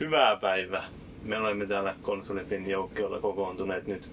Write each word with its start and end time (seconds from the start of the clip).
Hyvää 0.00 0.36
päivää. 0.36 0.84
Me 1.22 1.38
olemme 1.38 1.66
täällä 1.66 1.94
konsolifin 2.02 2.70
joukkoilla 2.70 3.20
kokoontuneet 3.20 3.86
nyt 3.86 4.08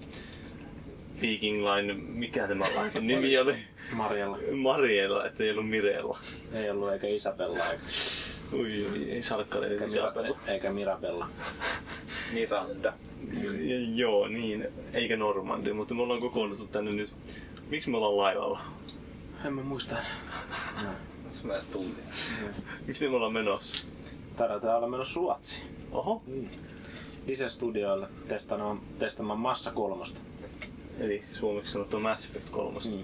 Viking 1.22 1.58
Line, 1.68 1.94
mikä 1.94 2.48
tämä 2.48 2.66
nimi 3.02 3.38
oli? 3.38 3.56
Marjalla. 3.92 4.38
Mariella, 4.52 5.26
ettei 5.26 5.52
ollut 5.52 5.70
Mirella. 5.70 6.20
Ei 6.54 6.70
ollut 6.70 6.92
eikä 6.94 7.08
Isabella 7.08 7.72
eikä, 7.72 7.84
Ui, 8.54 8.86
ui, 8.92 9.10
ei 9.12 9.24
salkkari 9.24 9.68
eikä, 9.68 9.86
Isabella. 9.86 10.38
Eikä 10.48 10.72
Mirabella. 10.74 11.30
Miranda. 12.34 12.94
Ja, 13.44 13.80
joo, 13.96 14.28
niin. 14.28 14.68
Eikä 14.94 15.18
Normandi, 15.18 15.74
mutta 15.74 15.94
me 15.94 16.02
ollaan 16.02 16.20
kokoonnuttu 16.20 16.68
tänne 16.68 16.92
nyt. 16.92 17.10
Miksi 17.70 17.90
me 17.90 17.98
ollaan 17.98 18.18
laivalla? 18.18 18.62
En 19.46 19.54
mä 19.54 19.62
muista. 19.64 19.96
Onks 21.26 21.44
mä 21.44 21.54
edes 21.54 21.66
tuntia? 21.66 22.04
Miksi 22.88 23.08
me 23.10 23.16
ollaan 23.16 23.34
menossa? 23.34 23.86
Taidetaan 24.38 24.78
olla 24.78 24.88
menossa 24.88 25.16
Ruotsiin. 25.16 25.64
Oho. 25.92 26.22
Isen 27.28 27.52
studioille 27.52 28.08
testaamaan, 28.28 28.82
testaamaan 29.00 29.40
Massa 29.40 29.72
kolmosta. 29.72 30.20
Eli 31.00 31.24
suomeksi 31.32 31.72
sanottuna 31.72 32.10
Mass 32.10 32.26
Effect 32.26 32.50
3. 32.50 32.80
Mm. 32.86 33.04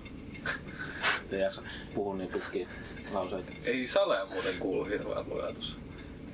Ei 1.31 1.39
jaksa 1.39 1.61
puhua 1.95 2.15
niin 2.15 2.29
pitkiä 2.33 2.67
lauseita. 3.13 3.51
Ei 3.65 3.87
Sale 3.87 4.17
muuten 4.33 4.55
kuulu 4.59 4.85
hirveän 4.85 5.29
lujatus. 5.29 5.77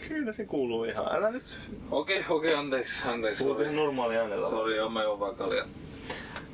Kyllä 0.07 0.34
se 0.34 0.45
kuuluu 0.45 0.84
ihan. 0.84 1.15
Älä 1.15 1.31
nyt 1.31 1.59
Okei, 1.91 2.25
okei, 2.29 2.53
anteeksi, 2.53 2.95
anteeksi. 3.05 3.43
puhut 3.43 3.62
ihan 3.62 3.75
normaali 3.75 4.17
äänellä. 4.17 4.49
sori 4.49 4.77
joo, 4.77 4.89
mä 4.89 5.03
juon 5.03 5.20
vaan 5.20 5.35
kaljaa. 5.35 5.67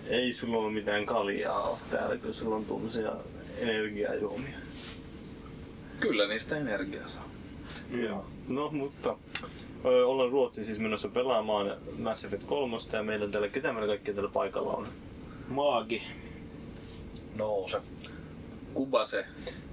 Ei 0.07 0.33
sulla 0.33 0.57
ole 0.57 0.71
mitään 0.71 1.05
kaljaa 1.05 1.61
ole 1.61 1.77
täällä, 1.91 2.17
kun 2.17 2.33
sulla 2.33 2.55
on 2.55 2.65
tuommoisia 2.65 3.11
energiajuomia. 3.57 4.57
Kyllä 5.99 6.27
niistä 6.27 6.57
energiaa 6.57 7.07
saa. 7.07 7.29
Joo. 7.91 8.25
No, 8.51 8.69
mutta 8.71 9.15
ö, 9.85 10.07
ollaan 10.07 10.31
Ruotsiin 10.31 10.65
siis 10.65 10.79
menossa 10.79 11.07
pelaamaan 11.07 11.77
Mass 11.99 12.25
Effect 12.25 12.43
3 12.43 12.77
ja 12.93 13.03
meillä 13.03 13.25
on 13.25 13.31
täällä, 13.31 13.47
ketä 13.47 13.73
meillä 13.73 13.87
kaikki 13.87 14.13
täällä 14.13 14.31
paikalla 14.33 14.73
on? 14.73 14.87
Maagi. 15.47 16.03
Nouse. 17.35 17.81
Kubase 18.73 19.25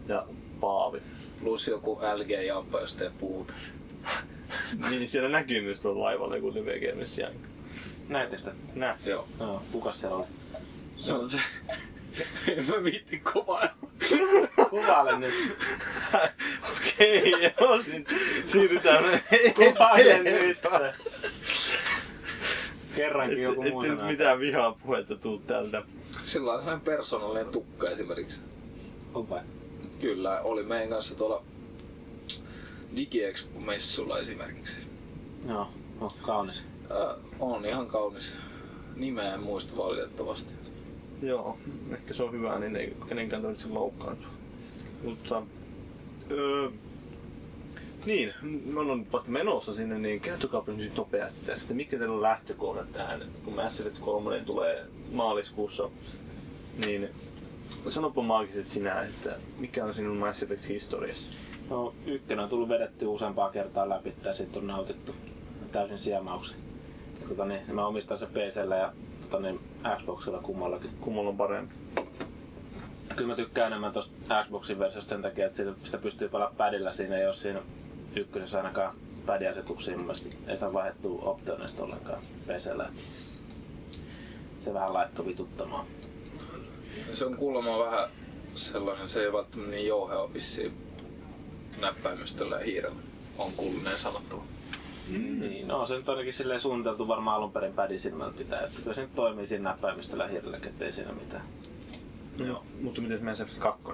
Ja 0.09 0.27
Paavi. 0.61 1.03
plus 1.43 1.69
joku 1.69 2.01
LG-jamppa, 2.17 2.81
jos 2.81 2.95
te 2.95 3.11
puhuta. 3.21 3.55
Niin 4.91 5.09
siellä 5.09 5.29
näkyy 5.29 5.61
myös 5.63 5.81
tuolla 5.81 6.05
laivalla 6.05 6.37
joku 6.37 6.55
live 6.55 6.79
games 6.81 7.21
Näettekö 8.09 8.39
sitä? 8.43 8.55
Nää. 8.75 8.99
Joo. 9.07 9.29
Joo, 9.41 9.63
kukas 9.73 10.01
siellä 10.01 10.17
oli? 10.17 10.27
Se 10.97 11.13
on 11.13 11.31
se. 11.31 11.41
En 12.49 12.67
mä 12.71 12.85
viitti 12.85 13.19
kovaa. 13.19 13.69
Kuvaile 14.71 15.19
nyt. 15.19 15.35
Okei, 16.73 17.33
joo, 17.61 17.83
sit 17.83 18.09
siirrytään 18.47 19.05
Kuvaile 19.57 20.19
nyt. 20.19 20.59
Kerrankin 22.97 23.43
joku 23.43 23.63
muu 23.63 23.83
Ettei 23.83 23.97
nyt 23.97 24.07
mitään 24.07 24.41
vihaa 24.41 24.73
puhetta 24.73 25.17
tuu 25.17 25.39
täältä. 25.39 25.83
Sillä 26.23 26.53
on 26.53 26.59
sellainen 26.59 26.85
persoonallinen 26.85 27.53
tukka 27.53 27.91
esimerkiksi. 27.91 28.41
On 29.15 29.29
vai? 29.31 29.41
Kyllä, 30.01 30.41
oli 30.41 30.63
meidän 30.63 30.89
kanssa 30.89 31.15
tuolla 31.15 31.43
DigiExpo-messulla 32.97 34.19
esimerkiksi. 34.19 34.77
Joo, 35.49 35.69
on 36.01 36.11
kaunis. 36.23 36.63
Äh, 36.91 37.17
on 37.41 37.67
ihan 37.67 37.87
kaunis. 37.87 38.37
Nimeä 38.97 39.35
en 39.35 39.41
muista 39.41 39.77
valitettavasti. 39.77 40.58
Joo, 41.23 41.59
ehkä 41.93 42.15
se 42.15 42.23
on 42.23 42.33
hyvä, 42.33 42.59
niin 42.59 42.77
ei 42.77 42.97
kenenkään 43.09 43.43
tarvitse 43.43 43.69
loukkaantua. 43.69 44.29
Mutta... 45.05 45.43
Öö, 46.31 46.71
niin, 48.07 48.35
ollaan 48.77 48.99
nyt 48.99 49.13
vasta 49.13 49.31
menossa 49.31 49.75
sinne, 49.75 49.99
niin 49.99 50.21
kertokaa 50.21 50.65
nyt 50.67 50.97
nopeasti 50.97 51.47
tässä, 51.47 51.65
että 51.65 51.75
mitkä 51.75 51.99
teillä 51.99 52.15
on 52.15 52.23
lähtökohdat 52.23 52.93
tähän, 52.93 53.23
kun 53.45 53.55
Mass 53.55 53.81
Effect 53.81 53.99
3 53.99 54.41
tulee 54.41 54.85
maaliskuussa, 55.13 55.91
niin 56.87 57.09
sanopa 57.89 58.23
maagiset 58.23 58.71
sinä, 58.71 59.03
että 59.03 59.37
mikä 59.59 59.85
on 59.85 59.95
sinun 59.95 60.17
Mass 60.17 60.43
Effect 60.43 60.69
historiassa? 60.69 61.31
No, 61.71 61.95
ykkönen 62.07 62.43
on 62.45 62.51
tullut 62.51 62.69
vedetty 62.69 63.07
useampaa 63.07 63.51
kertaa 63.51 63.89
läpi 63.89 64.13
ja 64.25 64.35
sitten 64.35 64.63
on 64.63 64.67
nautittu 64.67 65.15
täysin 65.73 65.99
siemauksen. 65.99 66.57
Tota, 67.29 67.45
niin, 67.45 67.61
mä 67.73 67.87
omistan 67.87 68.19
se 68.19 68.27
PCllä 68.27 68.77
ja 68.77 68.93
tota, 69.31 69.43
niin, 69.43 69.61
Xboxilla 69.99 70.39
kummallakin. 70.39 70.91
Kummalla 71.01 71.31
on 71.31 71.37
parempi? 71.37 71.75
Kyllä 73.17 73.29
mä 73.29 73.37
tykkään 73.37 73.67
enemmän 73.67 73.93
tosta 73.93 74.45
Xboxin 74.45 74.79
versiosta 74.79 75.11
sen 75.11 75.23
takia, 75.23 75.47
että 75.47 75.63
sitä, 75.85 75.99
pystyy 75.99 76.29
pelaamaan 76.29 76.57
padilla. 76.57 76.93
Siinä 76.93 77.17
ei 77.17 77.27
ole 77.27 77.35
siinä 77.35 77.61
ykkösessä 78.17 78.59
ainakaan 78.59 78.95
padiasetuksia. 79.27 79.97
Mun 79.97 80.07
mielestä 80.07 80.37
ei 80.47 80.59
saa 80.59 80.73
vaihdettua 80.73 81.23
optionista 81.23 81.83
ollenkaan 81.85 82.23
PCllä. 82.47 82.91
Se 84.61 84.75
vähän 84.75 84.93
laittoi 84.93 85.27
vituttamaan. 85.27 85.87
Se 87.15 87.25
on 87.25 87.37
kuulemma 87.37 87.79
vähän 87.79 88.09
sellainen, 88.55 89.09
se 89.09 89.23
ei 89.25 89.33
välttämättä 89.33 89.71
niin 89.71 89.87
jouhea 89.87 90.35
vissiin 90.35 90.73
näppäimistöllä 91.81 92.57
ja 92.57 92.65
hiirellä. 92.65 93.01
On 93.39 93.53
kuullut 93.53 93.83
näin 93.83 93.99
sanottava. 93.99 94.43
Mm. 95.09 95.41
Niin, 95.41 95.69
no 95.69 95.87
se 95.87 95.97
nyt 95.97 96.09
ainakin 96.09 96.33
silleen 96.33 96.61
suunniteltu 96.61 97.09
varmaan 97.09 97.37
alun 97.37 97.53
perin 97.53 97.73
padin 97.73 98.01
silmällä 98.01 98.33
pitää. 98.39 98.61
Että 98.61 98.81
kyllä 98.83 98.95
se 98.95 99.01
nyt 99.01 99.15
toimii 99.15 99.47
siinä 99.47 99.71
näppäimistöllä 99.71 100.25
ja 100.25 100.31
hiirellä, 100.31 100.57
ettei 100.57 100.93
siinä 100.93 101.13
mitään. 101.13 101.43
Joo. 102.39 102.65
Mutta 102.81 103.01
miten 103.01 103.25
Mass 103.25 103.41
Effect 103.41 103.59
2? 103.59 103.89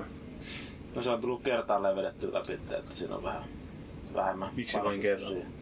No 0.95 1.03
se 1.03 1.11
on 1.11 1.21
tullut 1.21 1.43
kertaalleen 1.43 1.97
vedetty 1.97 2.33
läpi, 2.33 2.53
että 2.53 2.95
siinä 2.95 3.17
on 3.17 3.23
vähän 3.23 3.45
vähemmän. 4.15 4.49
Miksi 4.57 4.79
vain 4.85 5.01
kerran? 5.01 5.29
siihen. 5.29 5.53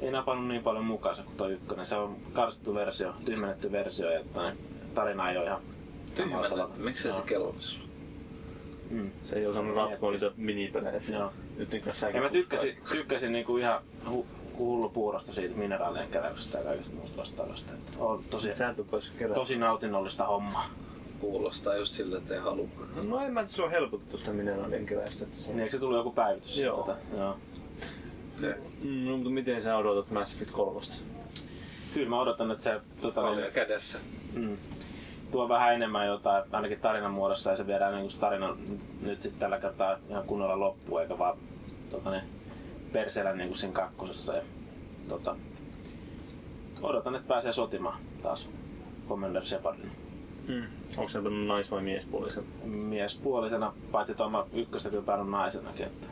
Ei 0.00 0.10
napannut 0.10 0.48
niin 0.48 0.62
paljon 0.62 0.84
mukaansa 0.84 1.22
kuin 1.22 1.36
tuo 1.36 1.48
ykkönen. 1.48 1.86
Se 1.86 1.96
on 1.96 2.16
karsittu 2.32 2.74
versio, 2.74 3.12
tyhmennetty 3.24 3.72
versio 3.72 4.10
ja 4.10 4.20
että 4.20 4.52
tarina 4.94 5.30
ei 5.30 5.36
ole 5.36 5.46
ihan. 5.46 5.60
Tyhmennetty, 6.14 6.82
miksi 6.82 7.02
se 7.02 7.14
kelvasi 7.26 7.86
Mm. 8.90 9.10
Se 9.22 9.36
ei 9.36 9.46
osannut 9.46 9.76
ratkoa 9.76 10.10
niitä 10.10 10.30
minipelejä. 10.36 11.00
Joo. 11.08 11.32
Nyt 11.56 11.70
niin 11.70 11.84
Ja 12.14 12.20
mä 12.20 12.28
tykkäsin, 12.28 12.78
tykkäsin 12.92 13.32
niinku 13.32 13.56
ihan 13.56 13.82
hu, 14.10 14.26
hullu 14.58 14.88
puurosta 14.88 15.32
siitä 15.32 15.56
mineraalien 15.56 16.08
keräyksestä 16.08 16.58
ja 16.58 16.64
kaikesta 16.64 16.94
muusta 16.94 17.16
vastaavasta. 17.16 17.72
Että 17.72 17.98
on 17.98 18.24
tosi, 18.30 18.48
tosi 19.34 19.56
nautinnollista 19.56 20.26
hommaa. 20.26 20.70
Kuulostaa 21.20 21.76
just 21.76 21.92
siltä, 21.92 22.18
että 22.18 22.34
ei 22.34 22.40
halua. 22.40 22.68
No 23.02 23.20
en 23.20 23.32
mä 23.32 23.40
tiedä, 23.40 23.52
se 23.52 23.62
on 23.62 23.70
helpotettu 23.70 24.18
sitä 24.18 24.32
mineraalien 24.32 24.86
keräystä. 24.86 25.24
Että 25.24 25.36
se... 25.36 25.48
Niin 25.48 25.60
eikö 25.60 25.72
se 25.72 25.78
tullut 25.78 25.98
joku 25.98 26.10
päivitys? 26.10 26.58
Joo. 26.58 26.82
Tätä? 26.82 26.98
Joo. 27.16 27.36
Mm, 28.82 29.04
no, 29.04 29.16
mutta 29.16 29.30
miten 29.30 29.62
sä 29.62 29.76
odotat 29.76 30.10
Mass 30.10 30.34
Effect 30.34 30.50
3? 30.50 30.80
Kyllä 31.94 32.08
mä 32.08 32.20
odotan, 32.20 32.50
että 32.50 32.64
se 32.64 32.80
tota, 33.00 33.34
niin, 33.34 33.52
kädessä. 33.52 33.98
mm, 34.34 34.56
tuo 35.30 35.48
vähän 35.48 35.74
enemmän 35.74 36.06
jotain, 36.06 36.44
ainakin 36.52 36.80
tarinan 36.80 37.10
muodossa, 37.10 37.50
ja 37.50 37.56
se 37.56 37.66
viedään 37.66 37.94
niin 37.94 38.20
tarina 38.20 38.56
nyt 39.02 39.22
sitten 39.22 39.40
tällä 39.40 39.58
kertaa 39.58 39.98
ihan 40.08 40.24
kunnolla 40.24 40.60
loppuun, 40.60 41.02
eikä 41.02 41.18
vaan 41.18 41.38
tota, 41.90 42.10
niin, 42.10 42.22
perseellä 42.96 43.32
niin 43.32 43.48
kuin 43.48 43.58
siinä 43.58 43.74
kakkosessa. 43.74 44.34
Ja, 44.34 44.42
tota, 45.08 45.36
odotan, 46.82 47.14
että 47.14 47.28
pääsee 47.28 47.52
sotimaan 47.52 48.00
taas 48.22 48.48
Commander 49.08 49.46
Shepardin 49.46 49.90
Mm. 50.48 50.62
Onko 50.96 51.08
se 51.08 51.18
nais- 51.18 51.70
vai 51.70 51.82
miespuolisen? 51.82 52.44
miespuolisena, 52.64 53.72
paitsi 53.92 54.14
tuoma 54.14 54.46
ykköstä 54.52 54.90
kyllä 54.90 55.02
päänyt 55.02 55.28
naisenakin, 55.30 55.86
että 55.86 56.06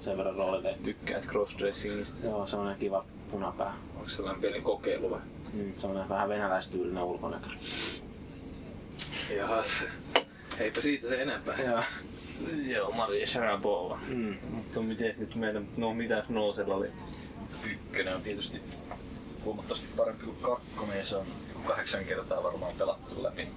sen 0.00 0.16
verran 0.18 0.34
roolille. 0.34 0.78
Tykkäät 0.82 1.26
crossdressingista? 1.26 2.16
Se 2.16 2.56
on 2.56 2.76
kiva 2.78 3.04
punapää. 3.30 3.74
Onko 3.96 4.08
sellainen 4.08 4.40
pieni 4.40 4.60
kokeilu 4.60 5.10
vai? 5.10 5.20
Mm, 5.52 5.72
semmoinen 5.78 6.08
vähän 6.08 6.28
venäläistyylinen 6.28 7.02
ulkonäkö. 7.02 7.46
Jahas. 9.36 9.84
Eipä 10.58 10.80
siitä 10.80 11.08
se 11.08 11.22
enempää. 11.22 11.62
Joo. 11.62 11.82
Joo, 12.66 12.90
Maria 12.90 13.26
Sharapova. 13.26 13.98
Mm. 14.08 14.36
Mutta 14.50 14.80
miten 14.80 15.14
nyt 15.18 15.34
meidän, 15.34 15.68
no 15.76 15.94
mitäs 15.94 16.28
Noosella 16.28 16.74
oli? 16.74 16.88
ykkönen 17.72 18.14
on 18.16 18.22
tietysti 18.22 18.60
huomattavasti 19.44 19.86
parempi 19.96 20.24
kuin 20.24 20.36
kakkonen 20.42 20.98
ja 20.98 21.04
se 21.04 21.16
on 21.16 21.26
joku 21.48 21.60
kahdeksan 21.68 22.04
kertaa 22.04 22.42
varmaan 22.42 22.72
pelattu 22.78 23.22
läpi. 23.22 23.48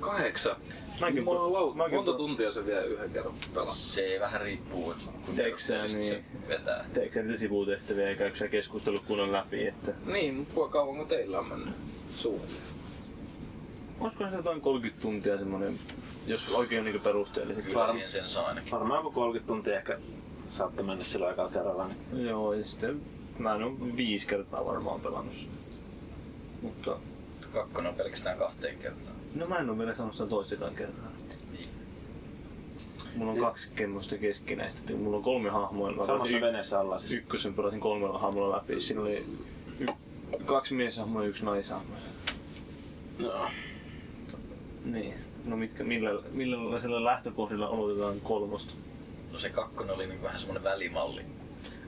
Kahdeksan. 0.00 0.56
Mäkin- 1.00 1.16
Jumalauta, 1.16 1.76
mäkin- 1.76 1.94
monta 1.94 2.12
tuntia 2.12 2.52
se 2.52 2.66
vielä 2.66 2.80
yhden 2.82 3.10
kerran 3.10 3.34
pelaa? 3.54 3.70
Se 3.72 4.16
vähän 4.20 4.40
riippuu, 4.40 4.92
että 4.92 5.04
kun 5.26 5.36
Teekö 5.36 5.58
sä 5.58 5.82
niin? 5.82 5.90
se 5.90 6.22
vetää. 6.48 6.84
Teekö 6.94 7.14
sä 7.14 7.22
niitä 7.22 7.38
sivutehtäviä 7.38 8.10
ja 8.10 8.16
käykö 8.16 8.38
sä 8.38 8.48
keskustelut 8.48 9.02
kunnon 9.06 9.32
läpi? 9.32 9.66
Että... 9.66 9.92
Niin, 10.06 10.34
mutta 10.34 10.54
kuinka 10.54 10.72
kauan 10.72 10.96
kun 10.96 11.06
teillä 11.08 11.38
on 11.38 11.48
mennyt? 11.48 11.74
Suunnilleen. 12.16 12.62
Olisiko 14.00 14.24
se 14.30 14.36
jotain 14.36 14.60
30 14.60 15.02
tuntia 15.02 15.38
semmonen, 15.38 15.78
jos 16.28 16.48
oikein 16.48 16.84
niinku 16.84 17.00
perusteellisesti? 17.02 17.70
Kyllä 17.70 17.90
siihen 17.92 18.10
sen 18.10 18.28
saa 18.30 18.46
ainakin. 18.46 18.70
Varmaan 18.72 18.98
joku 18.98 19.10
30 19.10 19.46
tuntia 19.48 19.76
ehkä 19.76 19.98
saatte 20.50 20.82
mennä 20.82 21.04
sillä 21.04 21.26
aikaa 21.28 21.48
kerralla. 21.48 21.88
Niin. 22.12 22.26
Joo, 22.26 22.52
ja 22.52 22.64
sitten 22.64 23.00
mä 23.38 23.54
en 23.54 23.62
ole 23.62 23.96
viisi 23.96 24.26
kertaa 24.26 24.64
varmaan 24.64 25.00
pelannut. 25.00 25.34
Mutta 26.62 26.96
Kakkonen 27.52 27.90
on 27.90 27.94
pelkästään 27.96 28.38
kahteen 28.38 28.78
kertaan. 28.78 29.16
no 29.34 29.46
mä 29.46 29.58
en 29.58 29.70
ole 29.70 29.78
vielä 29.78 29.94
sanonut 29.94 30.16
sitä 30.16 30.28
toistakaan 30.28 30.74
kertaa. 30.74 31.08
Niin. 31.52 31.66
Mulla 33.16 33.32
on 33.32 33.38
kaksi 33.38 33.70
kemmoista 33.74 34.18
keskinäistä. 34.18 34.92
Mulla 34.92 35.16
on 35.16 35.22
kolme 35.22 35.50
hahmoa. 35.50 36.06
Samassa 36.06 36.36
y- 36.36 36.40
veneessä 36.40 36.80
ollaan 36.80 37.00
siis. 37.00 37.12
ykkösen 37.12 37.54
pelasin 37.54 37.80
kolmella 37.80 38.18
hahmolla 38.18 38.56
läpi. 38.56 38.80
Siinä 38.80 39.02
oli 39.02 39.24
y- 39.80 39.86
kaksi 40.46 40.74
mieshahmoa 40.74 41.22
ja 41.22 41.28
yksi 41.28 41.44
naishahmoa. 41.44 41.96
No. 43.18 43.46
Niin. 44.84 45.14
No 45.48 45.56
mitkä, 45.56 45.84
millä, 45.84 46.10
millaisilla 46.30 47.04
lähtökohdilla 47.04 47.66
aloitetaan 47.66 48.20
kolmosta? 48.20 48.72
No 49.32 49.38
se 49.38 49.50
kakkonen 49.50 49.94
oli 49.94 50.06
niin 50.06 50.22
vähän 50.22 50.38
semmoinen 50.38 50.64
välimalli. 50.64 51.22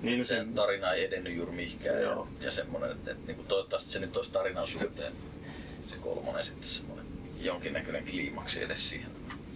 Niin, 0.02 0.24
se 0.24 0.28
se- 0.28 0.46
tarina 0.54 0.92
ei 0.92 1.04
edennyt 1.04 1.36
juuri 1.36 1.52
mihinkään. 1.52 2.02
Joo. 2.02 2.28
Ja, 2.40 2.46
ja 2.46 2.52
semmoinen, 2.52 2.90
että, 2.90 3.10
että, 3.10 3.32
niin 3.32 3.46
toivottavasti 3.48 3.90
se 3.90 3.98
nyt 3.98 4.16
olisi 4.16 4.32
tarinan 4.32 4.66
suhteen 4.66 5.12
se 5.86 5.96
kolmonen 5.96 6.44
sitten 6.44 6.68
semmoinen 6.68 7.06
jonkinnäköinen 7.40 8.04
kliimaksi 8.04 8.62
edes 8.62 8.88
siihen 8.88 9.10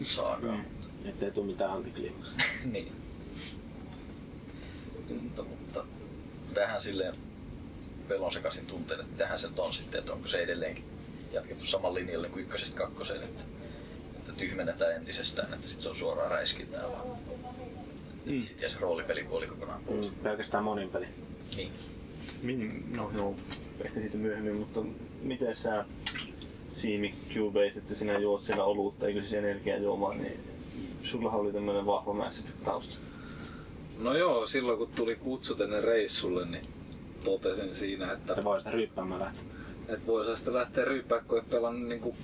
saakaan. 0.04 0.58
Mm. 0.58 1.08
Ettei 1.08 1.30
tuu 1.30 1.44
mitään 1.44 1.70
antikliimaksia. 1.70 2.34
niin. 2.72 2.92
Mutta, 5.22 5.42
mutta 5.42 5.84
tähän 6.54 6.80
silleen 6.80 7.14
pelon 8.08 8.32
sekaisin 8.32 8.66
tunteen, 8.66 9.00
että 9.00 9.16
tähän 9.18 9.38
se 9.38 9.48
on 9.58 9.74
sitten, 9.74 9.98
että 9.98 10.12
onko 10.12 10.28
se 10.28 10.38
edelleenkin 10.38 10.84
jatkettu 11.32 11.64
saman 11.64 11.94
linjalle 11.94 12.28
kuin 12.28 12.42
ykkösestä 12.42 12.76
kakkoseen, 12.76 13.22
että 13.22 13.42
tyhmennetään 14.36 14.96
entisestään, 14.96 15.54
että 15.54 15.66
sitten 15.68 15.82
se 15.82 15.88
on 15.88 15.96
suoraan 15.96 16.30
räiskintää 16.30 16.82
vaan. 16.82 17.06
Mm. 18.24 18.40
Siitä 18.42 18.62
jää 18.62 18.70
se 18.70 18.78
roolipelipuoli 18.80 19.46
kokonaan 19.46 19.80
pois. 19.84 20.10
Mm, 20.10 20.16
pelkästään 20.22 20.64
monin 20.64 20.88
peli. 20.90 21.06
Niin. 21.56 21.72
Min, 22.42 22.84
no 22.96 23.10
joo, 23.16 23.34
ehkä 23.84 24.00
siitä 24.00 24.16
myöhemmin, 24.16 24.54
mutta 24.56 24.80
miten 25.22 25.56
sä 25.56 25.84
Siimi 26.72 27.14
Cubase, 27.34 27.78
että 27.78 27.94
sinä 27.94 28.18
juot 28.18 28.42
siellä 28.42 28.64
olutta, 28.64 29.06
eikö 29.06 29.20
siis 29.20 29.32
energiajuomaa, 29.32 30.14
niin 30.14 30.40
sullahan 31.02 31.40
oli 31.40 31.52
tämmönen 31.52 31.86
vahva 31.86 32.12
Mass 32.12 32.44
tausta. 32.64 32.94
No 33.98 34.16
joo, 34.16 34.46
silloin 34.46 34.78
kun 34.78 34.88
tuli 34.94 35.16
kutsut 35.16 35.60
ennen 35.60 35.84
reissulle, 35.84 36.46
niin 36.46 36.66
totesin 37.24 37.74
siinä, 37.74 38.12
että, 38.12 38.34
Se 38.34 38.44
voi 38.44 38.58
sitä 38.58 38.70
ryyppäämään 38.70 39.20
lähteä. 39.20 39.42
että 39.88 40.06
voisi 40.06 40.36
sitä 40.36 40.52
lähteä 40.54 40.84
ryyppää, 40.84 41.20
kun 41.20 41.38
ei 41.38 41.44
pelannut 41.50 41.88
niinku 41.88 42.16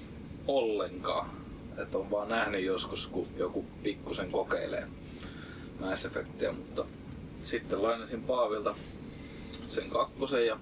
ollenkaan. 0.46 1.30
Että 1.82 1.98
on 1.98 2.10
vaan 2.10 2.28
nähnyt 2.28 2.64
joskus, 2.64 3.06
kun 3.06 3.26
joku 3.36 3.64
pikkusen 3.82 4.30
kokeilee 4.30 4.86
Mass 5.80 6.04
Effectia, 6.04 6.52
mutta 6.52 6.84
sitten 7.42 7.82
lainasin 7.82 8.22
Paavilta 8.22 8.74
sen 9.66 9.90
kakkosen 9.90 10.46
ja 10.46 10.58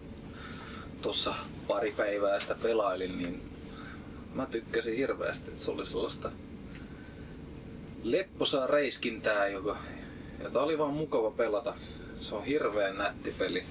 tuossa 1.02 1.34
pari 1.68 1.94
päivää 1.96 2.40
sitä 2.40 2.56
pelailin, 2.62 3.18
niin 3.18 3.42
mä 4.34 4.46
tykkäsin 4.46 4.96
hirveästi, 4.96 5.50
että 5.50 5.64
se 5.64 5.70
oli 5.70 5.86
sellaista 5.86 6.30
lepposaa 8.02 8.66
reiskintää, 8.66 9.48
joka, 9.48 9.76
jota 10.42 10.62
oli 10.62 10.78
vaan 10.78 10.94
mukava 10.94 11.30
pelata. 11.30 11.74
Se 12.20 12.34
on 12.34 12.44
hirveän 12.44 12.98
nätti 12.98 13.34
peli 13.38 13.64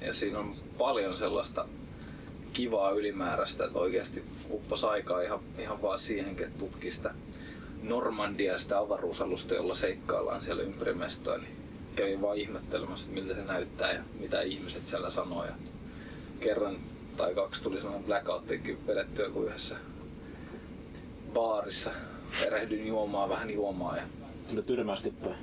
ja 0.00 0.14
siinä 0.14 0.38
on 0.38 0.54
paljon 0.78 1.16
sellaista 1.16 1.68
kivaa 2.54 2.90
ylimääräistä, 2.90 3.64
että 3.64 3.78
oikeasti 3.78 4.24
uppos 4.50 4.84
aikaa 4.84 5.22
ihan, 5.22 5.40
ihan 5.58 5.82
vaan 5.82 5.98
siihen, 5.98 6.30
että 6.30 6.58
tutki 6.58 6.90
sitä 6.90 7.14
Normandia, 7.82 8.58
sitä 8.58 8.78
avaruusalusta, 8.78 9.54
jolla 9.54 9.74
seikkaillaan 9.74 10.42
siellä 10.42 10.62
ympäri 10.62 10.94
mestoa, 10.94 11.38
niin 11.38 11.56
kävin 11.96 12.22
vaan 12.22 12.36
ihmettelemässä, 12.36 13.06
että 13.06 13.20
miltä 13.20 13.34
se 13.34 13.44
näyttää 13.44 13.92
ja 13.92 14.00
mitä 14.20 14.42
ihmiset 14.42 14.84
siellä 14.84 15.10
sanoo. 15.10 15.44
Ja 15.44 15.52
kerran 16.40 16.76
tai 17.16 17.34
kaksi 17.34 17.62
tuli 17.62 17.76
sellainen 17.76 18.04
blackouttikin 18.04 18.86
vedettyä 18.86 19.30
kuin 19.30 19.48
yhdessä 19.48 19.76
baarissa. 21.34 21.90
Erehdyin 22.46 22.86
juomaan 22.86 23.28
vähän 23.28 23.50
juomaa 23.50 23.96
ja 23.96 24.02
Tuli 24.48 24.62
tyrmäystippuja. 24.62 25.34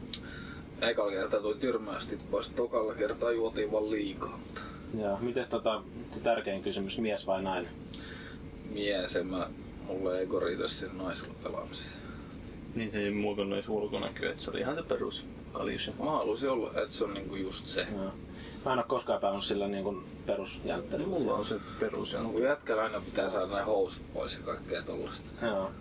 ekalla 0.81 1.11
kertaa 1.11 1.39
tuli 1.39 1.55
tyrmäysti 1.55 2.19
pois, 2.31 2.49
tokalla 2.49 2.93
kertaa 2.93 3.31
juotiin 3.31 3.71
vaan 3.71 3.91
liikaa. 3.91 4.37
Mutta 4.37 4.61
Joo. 4.99 5.17
Mites 5.21 5.47
tota, 5.49 5.81
se 6.13 6.19
tärkein 6.19 6.63
kysymys, 6.63 6.97
mies 6.99 7.27
vai 7.27 7.43
nainen? 7.43 7.71
mies, 8.73 9.15
en 9.15 9.27
mä, 9.27 9.49
mulle 9.87 10.19
ei 10.19 10.27
riitä 10.45 10.67
sinne 10.67 11.03
naisella 11.03 11.33
pelaamiseen. 11.43 11.89
Niin 12.75 12.91
se 12.91 12.99
ei 12.99 13.11
muokannut 13.11 13.53
edes 13.57 13.69
ulkonäköä, 13.69 14.29
että 14.31 14.43
se 14.43 14.49
oli 14.51 14.59
ihan 14.59 14.75
se 14.75 14.83
perus 14.83 15.25
kaljus. 15.53 15.87
ja- 15.87 15.93
Mä 16.05 16.11
haluaisin 16.11 16.49
olla, 16.49 16.67
että 16.69 16.87
se 16.93 17.03
on 17.05 17.13
niinku 17.13 17.35
just 17.35 17.67
se. 17.67 17.87
Joo. 17.95 18.11
Mä 18.65 18.73
en 18.73 18.79
oo 18.79 18.85
koskaan 18.87 19.21
pelannut 19.21 19.45
sillä 19.45 19.67
niin 19.67 19.83
kuin 19.83 20.03
perusjänttelyllä. 20.25 21.09
No, 21.13 21.19
mulla 21.19 21.33
on 21.33 21.45
se 21.45 21.55
perus. 21.79 22.13
Ja 22.13 22.19
No, 22.23 22.29
kun 22.29 22.43
jätkällä 22.43 22.83
aina 22.83 23.01
pitää 23.01 23.29
saada 23.31 23.45
näin 23.47 23.65
housut 23.65 24.01
pois 24.13 24.33
ja 24.33 24.39
kaikkea 24.45 24.81
tollasta. 24.81 25.45
Joo. 25.45 25.71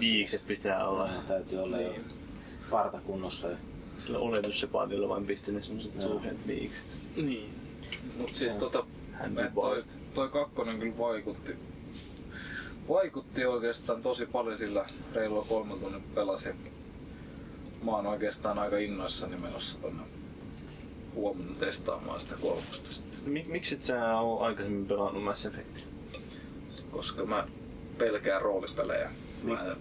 Viikset 0.00 0.46
pitää 0.46 0.88
olla. 0.88 1.08
Joo, 1.12 1.22
täytyy 1.28 1.58
olla 1.58 1.80
jo 1.80 1.88
Niin. 1.90 2.04
parta 2.70 3.00
kunnossa. 3.06 3.48
Ja... 3.48 3.56
Sillä 4.02 4.18
oletussepaadilla 4.18 5.08
vain 5.08 5.26
pisti 5.26 5.52
ne 5.52 5.62
semmoset 5.62 6.00
tuuheet 6.00 6.46
viikset. 6.46 6.98
Niin. 7.16 7.50
Mut 8.16 8.28
siis 8.28 8.56
tota, 8.56 8.84
toi, 9.54 9.84
toi 10.14 10.28
kakkonen 10.28 10.78
kyllä 10.78 10.98
vaikutti. 10.98 11.52
Vaikutti 12.88 13.44
oikeastaan 13.44 14.02
tosi 14.02 14.26
paljon 14.26 14.58
sillä 14.58 14.86
reilua 15.14 15.46
kolme 15.48 15.74
tunnin 15.74 16.02
pelasin. 16.14 16.72
Mä 17.82 17.90
oon 17.90 18.06
oikeastaan 18.06 18.58
aika 18.58 18.78
innoissani 18.78 19.36
menossa 19.36 19.78
tonne 19.78 20.02
huomenna 21.14 21.54
testaamaan 21.60 22.20
sitä 22.20 22.34
kolmosta 22.40 22.92
sitten. 22.92 23.32
Mik, 23.32 23.46
miksi 23.46 23.74
et 23.74 23.82
sä 23.82 24.18
oo 24.18 24.40
aikaisemmin 24.40 24.86
pelannut 24.86 25.24
Mass 25.24 25.46
Effectia? 25.46 25.86
Koska 26.90 27.24
mä 27.24 27.46
pelkään 27.98 28.42
roolipelejä. 28.42 29.10
Mä 29.42 29.64
en, 29.64 29.76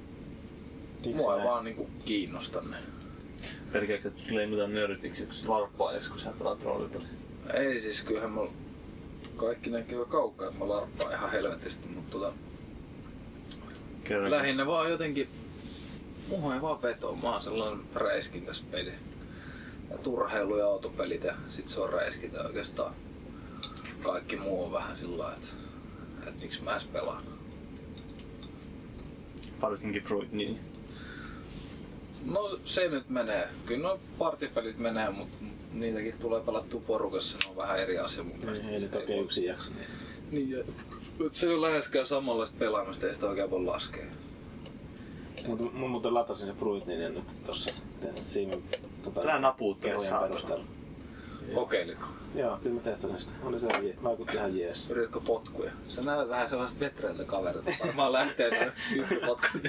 Miksi 0.96 1.14
mua 1.14 1.38
ei 1.38 1.44
vaan 1.44 1.66
niinku 1.66 1.90
kiinnosta 2.06 2.62
ne. 2.70 2.78
Pelkääksä, 3.72 4.08
että 4.08 4.22
leimutaan 4.36 4.74
nörtiksi, 4.74 5.26
kun 5.26 5.34
sä 5.34 5.48
varppaajaksi, 5.48 6.10
kun 6.10 6.20
sä 6.20 6.34
pelaat 6.40 6.64
roolipeliä? 6.64 7.08
Ei 7.54 7.82
siis 7.82 8.04
kyllähän 8.04 8.32
mä 8.32 8.42
kaikki 9.36 9.70
näkyy 9.70 10.06
kaukaa, 10.06 10.48
että 10.48 10.60
mä 10.60 10.70
larppaan 10.70 11.14
ihan 11.14 11.32
helvetisti, 11.32 11.88
mutta 11.88 12.12
tota, 12.12 12.34
Kerran. 14.04 14.32
lähinnä 14.32 14.66
vaan 14.66 14.90
jotenkin, 14.92 15.30
mua 16.28 16.56
ei 16.56 16.62
vaan 16.62 16.82
veto, 16.82 17.16
mä 17.16 17.32
oon 17.34 17.44
sellainen 17.44 17.86
räiskintäspeli. 17.96 18.94
Ja 19.92 19.98
turheilu 19.98 20.58
ja 20.58 20.66
autopelit 20.66 21.24
ja 21.24 21.34
sit 21.50 21.68
se 21.68 21.82
on 21.82 21.90
räiskintä 21.90 22.42
oikeastaan. 22.42 22.94
Kaikki 24.04 24.36
muu 24.36 24.64
on 24.64 24.72
vähän 24.72 24.98
sillä 24.98 25.18
lailla, 25.18 25.36
että, 25.36 25.48
että 26.28 26.42
miksi 26.42 26.64
mä 26.64 26.72
edes 26.72 26.84
pelaan. 26.84 27.24
Varsinkin 29.62 30.04
Fruit, 30.04 30.32
niin. 30.32 30.60
No 32.26 32.60
se 32.66 32.88
nyt 32.88 33.10
menee. 33.10 33.50
Kyllä 33.66 33.88
no 33.88 34.00
partipelit 34.18 34.78
menee, 34.78 35.10
mutta 35.10 35.38
niitäkin 35.80 36.16
tulee 36.20 36.42
pelattua 36.42 36.82
porukassa, 36.88 37.38
ne 37.44 37.50
on 37.50 37.56
vähän 37.58 37.80
eri 37.80 37.98
asia 38.00 38.24
mun 38.24 38.38
mielestä. 38.38 38.68
Ei, 38.68 38.74
ei 38.74 38.80
nyt 38.82 38.96
oikein 38.96 39.24
yksin 39.24 39.46
jaksa. 39.46 39.72
Niin, 40.32 40.50
ja, 40.52 40.64
mut 41.20 41.34
se 41.36 41.50
on 41.50 41.62
läheskään 41.62 42.08
samanlaista 42.08 42.56
pelaamista, 42.60 43.08
ei 43.08 43.16
sitä 43.16 43.28
oikein 43.28 43.50
voi 43.50 43.66
laskea. 43.66 44.06
Mutta 45.48 45.64
mun 45.74 45.90
muuten 45.90 46.14
latasin 46.14 46.48
se 46.48 46.54
Fruitnin 46.54 47.02
ja 47.02 47.10
nyt 47.10 47.24
tossa 47.46 47.84
siinä 48.16 48.54
tota, 49.04 49.22
Älä 49.22 49.40
napuuttele, 49.40 49.92
kehujen 49.94 50.10
saatana. 50.10 50.64
Kokeilitko? 51.56 52.06
Joo, 52.36 52.58
kyllä 52.64 52.76
mä 52.76 52.82
testasin 52.82 53.20
sitä. 53.20 53.32
Oli 53.44 53.60
se 53.60 53.66
je- 53.68 53.96
vaikutti 54.04 54.36
ihan 54.38 54.58
jees. 54.58 54.90
Yritätkö 54.90 55.20
potkuja? 55.20 55.72
Sä 55.90 56.02
näet 56.02 56.30
vähän 56.30 56.50
sellaista 56.50 56.80
vetreiltä 56.80 57.24
kaverilta. 57.24 57.72
Varmaan 57.86 58.14
lähtee 58.14 58.50
noin 58.60 58.72
hyppypotkut. 58.92 59.62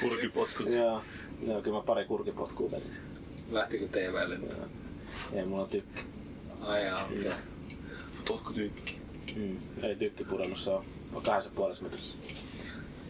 Kurkipotkut. 0.00 0.68
Joo, 0.68 1.02
joo, 1.46 1.62
kyllä 1.62 1.76
mä 1.76 1.82
pari 1.82 2.04
kurkipotkua 2.04 2.70
vedin. 2.70 2.92
Lähtikö 3.52 3.88
TVlle? 3.88 4.34
Joo. 4.34 4.66
Ei 5.32 5.46
mulla 5.46 5.66
tykki. 5.66 6.00
Ai 6.60 6.86
jaa, 6.86 7.04
okei. 7.04 7.18
Okay. 7.18 7.32
Potkutykki. 8.28 8.98
Mm. 9.36 9.56
Ei 9.82 9.96
tykki 9.96 10.24
pudonnut, 10.24 10.58
se 10.58 10.70
on 10.70 10.84
kahdessa 11.24 11.50
puolessa 11.54 11.84
metrissä. 11.84 12.18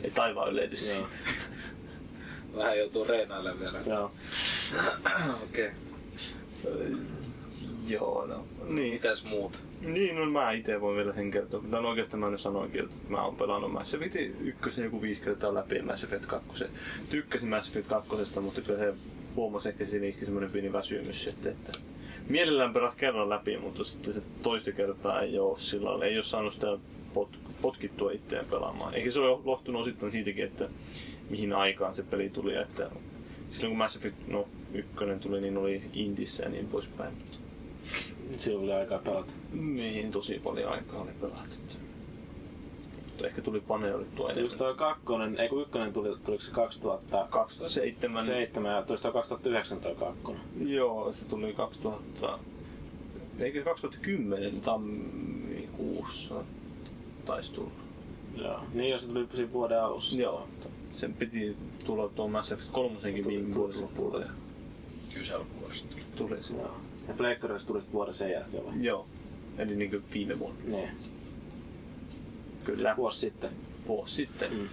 Ei 0.03 0.11
taivaan 0.11 0.53
yletys 0.53 0.95
Joo. 0.95 1.07
siinä. 1.07 1.39
Vähän 2.57 2.79
joutuu 2.79 3.05
reenailemaan 3.05 3.61
vielä. 3.61 3.79
Joo. 3.87 4.13
Okei. 5.45 5.71
Okay. 6.65 6.97
Joo, 7.89 8.27
no. 8.27 8.47
Niin. 8.65 8.93
Mitäs 8.93 9.25
muut? 9.25 9.59
Niin, 9.81 10.17
no 10.17 10.27
mä 10.27 10.53
itse 10.53 10.81
voin 10.81 10.97
vielä 10.97 11.13
sen 11.13 11.31
kertoa. 11.31 11.61
Tämän 11.61 11.87
oikeastaan 11.87 12.21
mä 12.21 12.31
nyt 12.31 12.41
sanoinkin, 12.41 12.85
että 12.85 12.95
mä 13.09 13.25
oon 13.25 13.37
pelannut 13.37 13.73
Mass 13.73 13.95
Effect 13.95 14.17
ykkösen 14.41 14.85
joku 14.85 15.03
viisi 15.03 15.23
kertaa 15.23 15.55
läpi 15.55 15.77
ja 15.77 15.83
Mass 15.83 16.05
Effect 16.05 16.27
2. 16.27 16.65
Tykkäsin 17.11 17.49
Mass 17.49 17.69
Effect 17.69 17.89
2, 17.89 18.41
mutta 18.41 18.61
kyllä 18.61 18.79
se 18.79 18.95
huomasi 19.37 19.69
ehkä 19.69 19.85
siinä 19.85 20.07
iski 20.07 20.25
semmoinen 20.25 20.53
pieni 20.53 20.73
väsymys 20.73 21.25
sitten, 21.25 21.53
että 21.53 21.73
mielellään 22.31 22.73
pelaa 22.73 22.95
kerran 22.97 23.29
läpi, 23.29 23.59
mutta 23.59 23.85
sitten 23.85 24.15
se 24.15 24.23
toista 24.43 24.73
kertaa 24.73 25.21
ei 25.21 25.39
ole 25.39 25.61
sillä 25.61 25.89
lailla, 25.89 26.05
ei 26.05 26.17
ole 26.17 26.25
saanut 26.25 26.55
sitä 26.55 26.67
pot, 27.15 27.39
potkittua 27.63 28.11
itseään 28.11 28.47
pelaamaan. 28.51 28.95
Eikä 28.95 29.11
se 29.11 29.21
ole 29.21 29.41
lohtunut 29.45 29.83
osittain 29.83 30.13
siitäkin, 30.13 30.45
että 30.45 30.69
mihin 31.31 31.53
aikaan 31.53 31.95
se 31.95 32.03
peli 32.03 32.31
tuli, 32.31 32.55
että 32.55 32.91
silloin 33.51 33.71
kun 33.71 33.79
Mass 33.79 33.97
Effect 33.97 34.17
no, 34.29 34.49
ykkönen 34.75 35.21
tuli, 35.21 35.41
niin 35.41 35.57
oli 35.57 35.83
Intissä 35.93 36.43
ja 36.43 36.49
niin 36.49 36.67
poispäin. 36.67 37.15
Silloin 38.39 38.65
oli 38.65 38.73
aikaa 38.73 38.99
pelata. 38.99 39.33
niin, 39.53 40.11
tosi 40.11 40.41
paljon 40.45 40.73
aikaa 40.73 41.03
oli 41.03 41.11
pelata. 41.21 41.55
Mutta 43.21 43.29
ehkä 43.29 43.43
tuli 43.43 43.61
paneudittua 43.61 44.27
Tuliko 44.29 44.39
enemmän. 44.41 44.59
toi 44.59 44.75
kakkonen, 44.75 45.39
ei 45.41 45.49
kun 45.49 45.63
ykkönen 45.63 45.93
tuli, 45.93 46.09
tuliko 46.25 46.43
se 46.43 46.51
2007 46.53 47.31
2007. 47.31 48.73
ja 48.77 48.83
tuliko 48.83 49.03
toi 49.03 49.13
2009 49.13 49.81
toi 49.81 49.95
kakkonen? 49.95 50.41
Joo, 50.61 51.13
se 51.13 51.25
tuli 51.25 51.53
2000... 51.53 52.39
Eikö 53.39 53.65
2010 53.65 54.61
tammikuussa 54.61 56.35
taisi 57.25 57.53
tulla. 57.53 57.71
Joo. 58.37 58.61
Niin 58.75 58.91
jos 58.91 59.03
se 59.03 59.09
tuli 59.09 59.27
siinä 59.35 59.53
vuoden 59.53 59.83
alussa. 59.83 60.17
Joo. 60.17 60.49
Sen 60.93 61.15
piti 61.15 61.57
tulla 61.87 62.09
tuo 62.09 62.29
Mass 62.29 62.53
Effect 62.53 62.71
3 62.73 62.97
viime 63.03 63.55
vuoden 63.55 63.81
lopulla 63.81 64.21
ja 64.21 64.31
Kyselvuodesta 65.15 65.89
tuli. 65.89 66.03
tuli 66.17 66.43
se. 66.43 66.53
Joo. 66.53 66.77
Ja 67.09 67.15
Pleikkarissa 67.15 67.67
tuli 67.69 67.81
sitten 67.81 67.95
vuoden 67.95 68.15
sen 68.15 68.31
jälkeen 68.31 68.67
vai? 68.67 68.75
Joo. 68.81 69.07
Eli 69.59 69.77
niin 69.77 70.05
viime 70.15 70.39
vuonna. 70.39 70.59
Niin. 70.65 70.89
Kyllä. 72.77 72.97
Vuosi 72.97 73.19
sitten. 73.21 73.51
Vuosi 73.87 74.15
sitten. 74.15 74.53
Mm. 74.53 74.69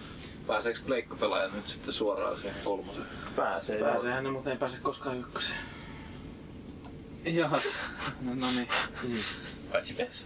Pääseekö 0.48 0.80
pleikkapelaaja 0.86 1.50
nyt 1.50 1.68
sitten 1.68 1.94
suoraan 1.94 2.38
siihen 2.38 2.56
kolmosen? 2.64 3.04
Pääsee. 3.36 3.80
Pääseehän 3.80 4.24
ne, 4.24 4.32
mutta 4.32 4.52
ei 4.52 4.58
pääse 4.58 4.78
koskaan 4.82 5.20
ykköseen. 5.20 5.60
Jahas. 7.26 7.64
No, 8.22 8.36
no 8.36 8.52
niin. 8.52 8.68
Paitsi 9.72 9.94
PS. 9.94 10.26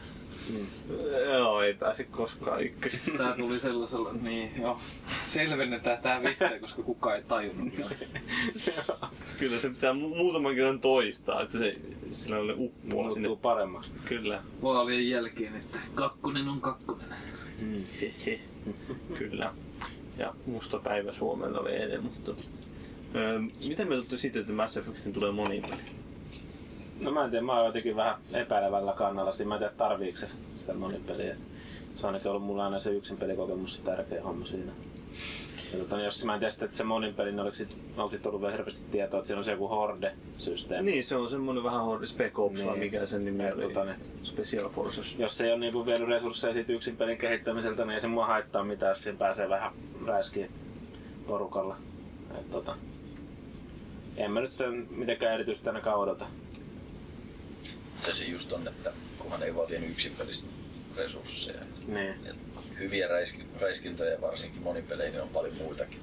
Joo, 1.25 1.61
ei 1.61 1.73
pääse 1.73 2.03
koskaan 2.03 2.63
ykkösen. 2.63 3.17
Tää 3.17 3.35
tuli 3.35 3.59
sellaisella, 3.59 4.13
niin 4.13 4.61
joo. 4.61 4.79
Selvennetään 5.27 5.97
tää 6.01 6.23
vitsi, 6.23 6.59
koska 6.61 6.81
kukaan 6.83 7.15
ei 7.15 7.23
tajunnut. 7.23 7.73
Kyllä 9.39 9.59
se 9.59 9.69
pitää 9.69 9.93
mu- 9.93 10.17
muutaman 10.17 10.55
kerran 10.55 10.79
toistaa, 10.79 11.41
että 11.41 11.57
se 11.57 11.75
sillä 12.11 12.37
oli 12.37 12.53
uppoa 12.57 13.13
sinne. 13.13 13.27
Muuttuu 13.27 13.35
paremmaksi. 13.51 13.91
Kyllä. 14.05 14.43
Vaalien 14.61 15.09
jälkeen, 15.09 15.55
että 15.55 15.77
kakkonen 15.95 16.47
on 16.47 16.61
kakkonen. 16.61 17.07
Mm. 17.61 17.83
Kyllä. 19.17 19.53
Ja 20.17 20.33
musta 20.45 20.79
päivä 20.79 21.13
Suomella 21.13 21.59
oli 21.59 21.97
mutta... 22.01 22.31
Öö, 23.15 23.39
miten 23.67 23.87
me 23.87 23.95
tulette 23.95 24.17
siitä, 24.17 24.39
että 24.39 24.53
Mass 24.53 24.77
Effectin 24.77 25.13
tulee 25.13 25.31
moniin 25.31 25.63
peli? 25.63 25.81
No 26.99 27.11
mä 27.11 27.23
en 27.23 27.29
tiedä, 27.31 27.45
mä 27.45 27.57
oon 27.57 27.65
jotenkin 27.65 27.95
vähän 27.95 28.15
epäilevällä 28.33 28.93
kannalla 28.93 29.31
siinä. 29.31 29.47
Mä 29.47 29.55
en 29.55 29.59
tiedä 29.59 29.73
tarviiko 29.77 30.17
se 30.17 30.27
sitä 30.59 30.73
monipeliä. 30.73 31.35
Se 31.95 31.99
on 32.01 32.05
ainakin 32.05 32.31
ollut 32.31 32.43
mulla 32.43 32.65
aina 32.65 32.79
se 32.79 32.89
yksin 32.89 33.17
pelikokemus 33.17 33.73
se 33.73 33.81
tärkeä 33.81 34.23
homma 34.23 34.45
siinä. 34.45 34.71
Ja 35.73 35.77
tota, 35.79 36.01
jos 36.01 36.25
mä 36.25 36.33
en 36.33 36.39
tiedä 36.39 36.51
sitten, 36.51 36.65
että 36.65 36.77
se 36.77 36.83
monin 36.83 37.13
peli, 37.13 37.31
niin 37.31 37.39
oliko 37.39 37.55
sit, 37.55 37.77
onko 37.97 38.09
sit 38.09 38.25
ollut 38.25 38.41
vielä 38.41 38.51
hirveästi 38.53 38.81
tietoa, 38.91 39.19
että 39.19 39.27
siinä 39.27 39.37
on 39.39 39.45
se 39.45 39.51
joku 39.51 39.67
horde-systeemi. 39.67 40.91
Niin, 40.91 41.03
se 41.03 41.15
on 41.15 41.29
semmonen 41.29 41.63
vähän 41.63 41.81
horde 41.85 42.07
Spec 42.07 42.39
Ops, 42.39 42.55
Niin. 42.63 42.79
mikä 42.79 43.05
sen 43.05 43.25
nimi 43.25 43.51
oli. 43.51 43.61
tota 43.61 43.83
niin. 43.85 43.95
Special 44.23 44.69
Forces. 44.69 45.15
Jos 45.19 45.41
ei 45.41 45.51
ole 45.51 45.59
niinku 45.59 45.85
vienyt 45.85 46.07
resursseja 46.07 46.53
siitä 46.53 46.73
yksin 46.73 46.97
pelin 46.97 47.17
kehittämiseltä, 47.17 47.85
niin 47.85 47.93
ei 47.95 48.01
se 48.01 48.07
mua 48.07 48.25
haittaa 48.25 48.63
mitään, 48.63 48.89
jos 48.91 49.03
siinä 49.03 49.17
pääsee 49.17 49.49
vähän 49.49 49.71
räiskiin 50.05 50.51
porukalla. 51.27 51.77
Et, 52.39 52.51
tota, 52.51 52.75
en 54.17 54.31
mä 54.31 54.41
nyt 54.41 54.51
sitä 54.51 54.63
mitenkään 54.89 55.33
erityisesti 55.33 55.69
ainakaan 55.69 55.97
odota. 55.99 56.25
Se 57.99 58.13
se 58.13 58.25
just 58.25 58.51
on, 58.53 58.67
että 58.67 58.91
kunhan 59.19 59.43
ei 59.43 59.55
vaan 59.55 59.73
yksin 59.89 60.13
pelistä 60.17 60.47
resursseja. 60.97 61.59
Niin. 61.87 62.09
Et 62.25 62.35
hyviä 62.81 63.07
räiskintöjä 63.61 64.21
varsinkin 64.21 64.61
monipeleihin 64.63 65.13
niin 65.13 65.21
on 65.23 65.29
paljon 65.29 65.53
muitakin. 65.57 65.99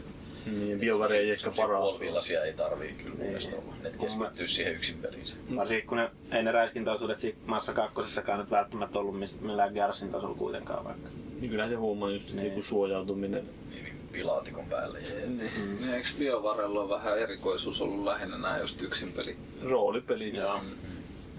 Niin, 0.47 0.81
BioWare 0.81 1.19
ei 1.19 1.31
ehkä 1.31 1.51
paras. 1.57 1.81
puolivillaisia 1.81 2.45
ei 2.45 2.53
tarvii 2.53 2.93
kyllä 2.93 3.15
Niin. 3.19 3.55
olla. 3.55 3.75
Ne 3.83 3.91
Kun 3.91 4.09
mä- 4.19 4.25
keskittyy 4.25 4.49
siihen 4.49 4.75
yksin 4.75 4.99
peliinsä. 4.99 5.37
Varsinkin 5.57 5.89
kun 5.89 5.97
ne, 5.99 6.11
ei 6.33 6.43
ne 6.43 6.53
räiskintäosuudet 6.53 7.19
siinä 7.19 7.39
maassa 7.47 7.73
kakkosessakaan 7.73 8.39
nyt 8.41 8.51
välttämättä 8.51 8.99
ollut 8.99 9.19
mistä 9.19 9.45
millään 9.45 9.75
Garsin 9.75 10.09
tasolla 10.13 10.35
kuitenkaan 10.35 10.85
vaikka. 10.85 11.09
Niin 11.41 11.51
kyllähän 11.51 11.71
se 11.73 11.77
huomaa 11.77 12.11
just, 12.11 12.33
Niin. 12.33 12.47
joku 12.49 12.63
suojautuminen. 12.63 13.45
Niin 13.71 13.95
pilaatikon 14.13 14.65
päälle. 14.67 15.01
Ja 15.01 15.27
Niin, 15.27 15.95
eikö 15.95 16.09
BioVarella 16.19 16.81
on 16.83 16.89
vähän 16.91 17.19
erikoisuus 17.19 17.81
ollut 17.83 18.05
lähinnä 18.05 18.39
nää 18.39 18.59
just 18.59 18.83
yksin 18.83 19.13
peli? 19.13 19.37
Roolipelit. 19.63 20.37
Joo. 20.37 20.61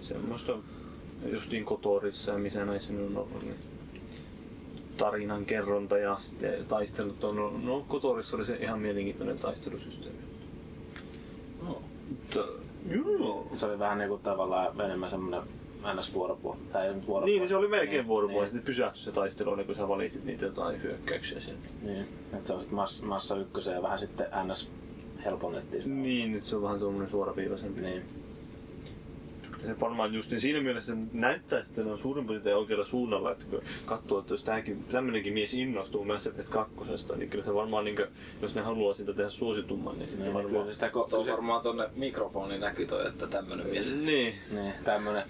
Semmoista 0.01 0.53
justiin 1.31 1.65
Kotorissa 1.65 2.31
ja 2.31 2.38
missä 2.38 2.65
näissä 2.65 2.93
on 2.93 3.17
ollut. 3.17 3.41
Niin 3.43 3.55
tarinan 5.00 5.46
kerronta 5.46 5.98
ja 5.98 6.15
sitten 6.20 6.65
taistelut 6.68 7.24
on 7.24 7.39
ollut. 7.39 7.63
No 7.63 7.86
Kotorissa 7.88 8.36
oli 8.38 8.46
se 8.46 8.56
ihan 8.56 8.79
mielenkiintoinen 8.79 9.39
taistelusysteemi. 9.39 10.18
No. 11.68 11.82
Mutta, 12.10 12.39
joo. 12.89 13.48
Se 13.56 13.65
oli 13.65 13.79
vähän 13.79 13.98
niinku 13.98 14.18
tavallaan 14.18 14.82
enemmän 14.82 15.10
semmonen 15.10 15.41
ns 15.96 16.13
vuoropuoli. 16.13 16.58
Tai 16.74 16.88
ei 16.88 16.94
nyt 16.94 17.08
vuoropuoli. 17.08 17.32
Niin, 17.32 17.39
niin 17.41 17.50
se 17.50 17.56
oli 17.56 17.68
melkein 17.68 18.08
vuoropuoli. 18.08 18.44
Niin, 18.46 18.51
Sitten 18.51 18.65
pysähtyi 18.65 19.03
se 19.03 19.12
taistelu, 19.12 19.56
niin 19.56 19.65
kun 19.68 19.75
sä 19.75 19.88
valitsit 19.88 20.25
niitä 20.25 20.46
jotain 20.46 20.84
hyökkäyksiä 20.84 21.39
sieltä. 21.39 21.68
niin. 21.82 22.06
Et 22.38 22.46
se 22.46 22.53
on 22.53 22.62
sit 22.63 22.72
massa, 22.72 23.06
massa 23.06 23.38
ykkösen 23.38 23.74
ja 23.74 23.82
vähän 23.82 24.00
sitten 24.00 24.27
ns 24.48 24.72
helponnettiin 25.25 25.84
sitä. 25.84 25.96
Niin, 25.96 26.34
että 26.34 26.46
se 26.46 26.56
on 26.56 26.62
vähän 26.62 26.79
tuommoinen 26.79 27.10
suoraviivaisempi. 27.12 27.82
Niin. 27.82 28.01
Se 29.65 29.79
varmaan 29.79 30.13
just 30.13 30.31
niin 30.31 30.41
siinä 30.41 30.61
mielessä 30.61 30.93
näyttää, 31.13 31.59
että 31.59 31.83
ne 31.83 31.91
on 31.91 31.99
suurin 31.99 32.27
piirtein 32.27 32.55
oikealla 32.55 32.85
suunnalla, 32.85 33.31
että 33.31 33.45
kun 33.49 33.61
katsoo, 33.85 34.19
että 34.19 34.33
jos 34.33 34.43
tämäkin, 34.43 34.83
tämmöinenkin 34.91 35.33
mies 35.33 35.53
innostuu 35.53 36.05
Mass 36.05 36.27
Effect 36.27 36.49
2, 36.49 36.73
niin 37.17 37.29
kyllä 37.29 37.45
se 37.45 37.53
varmaan, 37.53 37.85
niin 37.85 37.95
kuin, 37.95 38.07
jos 38.41 38.55
ne 38.55 38.61
haluaa 38.61 38.93
sitä 38.93 39.13
tehdä 39.13 39.29
suositumman, 39.29 39.95
niin 39.99 40.07
sitten 40.07 40.23
Niin, 40.25 40.33
varmaan... 40.33 40.61
kyllä 40.63 40.73
sitä 40.73 40.87
ko- 40.87 40.91
Tuo 40.91 41.05
kyllä 41.09 41.25
se- 41.25 41.31
varmaan 41.31 41.61
tonne 41.63 41.89
mikrofoniin 41.95 42.61
näkyy 42.61 42.85
toi, 42.85 43.07
että 43.07 43.27
tämmönen 43.27 43.67
mies. 43.67 43.95
Niin, 43.95 44.33
Niin, 44.51 44.73
tämmönen 44.83 45.23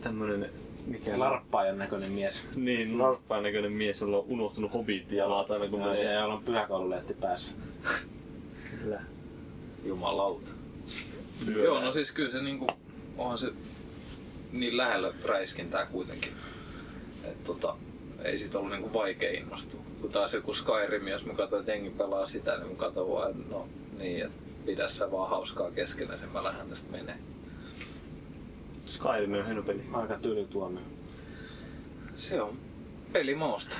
tämmönen... 0.00 0.50
Mikä 0.86 1.18
larppaajan 1.18 1.78
näköinen 1.78 2.10
mies. 2.12 2.42
Niin, 2.56 2.98
larppaan 2.98 3.42
näköinen 3.42 3.72
mies, 3.72 4.00
jolla 4.00 4.16
on 4.18 4.24
unohtunut 4.28 4.72
hobiitti 4.72 5.16
jalat 5.16 5.50
aina 5.50 5.68
kun 5.68 5.80
Ja, 5.80 5.86
menee. 5.86 6.04
ja 6.04 6.12
jolla 6.20 6.34
on 6.34 6.42
pyhäkoululeetti 6.44 7.14
päässä. 7.14 7.54
Kyllä. 8.70 9.00
Jumalauta. 9.84 10.50
Pyörää. 11.46 11.64
Joo, 11.64 11.80
no 11.80 11.92
siis 11.92 12.12
kyllä 12.12 12.30
se 12.30 12.42
niinku, 12.42 12.66
onhan 13.18 13.38
se 13.38 13.52
niin 14.52 14.76
lähellä 14.76 15.12
räiskintää 15.24 15.86
kuitenkin. 15.86 16.32
Et 17.24 17.44
tota, 17.44 17.76
ei 18.24 18.38
siitä 18.38 18.58
ollut 18.58 18.72
niinku 18.72 18.92
vaikea 18.92 19.30
innostua. 19.30 19.80
Kun 20.00 20.10
taas 20.10 20.34
joku 20.34 20.52
Skyrim, 20.52 21.08
jos 21.08 21.26
mä 21.26 21.34
katsoin, 21.34 21.60
että 21.60 21.72
jengi 21.72 21.90
pelaa 21.90 22.26
sitä, 22.26 22.56
niin 22.56 22.68
mä 22.70 22.76
katsoin 22.76 23.10
vaan, 23.10 23.30
että 23.30 23.42
no 23.50 23.68
niin, 23.98 24.24
että 24.24 24.36
pidä 24.66 24.88
sä 24.88 25.10
vaan 25.10 25.30
hauskaa 25.30 25.70
keskenään, 25.70 26.18
sen 26.18 26.28
mä 26.28 26.44
lähden 26.44 26.68
tästä 26.68 26.92
menee. 26.92 27.18
Skyrim 28.86 29.32
on 29.32 29.46
hieno 29.46 29.62
peli. 29.62 29.82
Aika 29.92 30.18
tylytuomio. 30.18 30.82
Se 32.14 32.42
on 32.42 32.56
pelimausta. 33.12 33.76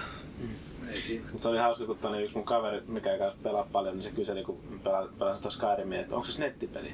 Ei 0.90 1.00
siinä. 1.00 1.24
Mutta 1.32 1.42
se 1.42 1.48
oli 1.48 1.58
hauska, 1.58 1.84
kun 1.86 2.20
yksi 2.20 2.36
mun 2.36 2.44
kaveri, 2.44 2.82
mikä 2.88 3.12
ei 3.12 3.18
pelaa 3.42 3.68
paljon, 3.72 3.94
niin 3.94 4.02
se 4.02 4.10
kyseli, 4.10 4.44
kun 4.44 4.80
pelaa, 4.84 5.08
pelaa 5.18 5.38
tuossa 5.38 5.60
Skyrimia, 5.60 6.00
että 6.00 6.14
onko 6.14 6.26
se 6.26 6.42
nettipeli? 6.42 6.92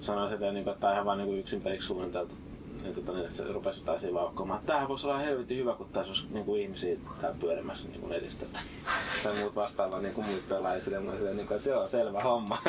Sanoin 0.00 0.30
sitä, 0.30 0.52
niin 0.52 0.64
kuin, 0.64 0.72
että 0.72 0.80
tämä 0.80 0.90
on 0.90 0.94
ihan 0.94 1.06
vaan 1.06 1.18
niin 1.18 1.38
yksin 1.38 1.60
peliksi 1.60 1.86
suunniteltu. 1.86 2.34
Niin, 2.82 2.94
tota, 2.94 3.12
niin, 3.12 3.24
että 3.24 3.36
se 3.36 3.52
rupesi 3.52 3.78
jotain 3.80 4.00
siinä 4.00 4.14
vauhkomaan. 4.14 4.60
Tämähän 4.66 4.88
voisi 4.88 5.06
olla 5.06 5.18
helvetin 5.18 5.58
hyvä, 5.58 5.74
kun 5.74 5.88
tässä 5.92 6.10
olisi 6.12 6.26
niin 6.30 6.44
kuin 6.44 6.62
ihmisiä 6.62 6.96
täällä 7.20 7.38
pyörimässä 7.40 7.88
niin 7.88 8.00
kuin 8.00 8.10
netistä. 8.10 8.46
Tai 9.24 9.34
muut 9.36 9.54
vastaavaa 9.54 10.00
niin 10.00 10.14
kuin 10.14 10.26
muut 10.26 10.48
pelaajia. 10.48 11.00
Niin 11.34 11.46
kuin, 11.46 11.56
että 11.56 11.68
joo, 11.68 11.88
selvä 11.88 12.22
homma. 12.22 12.58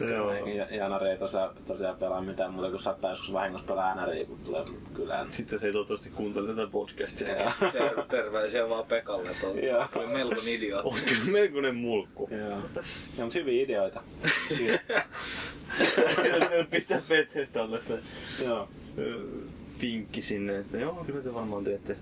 Joo. 0.00 0.34
Ja 0.46 0.66
Janari 0.76 1.08
ei 1.10 1.18
tosiaan, 1.18 1.50
tosiaan 1.66 1.96
pelaa 1.96 2.20
mitään 2.20 2.52
muuta 2.52 2.70
kuin 2.70 2.82
saattaa 2.82 3.10
joskus 3.10 3.32
vahingossa 3.32 3.66
pelaa 3.66 4.06
NRI, 4.06 4.24
kun 4.24 4.38
tulee 4.44 4.62
kylään. 4.94 5.32
Sitten 5.32 5.58
se 5.58 5.66
ei 5.66 5.72
toivottavasti 5.72 6.10
kuuntele 6.10 6.48
tätä 6.54 6.66
podcastia. 6.72 7.36
Ja- 7.36 7.52
Ter- 7.72 8.04
terveisiä 8.10 8.68
vaan 8.68 8.86
Pekalle, 8.86 9.30
että 9.30 9.46
on, 9.46 9.64
Joo. 9.64 9.86
oli 9.96 10.06
melkoinen 10.06 10.48
idiootti. 10.54 10.88
On 10.88 10.94
kyllä 11.08 11.32
melkoinen 11.32 11.74
mulkku. 11.74 12.28
Joo. 12.30 12.50
Ja, 13.18 13.24
mutta 13.24 13.34
hyviä 13.34 13.62
ideoita. 13.64 14.02
Pistää 16.70 16.98
PT 17.00 17.52
tälle 17.52 17.80
se 17.80 17.98
Joo. 18.44 18.68
ö, 18.98 19.18
vinkki 19.82 20.22
sinne, 20.22 20.58
että 20.58 20.78
joo, 20.78 21.04
kyllä 21.06 21.22
te 21.22 21.34
varmaan 21.34 21.64
teette 21.64 21.96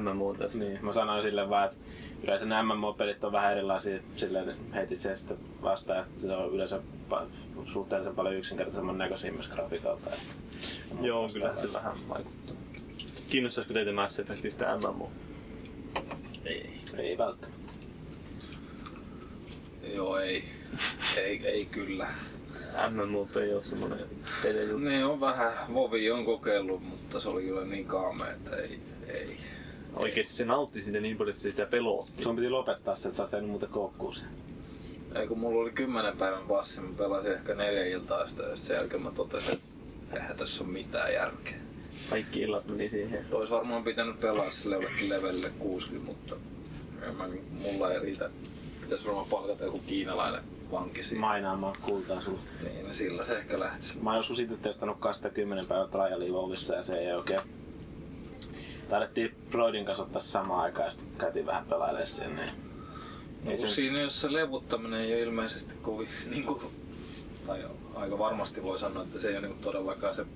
MMO 0.00 0.34
tästä. 0.34 0.58
Niin, 0.58 0.78
mä 0.82 0.92
sanoin 0.92 1.22
sille 1.22 1.50
vaan, 1.50 1.64
että 1.64 1.76
yleensä 2.22 2.46
nämä 2.46 2.74
MMO-pelit 2.74 3.24
on 3.24 3.32
vähän 3.32 3.52
erilaisia, 3.52 3.98
silleen 4.16 4.56
heitin 4.74 4.98
sen 4.98 5.18
sitten 5.18 5.36
vastaan, 5.62 5.98
että 6.00 6.20
se 6.20 6.36
on 6.36 6.54
yleensä 6.54 6.80
suhteellisen 7.66 8.14
paljon 8.14 8.34
yksinkertaisemman 8.34 8.98
näköisiä 8.98 9.32
myös 9.32 9.48
grafiikalta. 9.48 10.10
Joo, 11.00 11.28
kyllä 11.32 11.56
se 11.56 11.72
vähän 11.72 11.96
vaikuttaa. 12.08 12.56
Kiinnostaisiko 13.28 13.74
teitä 13.74 13.92
Mass 13.92 14.18
Effectistä 14.20 14.76
MMO? 14.76 15.10
Ei. 16.44 16.70
Ei 16.96 17.18
välttämättä. 17.18 17.72
Joo, 19.94 20.18
ei. 20.18 20.44
Ei, 21.16 21.46
ei 21.46 21.66
kyllä. 21.66 22.08
MMO 22.90 23.28
ei 23.40 23.54
ole 23.54 23.64
semmonen 23.64 23.98
pelejuttu. 24.42 24.78
Ne 24.78 25.04
on 25.04 25.20
vähän, 25.20 25.52
Vovi 25.74 26.10
on 26.10 26.24
kokeillut, 26.24 26.82
mutta 26.82 27.20
se 27.20 27.28
oli 27.28 27.42
kyllä 27.42 27.64
niin 27.64 27.84
kaamea, 27.84 28.30
että 28.30 28.56
ei, 28.56 28.80
Oikeesti 29.94 30.32
se 30.32 30.44
nautti 30.44 30.82
siitä 30.82 31.00
niin 31.00 31.16
paljon, 31.16 31.30
että 31.30 31.42
se 31.42 31.50
sitä 31.50 31.66
pelotti. 31.66 32.22
Sun 32.22 32.36
piti 32.36 32.50
lopettaa 32.50 32.94
se, 32.94 33.08
että 33.08 33.16
sä 33.26 33.30
tehnyt 33.30 33.50
muuten 33.50 33.68
koukkuun 33.68 34.14
sen. 34.14 34.28
Ei 35.14 35.26
kun 35.26 35.38
mulla 35.38 35.62
oli 35.62 35.70
kymmenen 35.70 36.16
päivän 36.16 36.46
passi, 36.48 36.80
mä 36.80 36.88
pelasin 36.96 37.32
ehkä 37.32 37.54
neljä 37.54 37.84
iltaa 37.84 38.28
sitä 38.28 38.42
ja 38.42 38.56
sen 38.56 38.76
jälkeen 38.76 39.02
mä 39.02 39.10
totesin, 39.10 39.54
että 39.54 40.16
eihän 40.16 40.36
tässä 40.36 40.64
ole 40.64 40.72
mitään 40.72 41.12
järkeä. 41.12 41.54
Kaikki 42.10 42.40
illat 42.40 42.66
meni 42.66 42.90
siihen. 42.90 43.26
Ois 43.32 43.50
varmaan 43.50 43.84
pitänyt 43.84 44.20
pelaa 44.20 44.50
sille 44.50 44.74
jollekin 44.74 45.08
levelle 45.08 45.50
60, 45.58 46.06
mutta 46.06 46.36
en 47.02 47.16
mä, 47.16 47.28
mulla 47.62 47.92
ei 47.92 48.00
riitä. 48.00 48.30
Pitäis 48.80 49.04
varmaan 49.04 49.26
palkata 49.26 49.64
joku 49.64 49.78
kiinalainen 49.78 50.42
vanki 50.72 51.02
siihen. 51.02 51.20
Mainaamaan 51.20 51.74
kultaa 51.82 52.20
sulle. 52.20 52.38
Niin, 52.62 52.94
sillä 52.94 53.24
se 53.24 53.38
ehkä 53.38 53.60
lähtisi. 53.60 53.98
Mä 53.98 54.10
oon 54.10 54.16
joskus 54.16 54.40
itse 54.40 54.56
testannut 54.56 54.98
10 55.34 55.66
päivää 55.66 55.86
trialia 55.86 56.32
Vovissa 56.32 56.74
ja 56.74 56.82
se 56.82 56.98
ei 56.98 57.12
oikein... 57.12 57.40
Taidettiin 58.90 59.34
Broidin 59.50 59.84
kanssa 59.84 60.02
ottaa 60.02 60.22
samaan 60.22 60.60
aikaan 60.60 60.86
ja 60.86 60.90
sitten 60.90 61.18
käytiin 61.18 61.46
vähän 61.46 61.64
pelailemaan 61.64 62.06
sen. 62.06 62.36
Niin... 62.36 62.48
Ei 63.44 63.50
Ei 63.50 63.58
se... 63.58 63.68
se, 63.68 63.74
Siinä 63.74 64.00
jos 64.00 64.20
se 64.20 64.32
levuttaminen 64.32 65.00
ei 65.00 65.14
ole 65.14 65.22
ilmeisesti 65.22 65.74
kovin, 65.82 66.08
niin 66.30 66.44
kuin, 66.44 66.60
tai 67.46 67.64
aika 67.94 68.18
varmasti 68.18 68.62
voi 68.62 68.78
sanoa, 68.78 69.02
että 69.02 69.18
se 69.18 69.28
ei 69.28 69.36
ole 69.36 69.46
niin 69.46 69.58
todellakaan 69.58 70.14
se 70.14 70.26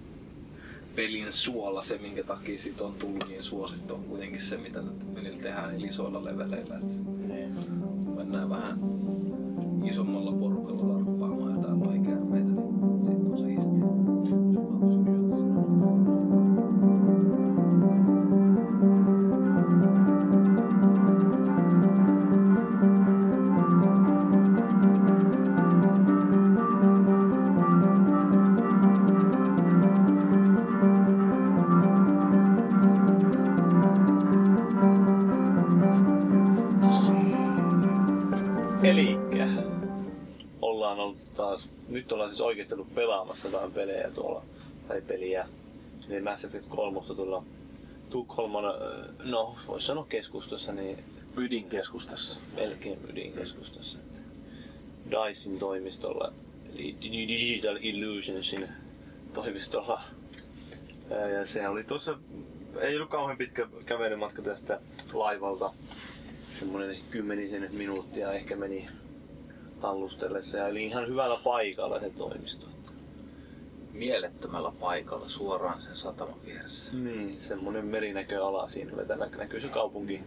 pelin 0.94 1.32
suola 1.32 1.82
se, 1.82 1.98
minkä 1.98 2.24
takia 2.24 2.58
siitä 2.58 2.84
on 2.84 2.94
tullut 2.94 3.28
niin 3.28 3.42
suosittu, 3.42 3.94
on 3.94 4.04
kuitenkin 4.04 4.42
se, 4.42 4.56
mitä 4.56 4.82
tätä 4.82 5.04
pelillä 5.14 5.42
tehdään 5.42 5.72
niillä 5.72 5.88
isoilla 5.88 6.24
leveleillä. 6.24 6.74
Että 6.76 6.92
se 6.92 6.98
niin. 7.26 7.54
mennään 8.16 8.50
vähän 8.50 8.78
isommalla 9.84 10.32
porukalla 10.32 10.88
larppaamaan 10.88 11.11
ollaan 42.22 42.34
siis 42.36 42.40
oikeasti 42.40 42.74
ollut 42.74 42.94
pelaamassa 42.94 43.48
jotain 43.48 43.72
pelejä 43.72 44.10
tuolla, 44.10 44.42
tai 44.88 45.02
peliä. 45.02 45.48
Eli 46.08 46.20
Mass 46.20 46.44
Effect 46.44 46.66
3 46.68 47.00
tuolla 47.16 47.44
Tukholman, 48.10 48.64
no 49.24 49.56
voisi 49.66 49.86
sanoa 49.86 50.06
keskustassa, 50.08 50.72
niin 50.72 50.98
Ydinkeskustassa. 51.36 52.36
melkein 52.54 52.98
ydinkeskustassa. 53.10 53.98
Dicein 55.10 55.58
toimistolla, 55.58 56.32
eli 56.74 56.96
Digital 57.02 57.78
Illusionsin 57.80 58.68
toimistolla. 59.34 60.02
Ja 61.10 61.46
se 61.46 61.68
oli 61.68 61.84
tuossa, 61.84 62.18
ei 62.80 62.96
ollut 62.96 63.10
kauhean 63.10 63.38
pitkä 63.38 63.68
kävelymatka 63.86 64.42
tästä 64.42 64.80
laivalta. 65.12 65.72
Semmoinen 66.58 66.96
kymmenisen 67.10 67.68
minuuttia 67.72 68.32
ehkä 68.32 68.56
meni 68.56 68.88
hallustellessa 69.82 70.58
ja 70.58 70.64
oli 70.64 70.84
ihan 70.86 71.08
hyvällä 71.08 71.38
paikalla 71.44 72.00
se 72.00 72.10
toimisto. 72.10 72.66
Mielettömällä 73.92 74.72
paikalla 74.80 75.28
suoraan 75.28 75.82
sen 75.82 75.96
sataman 75.96 76.34
vieressä. 76.46 76.92
Niin, 76.92 77.40
semmoinen 77.48 77.86
merinäköala 77.86 78.68
siinä, 78.68 79.02
että 79.02 79.16
nä- 79.16 79.28
näkyy 79.36 79.60
se 79.60 79.68
kaupunki 79.68 80.20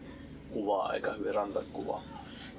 kuva 0.50 0.84
aika 0.84 1.14
hyvin, 1.14 1.36
rantakuva. 1.36 2.02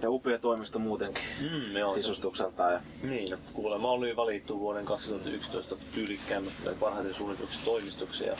Ja 0.03 0.11
upea 0.11 0.39
toimisto 0.39 0.79
muutenkin 0.79 1.23
Mm, 1.41 1.77
joo, 1.77 1.95
sisustukseltaan. 1.95 2.73
Ja 2.73 2.81
Niin, 3.03 3.39
kuulemma 3.53 3.91
oli 3.91 4.17
valittu 4.17 4.61
vuoden 4.61 4.85
2011 4.85 5.77
tyylikkäämmäksi 5.95 6.63
tai 6.65 6.75
parhaiten 6.75 7.15
suunnituksi 7.15 7.59
toimistoksi. 7.65 8.27
Ja 8.27 8.37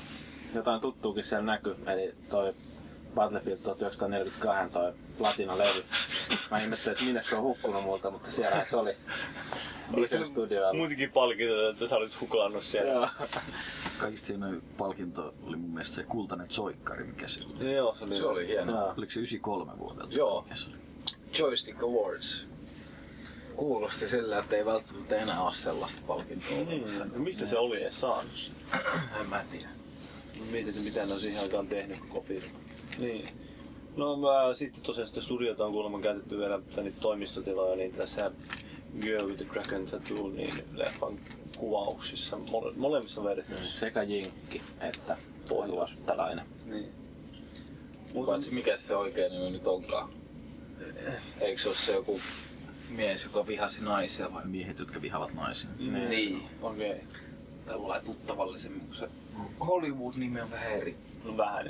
jotain 0.55 0.81
tuttuukin 0.81 1.25
siellä 1.25 1.45
näkyy. 1.47 1.77
Eli 1.87 2.15
toi 2.31 2.55
Battlefield 3.15 3.59
1942 3.59 4.73
toi 4.73 4.93
platinalevy. 5.19 5.85
Mä 6.51 6.61
ihmettelin, 6.61 6.93
että 6.93 7.05
minne 7.05 7.23
se 7.23 7.37
on 7.37 7.43
hukkunut 7.43 7.83
multa, 7.83 8.11
mutta 8.11 8.31
siellä 8.31 8.65
se 8.65 8.77
oli. 8.77 8.97
Visual 9.97 10.27
Studioilla. 10.27 10.73
muutenkin 10.75 11.13
palkintoja, 11.13 11.71
että 11.71 11.89
sä 11.89 11.97
olit 11.97 12.21
huklannut 12.21 12.65
siellä. 12.65 12.93
Joo. 12.93 13.09
Kaikista 13.99 14.27
hienoin 14.29 14.63
palkinto 14.79 15.35
oli 15.43 15.57
mun 15.57 15.71
mielestä 15.71 15.95
se 15.95 16.03
kultainen 16.03 16.51
soikkari, 16.51 17.05
mikä 17.05 17.29
se 17.29 17.41
oli. 17.45 17.75
Joo, 17.75 17.95
se 17.95 18.05
oli. 18.05 18.19
Se 18.19 18.27
oli 18.27 18.47
hieno. 18.47 18.73
Joo. 18.73 18.95
Oliko 18.97 19.13
se 19.13 19.21
93 19.21 19.73
vuodelta? 19.79 20.15
Joo. 20.15 20.43
Mikä 20.43 20.57
se 20.57 20.67
oli? 20.69 20.77
Joystick 21.39 21.83
Awards. 21.83 22.47
Kuulosti 23.57 24.09
sillä, 24.09 24.39
että 24.39 24.57
ei 24.57 24.65
välttämättä 24.65 25.17
enää 25.17 25.43
ole 25.43 25.55
sellaista 25.55 26.01
palkintoa. 26.07 26.57
Mm, 27.15 27.23
mistä 27.23 27.47
se 27.47 27.59
oli 27.59 27.83
edes 27.83 28.01
saanut? 28.01 28.53
En 29.21 29.27
mä 29.29 29.45
tiedä. 29.53 29.69
Mietin, 30.51 30.69
että 30.69 30.81
mitä 30.81 31.07
ne 31.07 31.15
on 31.15 31.21
siihen 31.21 31.43
aikaan 31.43 31.69
tehnyt 31.69 31.99
kopin. 32.09 32.43
Niin. 32.99 33.29
No 33.97 34.17
mä, 34.17 34.55
sitten 34.55 34.83
tosiaan 34.83 35.09
sitä 35.09 35.21
studiota 35.21 35.67
on 35.67 35.73
kuulemma 35.73 36.01
käytetty 36.01 36.39
vielä 36.39 36.61
tänne 36.75 36.93
toimistotiloja, 37.01 37.77
niin 37.77 37.93
tässä 37.93 38.31
Girl 39.01 39.27
with 39.27 39.37
the 39.37 39.45
Kraken 39.45 39.87
Tattoo, 39.87 40.29
niin 40.29 40.65
leffan 40.75 41.19
kuvauksissa, 41.57 42.39
mole, 42.51 42.73
molemmissa 42.77 43.25
versioissa. 43.25 43.79
Sekä 43.79 44.03
jinkki 44.03 44.63
että 44.81 45.17
pohjoistalainen. 45.49 46.47
Niin. 46.67 46.89
Paitsi 48.27 48.51
mikä 48.51 48.77
se 48.77 48.97
oikein 48.97 49.33
nimi 49.33 49.51
nyt 49.51 49.67
onkaan. 49.67 50.09
Eikö 51.41 51.63
se 51.63 51.69
ole 51.69 51.77
se 51.77 51.93
joku 51.93 52.21
mies, 52.89 53.25
joka 53.25 53.47
vihasi 53.47 53.85
naisia 53.85 54.35
vai? 54.35 54.47
Miehet, 54.47 54.79
jotka 54.79 55.03
vihavat 55.03 55.35
naisia. 55.35 55.71
Niin. 55.79 56.43
Okei. 56.63 56.91
Okay. 56.91 57.05
Tällä 57.67 58.01
tuttavallisemmin, 58.01 58.81
kun 58.81 58.97
se 58.97 59.09
Hollywood-nimi 59.61 60.41
on 60.41 60.51
vähän 60.51 60.73
eri. 60.73 60.97
No 61.25 61.37
vähän 61.37 61.69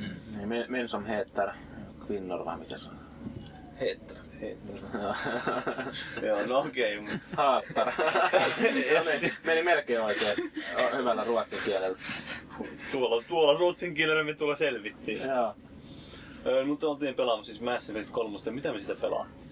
niin. 0.00 0.16
Niin, 0.36 0.48
Men- 0.48 0.66
Mensom 0.68 1.04
Heter, 1.04 1.48
Kvinnor 2.06 2.44
vai 2.44 2.58
mikä 2.58 2.78
se 2.78 2.88
on? 2.88 2.96
Heetterä. 3.80 4.18
Joo, 6.26 6.46
no 6.46 6.58
okei, 6.58 6.98
okay, 6.98 7.10
mutta 7.12 7.36
Haattar. 7.36 7.92
meni 9.44 9.62
melkein 9.62 10.00
oikein 10.00 10.36
hyvällä 10.96 11.24
ruotsin 11.24 11.58
kielellä. 11.64 11.98
tuolla, 12.92 13.24
tuolla 13.28 13.58
ruotsin 13.58 13.94
kielellä 13.94 14.24
me 14.24 14.34
tuolla 14.34 14.56
selvittiin. 14.56 15.28
Joo. 15.28 15.54
Öö, 16.46 16.64
mutta 16.64 16.88
oltiin 16.88 17.14
pelaamassa 17.14 17.52
siis 17.52 17.60
Mass 17.60 17.90
Effect 17.90 18.10
3, 18.10 18.38
mitä 18.50 18.72
me 18.72 18.80
sitä 18.80 18.94
pelaattiin? 18.94 19.50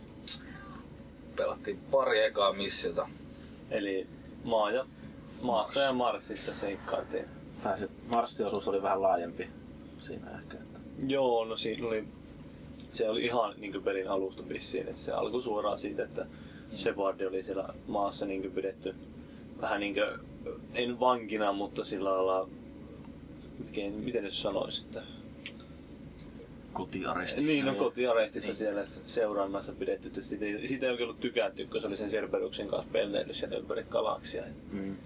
Pelattiin 1.37 1.78
pari 1.90 2.24
ekaa 2.24 2.52
missiota. 2.52 3.09
Eli 3.70 4.06
maa 4.44 4.70
ja, 4.70 4.87
maassa 5.42 5.80
ja 5.80 5.92
Marsissa 5.92 6.54
seikkailtiin. 6.54 7.24
Tai 7.62 7.78
se 7.78 7.88
Marssiosuus 8.14 8.68
oli 8.68 8.82
vähän 8.82 9.02
laajempi 9.02 9.48
siinä 10.06 10.30
ehkä. 10.30 10.54
Että. 10.54 10.78
Joo, 11.06 11.44
no 11.44 11.56
siinä 11.56 11.86
oli, 11.86 12.04
se 12.92 13.08
oli 13.10 13.24
ihan 13.24 13.54
niin 13.58 13.82
pelin 13.82 14.08
alusta 14.08 14.48
vissiin, 14.48 14.88
että 14.88 15.00
se 15.00 15.12
alkoi 15.12 15.42
suoraan 15.42 15.78
siitä, 15.78 16.04
että 16.04 16.26
Shepard 16.76 17.20
oli 17.20 17.42
siellä 17.42 17.74
maassa 17.86 18.26
niin 18.26 18.52
pidetty 18.52 18.94
vähän 19.60 19.80
niin 19.80 19.94
kuin, 19.94 20.06
en 20.74 21.00
vankina, 21.00 21.52
mutta 21.52 21.84
sillä 21.84 22.10
lailla, 22.10 22.48
miten, 23.64 23.92
miten 23.92 24.24
nyt 24.24 24.34
sanoisi, 24.34 24.82
että 24.82 25.02
Kotiarestissa. 26.76 27.46
Niin, 27.52 27.66
no 27.66 27.74
kotiarestissa 27.74 28.48
Niin. 28.48 28.56
siellä 28.56 28.82
että 28.82 28.96
seuraamassa 29.06 29.72
pidetty. 29.72 30.08
että 30.08 30.20
Siitä 30.20 30.44
ei, 30.44 30.68
siitä 30.68 30.86
ei 30.86 30.92
oikein 30.92 31.08
ollut 31.08 31.20
tykätty, 31.20 31.66
kun 31.66 31.80
se 31.80 31.86
oli 31.86 31.96
sen 31.96 32.10
Cerberuksen 32.10 32.68
kanssa 32.68 32.92
pelleillyt 32.92 33.36
siellä 33.36 33.56
ympäri 33.56 33.84
galaksia. 33.90 34.42
Mm. 34.72 34.96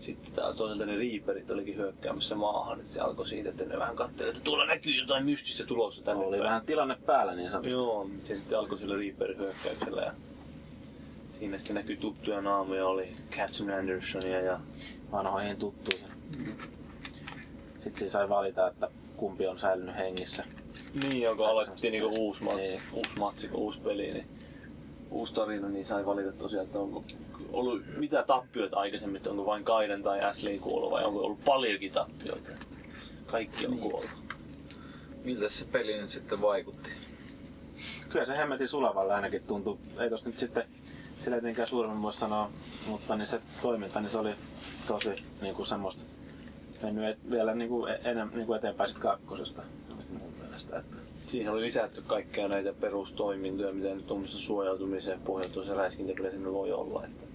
Sitten 0.00 0.32
taas 0.32 0.56
toisaalta 0.56 0.86
ne 0.86 0.96
Reaperit 0.96 1.50
olikin 1.50 1.76
hyökkäämässä 1.76 2.34
maahan, 2.34 2.80
että 2.80 2.92
se 2.92 3.00
alkoi 3.00 3.28
siitä, 3.28 3.48
että 3.48 3.64
ne 3.64 3.78
vähän 3.78 3.96
katseli, 3.96 4.28
että 4.28 4.40
tuolla 4.44 4.66
näkyy 4.66 4.92
jotain 4.92 5.24
mystistä 5.24 5.64
tulossa 5.64 6.02
tänne 6.02 6.24
Oli 6.24 6.36
päin. 6.36 6.48
vähän 6.48 6.66
tilanne 6.66 6.96
päällä 7.06 7.34
niin 7.34 7.50
sanotusti. 7.50 7.72
Joo, 7.72 8.10
se 8.24 8.36
sitten 8.36 8.58
alkoi 8.58 8.78
sillä 8.78 8.96
Reaperin 8.96 9.38
hyökkäyksellä 9.38 10.02
ja 10.02 10.12
siinä 11.38 11.58
sitten 11.58 11.74
näkyi 11.76 11.96
tuttuja 11.96 12.40
naamoja, 12.40 12.86
oli 12.86 13.08
Captain 13.30 13.70
Andersonia 13.70 14.40
ja 14.40 14.60
vanhoihin 15.12 15.56
tuttuihin. 15.56 16.08
Sitten 17.74 17.94
siinä 17.96 18.10
sai 18.10 18.28
valita, 18.28 18.68
että 18.68 18.88
kumpi 19.16 19.46
on 19.46 19.58
säilynyt 19.58 19.96
hengissä. 19.96 20.44
niin, 21.02 21.20
joka 21.22 21.46
aloitettiin 21.48 21.92
niinku 21.92 22.16
uusi 22.18 22.42
matsi, 22.42 22.60
Niin. 22.62 22.80
uusi 22.92 23.18
matsi, 23.18 23.48
kun 23.48 23.60
uusi 23.60 23.80
peli, 23.80 24.10
niin 24.12 24.26
uusi 25.10 25.34
tarina, 25.34 25.68
niin 25.68 25.86
sai 25.86 26.06
valita 26.06 26.32
tosiaan, 26.32 26.66
että 26.66 26.78
onko 26.78 27.04
ollut 27.52 27.82
mitä 27.96 28.22
tappioita 28.22 28.76
aikaisemmin, 28.76 29.16
että 29.16 29.30
onko 29.30 29.46
vain 29.46 29.64
Kaiden 29.64 30.02
tai 30.02 30.20
Ashley 30.20 30.58
kuollut 30.58 30.90
vai 30.90 31.04
onko 31.04 31.20
ollut 31.20 31.44
paljonkin 31.44 31.92
tappioita. 31.92 32.50
Kaikki 33.26 33.66
on 33.66 33.78
kuollut. 33.78 34.10
Miltä 35.24 35.48
se 35.48 35.64
peli 35.64 36.00
nyt 36.00 36.10
sitten 36.10 36.40
vaikutti? 36.40 36.90
Kyllä 38.08 38.24
se 38.24 38.36
hemmetin 38.36 38.68
sulavalle 38.68 39.14
ainakin 39.14 39.42
tuntui. 39.42 39.78
Ei 39.98 40.10
tosta 40.10 40.28
nyt 40.28 40.38
sitten 40.38 40.64
sillä 41.20 41.36
etenkään 41.36 41.68
suuremmin 41.68 42.02
voi 42.02 42.14
sanoa, 42.14 42.50
mutta 42.86 43.16
niin 43.16 43.26
se 43.26 43.40
toiminta 43.62 44.00
niin 44.00 44.10
se 44.10 44.18
oli 44.18 44.34
tosi 44.88 45.10
niin 45.40 45.54
kuin 45.54 45.66
semmoista 45.66 46.02
mennyt 46.82 47.04
et, 47.04 47.30
vielä 47.30 47.54
niin 47.54 47.68
kuin, 47.68 47.94
enem, 48.04 48.30
niin 48.34 48.46
kuin 48.46 48.58
eteenpäin 48.58 48.90
sit 48.90 48.98
kakkosesta 48.98 49.62
mun 50.10 50.32
mielestä. 50.42 50.78
Että. 50.78 50.96
Siihen 51.26 51.52
oli 51.52 51.62
lisätty 51.62 52.02
kaikkea 52.02 52.48
näitä 52.48 52.72
perustoimintoja, 52.72 53.72
mitä 53.72 53.94
nyt 53.94 54.06
tuommoisessa 54.06 54.46
suojautumiseen 54.46 55.20
pohjautuessa 55.20 55.74
räiskintäpelissä 55.74 56.52
voi 56.52 56.72
olla. 56.72 57.04
Että 57.04 57.25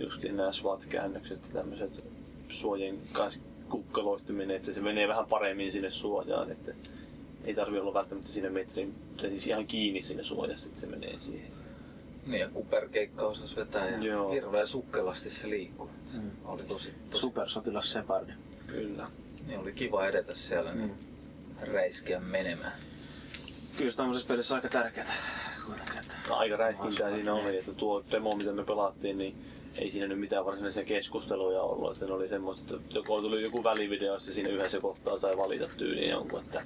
just 0.00 0.22
nämä 0.22 0.52
SWAT-käännökset 0.52 1.40
ja 1.42 1.52
tämmöiset 1.52 2.04
suojien 2.48 2.98
kanssa 3.12 3.40
kukkaloittuminen, 3.68 4.56
että 4.56 4.72
se 4.72 4.80
menee 4.80 5.08
vähän 5.08 5.26
paremmin 5.26 5.72
sinne 5.72 5.90
suojaan, 5.90 6.52
että 6.52 6.72
ei 7.44 7.54
tarvi 7.54 7.78
olla 7.78 7.94
välttämättä 7.94 8.32
siinä 8.32 8.50
metrin, 8.50 8.94
tai 9.16 9.30
siis 9.30 9.46
ihan 9.46 9.66
kiinni 9.66 10.02
sinne 10.02 10.22
suojassa, 10.22 10.68
että 10.68 10.80
se 10.80 10.86
menee 10.86 11.18
siihen. 11.18 11.50
Niin 12.26 12.40
ja 12.40 12.48
kuperkeikka 12.48 13.26
osasi 13.26 13.56
vetää 13.56 13.88
ja 13.88 13.98
Joo. 13.98 14.32
hirveän 14.32 14.66
sukkelasti 14.66 15.30
se 15.30 15.50
liikkuu. 15.50 15.90
Mm. 16.14 16.30
Oli 16.44 16.62
tosi, 16.62 16.94
tosi 17.10 17.20
Supersotilas 17.20 17.92
Shepard. 17.92 18.30
Kyllä. 18.66 19.06
niin 19.46 19.58
oli 19.58 19.72
kiva 19.72 20.06
edetä 20.06 20.34
siellä 20.34 20.74
niin 20.74 20.94
räiskeä 21.72 22.20
menemään. 22.20 22.72
Kyllä 23.76 23.90
se 23.90 23.96
tämmöisessä 23.96 24.28
pelissä 24.28 24.54
aika 24.54 24.68
tärkeää. 24.68 25.14
Aika 26.30 26.56
räiskintää 26.56 27.10
siinä 27.10 27.34
oli, 27.34 27.58
että 27.58 27.72
tuo 27.72 28.04
demo, 28.10 28.36
mitä 28.36 28.52
me 28.52 28.64
pelattiin, 28.64 29.18
niin 29.18 29.36
ei 29.78 29.90
siinä 29.90 30.06
nyt 30.06 30.20
mitään 30.20 30.44
varsinaisia 30.44 30.84
keskusteluja 30.84 31.62
ollut. 31.62 31.92
Että 31.92 32.06
ne 32.06 32.12
oli 32.12 32.28
semmoista, 32.28 32.76
että 32.76 32.98
joko 32.98 33.20
tuli 33.20 33.42
joku 33.42 33.64
välivideo, 33.64 34.14
ja 34.14 34.20
siinä 34.20 34.48
yhdessä 34.48 34.80
kohtaa 34.80 35.18
sai 35.18 35.36
valita 35.36 35.68
tyyliin 35.76 36.10
jonkun, 36.10 36.40
että 36.40 36.62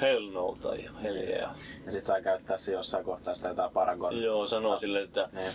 hell 0.00 0.30
no 0.30 0.56
tai 0.62 0.84
hell 1.02 1.16
yeah. 1.16 1.56
Ja 1.86 1.92
sit 1.92 2.04
sai 2.04 2.22
käyttää 2.22 2.58
se 2.58 2.72
jossain 2.72 3.04
kohtaa 3.04 3.34
sitä 3.34 3.48
jotain 3.48 3.70
Paragon. 3.72 4.22
Joo, 4.22 4.46
sanoo 4.46 4.80
silleen, 4.80 5.04
että 5.04 5.28
Niin. 5.32 5.52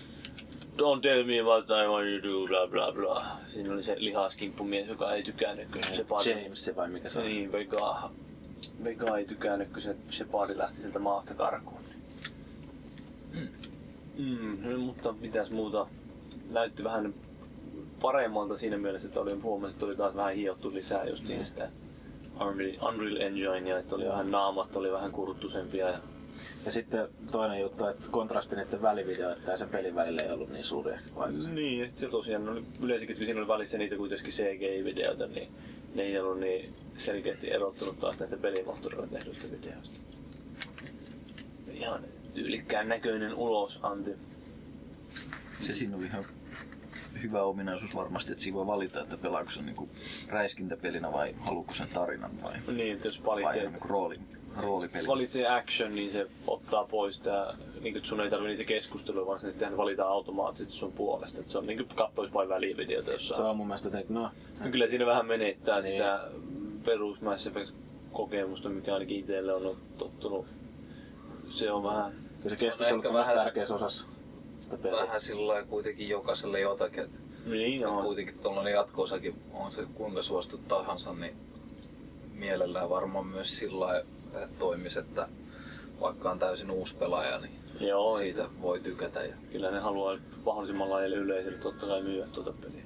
don't 0.78 1.02
tell 1.02 1.24
me 1.24 1.42
what 1.42 1.66
I 1.66 1.88
want 1.88 2.08
you 2.08 2.22
to 2.22 2.28
do, 2.28 2.48
bla 2.48 2.68
bla 2.68 2.92
bla. 2.92 3.26
Siinä 3.50 3.74
oli 3.74 3.84
se 3.84 3.96
lihaskimppumies, 3.98 4.88
joka 4.88 5.14
ei 5.14 5.24
tykännyt, 5.24 5.68
kun 5.72 5.84
se 5.84 6.04
pari... 6.04 6.44
James 6.44 6.72
vai 6.76 6.90
mikä 6.90 7.10
se 7.10 7.20
on. 7.20 7.26
Niin, 7.26 7.52
Vega, 7.52 8.12
Vega 8.84 9.18
ei 9.18 9.26
tykännyt, 9.26 9.70
kun 9.70 9.82
se, 9.82 9.96
se 10.10 10.26
pari 10.26 10.58
lähti 10.58 10.82
sieltä 10.82 11.00
maasta 11.00 11.34
karkuun. 11.34 11.84
Mm, 14.18 14.58
no, 14.62 14.78
mutta 14.78 15.14
mitäs 15.22 15.50
muuta. 15.50 15.88
Näytti 16.50 16.84
vähän 16.84 17.14
paremmalta 18.02 18.58
siinä 18.58 18.78
mielessä, 18.78 19.08
että 19.08 19.22
oli, 19.22 19.34
huomasin, 19.34 19.76
että 19.76 19.86
oli 19.86 19.96
taas 19.96 20.16
vähän 20.16 20.36
hiottu 20.36 20.74
lisää 20.74 21.06
justiin 21.06 21.46
sitä 21.46 21.70
Unreal, 22.42 23.16
Enginea, 23.20 23.80
että 23.80 23.96
oli 23.96 24.06
vähän 24.06 24.32
naamat, 24.32 24.76
oli 24.76 24.92
vähän 24.92 25.12
kurttusempia 25.12 25.90
ja 25.90 26.00
Ja 26.66 26.72
sitten 26.72 27.08
toinen 27.32 27.62
juttu, 27.62 27.86
että 27.86 28.04
kontrasti 28.12 28.56
niiden 28.56 28.82
välivideoiden 28.82 29.44
ja 29.48 29.58
sen 29.58 29.70
pelin 29.70 29.96
välillä 29.96 30.22
ei 30.22 30.32
ollut 30.32 30.50
niin 30.50 30.66
suuri 30.66 30.92
ehkä 30.92 31.16
vaikutus. 31.16 31.48
Niin, 31.48 31.80
ja 31.80 31.88
sit 31.88 31.98
se 31.98 32.08
tosiaan 32.08 32.50
oli 32.50 32.64
yleensäkin, 32.82 33.16
kun 33.16 33.26
siinä 33.26 33.40
oli 33.40 33.48
välissä 33.48 33.78
niitä 33.78 33.96
kuitenkin 33.96 34.32
CGI-videoita, 34.34 35.28
niin 35.28 35.48
ne 35.96 36.04
ei 36.04 36.20
ollut 36.20 36.40
niin 36.40 36.74
selkeästi 36.98 37.52
erottunut 37.52 38.00
taas 38.00 38.20
näistä 38.20 38.38
pelimoottorilla 38.38 39.08
tehdyistä 39.08 39.48
videoista. 39.52 40.00
Ihan 41.74 42.02
tyylikkään 42.34 42.90
näköinen 42.90 43.36
ulos, 43.36 43.80
Antti. 43.84 44.12
Se 45.62 45.74
siinä 45.74 45.98
oli 45.98 46.06
ihan 46.06 46.26
hyvä 47.22 47.44
ominaisuus 47.44 47.96
varmasti, 47.96 48.32
että 48.32 48.44
siinä 48.44 48.56
voi 48.58 48.68
valita, 48.68 49.02
että 49.02 49.18
pelaako 49.18 49.52
se 49.52 49.62
niin 49.62 49.90
räiskintäpelinä 50.30 51.12
vai 51.12 51.36
haluuko 51.40 51.74
sen 51.74 51.88
tarinan 51.94 52.32
vai, 52.42 52.54
Niin, 52.74 52.96
että 52.96 53.08
jos 53.08 53.26
vai 53.26 53.44
valitsee, 53.44 53.62
ihan 53.62 53.74
niin 53.74 53.90
rooli, 53.90 54.16
roolipeli. 54.58 55.08
valitsee 55.08 55.48
action, 55.48 55.96
niin 55.96 56.12
se 56.12 56.28
ottaa 56.48 56.86
pois 56.86 57.20
tää, 57.20 57.58
niin 57.82 57.94
kuin 57.94 58.06
sun 58.06 58.22
ei 58.22 58.30
tarvitse 58.30 58.50
niitä 58.52 58.64
keskustelua, 58.64 59.26
vaan 59.28 59.40
se 59.40 59.48
sitten 59.50 59.78
valitaan 59.78 60.10
automaattisesti 60.10 60.78
sun 60.80 60.92
puolesta. 60.92 61.40
Et 61.40 61.50
se 61.50 61.58
on 61.58 61.66
niin 61.68 61.78
kuin 61.78 61.90
kattois 61.96 62.34
vain 62.34 62.50
välivideota 62.50 63.06
Se 63.06 63.12
jossain. 63.12 63.44
on 63.46 63.58
mun 63.58 63.68
mielestä, 63.68 64.00
että 64.00 64.14
no, 64.14 64.30
Kyllä 64.72 64.88
siinä 64.88 65.06
vähän 65.06 65.26
menettää 65.26 65.82
Niin. 65.82 65.94
sitä 65.94 66.28
perus 66.86 67.22
Mass 67.22 67.48
Effect 67.48 67.72
kokemusta, 68.12 68.70
mikä 68.70 68.94
ainakin 68.94 69.18
itselle 69.20 69.54
on 69.54 69.78
tottunut. 69.98 70.46
Se 71.50 71.72
on 71.72 71.84
vähän... 71.84 72.12
kyllä 72.44 72.56
se 72.56 72.60
Se 72.60 72.66
on 72.66 72.72
keskustelu 72.72 72.96
ehkä 72.98 73.08
on 73.08 73.14
vähän 73.14 73.36
tärkeässä 73.36 73.76
osassa. 73.76 74.08
Vähän 74.92 75.22
sillä 75.22 75.48
lailla 75.48 75.68
kuitenkin 75.68 76.10
jokaiselle 76.10 76.60
jotakin. 76.60 77.04
että 77.04 77.18
Niin 77.46 77.88
on. 77.88 78.04
Kuitenkin 78.04 78.40
tuollainen 78.40 78.74
jatko-osakin 78.74 79.36
on 79.54 79.72
se 79.72 79.84
kuinka 79.94 80.22
suostu 80.22 80.58
tahansa, 80.58 81.14
niin 81.14 81.36
mielellään 82.34 82.90
varmaan 82.90 83.28
myös 83.28 83.58
sillä 83.58 83.86
lailla 83.86 84.06
että 84.34 84.60
toimisi, 84.60 85.00
että 85.00 85.28
vaikka 86.02 86.32
on 86.32 86.40
täysin 86.40 86.72
uusi 86.72 86.96
pelaaja, 86.96 87.40
niin 87.40 87.60
Joo, 87.80 88.18
siitä 88.18 88.46
voi 88.62 88.80
tykätä. 88.80 89.24
Ja 89.24 89.36
kyllä 89.52 89.72
ne 89.72 89.80
haluaa 89.80 90.18
mahdollisimman 90.46 90.90
laajalle 90.90 91.16
yleisölle 91.16 91.58
totta 91.58 91.86
kai 91.86 92.02
myyä 92.02 92.28
tuota 92.28 92.54
peliä. 92.62 92.84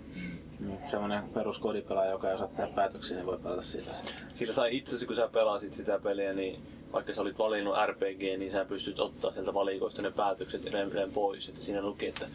Niin, 0.60 0.80
semmonen 0.88 1.24
peruskodipelaaja, 1.24 2.12
joka 2.12 2.30
ei 2.30 2.36
osaa 2.36 2.48
tehdä 2.48 2.72
päätöksiä, 2.76 3.18
niin 3.18 3.26
voi 3.26 3.38
pelata 3.38 3.62
sillä. 3.62 3.92
Sillä 4.34 4.54
sai 4.54 4.78
itse 4.78 4.90
asiassa, 4.90 5.08
kun 5.08 5.16
sä 5.16 5.28
pelasit 5.28 5.74
sitä 5.74 6.00
peliä, 6.00 6.34
niin 6.34 6.62
vaikka 6.94 7.14
sä 7.14 7.22
olit 7.22 7.38
valinnut 7.40 7.76
RPG, 7.88 8.20
niin 8.38 8.52
sä 8.52 8.66
pystyt 8.66 9.00
ottaa 9.00 9.32
sieltä 9.32 9.54
valikoista 9.54 10.02
ne 10.02 10.12
päätökset 10.12 10.66
edelleen 10.68 11.12
pois. 11.12 11.50
Että 11.50 11.62
siinä 11.62 11.82
luki, 11.82 12.08
että 12.08 12.28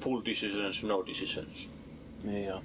full 0.00 0.22
decisions, 0.24 0.82
no 0.84 1.04
decisions. 1.06 1.68
Niin 2.24 2.44
joo. 2.46 2.62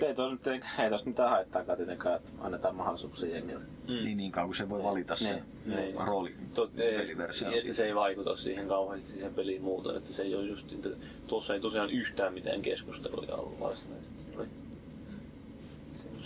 Ei, 0.00 0.14
tos, 0.14 0.32
nyt, 0.32 0.46
ei, 0.46 0.60
ei 0.84 0.90
tosta 0.90 1.08
mitään 1.08 1.30
haittaakaan 1.30 1.78
tietenkään, 1.78 2.16
että 2.16 2.30
annetaan 2.40 2.74
mahdollisuuksia 2.74 3.34
jengille. 3.34 3.60
Mm. 3.88 4.04
Niin, 4.04 4.16
niin 4.16 4.32
kauan 4.32 4.48
kuin 4.48 4.56
se 4.56 4.68
voi 4.68 4.82
valita 4.82 5.16
sen 5.16 5.42
Niin, 5.66 5.76
niin. 5.76 5.94
rooli, 6.06 6.34
Tot, 6.54 6.78
ei, 6.78 6.98
peliversio 6.98 7.48
että 7.48 7.60
siitä. 7.60 7.74
se 7.74 7.84
ei 7.86 7.94
vaikuta 7.94 8.36
siihen 8.36 8.68
kauheasti 8.68 9.12
siihen 9.12 9.34
peliin 9.34 9.62
muuten, 9.62 9.96
että 9.96 10.12
se 10.12 10.22
ei 10.22 10.34
ole 10.34 10.44
just, 10.46 10.72
että 10.72 10.88
tuossa 11.26 11.54
ei 11.54 11.60
tosiaan 11.60 11.90
yhtään 11.90 12.34
mitään 12.34 12.62
keskusteluja 12.62 13.34
ollut 13.34 13.60
varsinaisesti. 13.60 14.11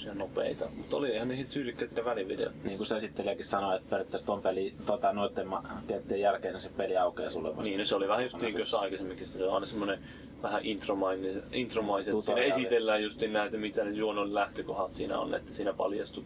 Se 0.06 0.10
oli 0.10 0.18
semmosia 0.18 0.40
nopeita, 0.42 0.68
mutta 0.76 0.96
oli 0.96 1.14
ihan 1.14 1.28
niihin 1.28 1.46
tyylikkäitä 1.46 2.04
välivideot. 2.04 2.52
Niin 2.64 2.76
kuin 2.76 2.86
se 2.86 2.96
esittelijäkin 2.96 3.44
sanoi, 3.44 3.76
että 3.76 3.90
periaatteessa 3.90 4.26
ton 4.26 4.42
peli, 4.42 4.74
tota, 4.86 5.12
noiden 5.12 5.48
tiettyjen 5.86 6.20
jälkeen 6.20 6.54
niin 6.54 6.62
se 6.62 6.68
peli 6.76 6.96
aukeaa 6.96 7.30
sulle 7.30 7.48
vasta. 7.48 7.62
Niin, 7.62 7.78
no 7.78 7.84
se 7.84 7.94
oli 7.94 8.08
vähän 8.08 8.24
just 8.24 8.36
niin 8.36 8.52
kuin 8.52 8.60
jossain 8.60 8.82
aikaisemminkin, 8.82 9.26
se 9.26 9.44
on 9.44 9.54
aina 9.54 9.66
semmoinen 9.66 9.98
vähän 10.42 10.64
intromaiset. 10.64 11.42
Siinä 11.52 12.10
Tutoriaali. 12.10 12.50
esitellään 12.50 13.02
just 13.02 13.20
näitä, 13.32 13.56
mitä 13.56 13.84
ne 13.84 13.90
juonon 13.90 14.34
lähtökohdat 14.34 14.94
siinä 14.94 15.18
on, 15.18 15.34
että 15.34 15.54
siinä 15.54 15.72
paljastuu. 15.72 16.24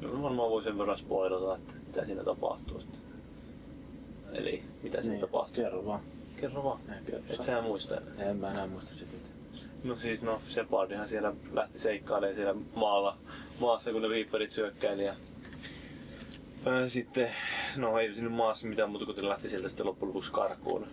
No, 0.00 0.22
varmaan 0.22 0.50
voi 0.50 0.62
sen 0.62 0.78
verran 0.78 0.98
spoilata, 0.98 1.54
että 1.54 1.74
mitä 1.86 2.04
siinä 2.04 2.24
tapahtuu. 2.24 2.80
Sitten. 2.80 3.00
Eli 4.32 4.62
mitä 4.82 5.00
siinä 5.00 5.12
niin, 5.12 5.20
tapahtuu. 5.20 5.64
Kerro 5.64 5.86
vaan. 5.86 6.00
Kerro 6.36 6.64
vaan. 6.64 6.80
Et 7.28 7.42
sä 7.42 7.60
muista 7.60 7.96
enää. 7.96 8.30
En 8.30 8.36
mä 8.36 8.50
enää 8.50 8.66
muista 8.66 8.94
sitä. 8.94 9.19
No 9.84 9.96
siis 9.96 10.22
no, 10.22 10.42
Shepardihan 10.48 11.08
siellä 11.08 11.32
lähti 11.52 11.78
seikkailemaan 11.78 12.36
siellä 12.36 12.54
maalla, 12.74 13.16
maassa, 13.60 13.92
kun 13.92 14.02
ne 14.02 14.08
Reaperit 14.08 14.50
syökkäili 14.50 15.04
ja 15.04 15.14
sitten, 16.86 17.30
no 17.76 17.98
ei 17.98 18.14
siinä 18.14 18.28
maassa 18.28 18.66
mitään 18.66 18.90
muuta, 18.90 19.06
kun 19.06 19.28
lähti 19.28 19.48
sieltä 19.48 19.68
sitten 19.68 19.86
loppujen 19.86 20.08
lopuksi 20.08 20.32
karkuun. 20.32 20.86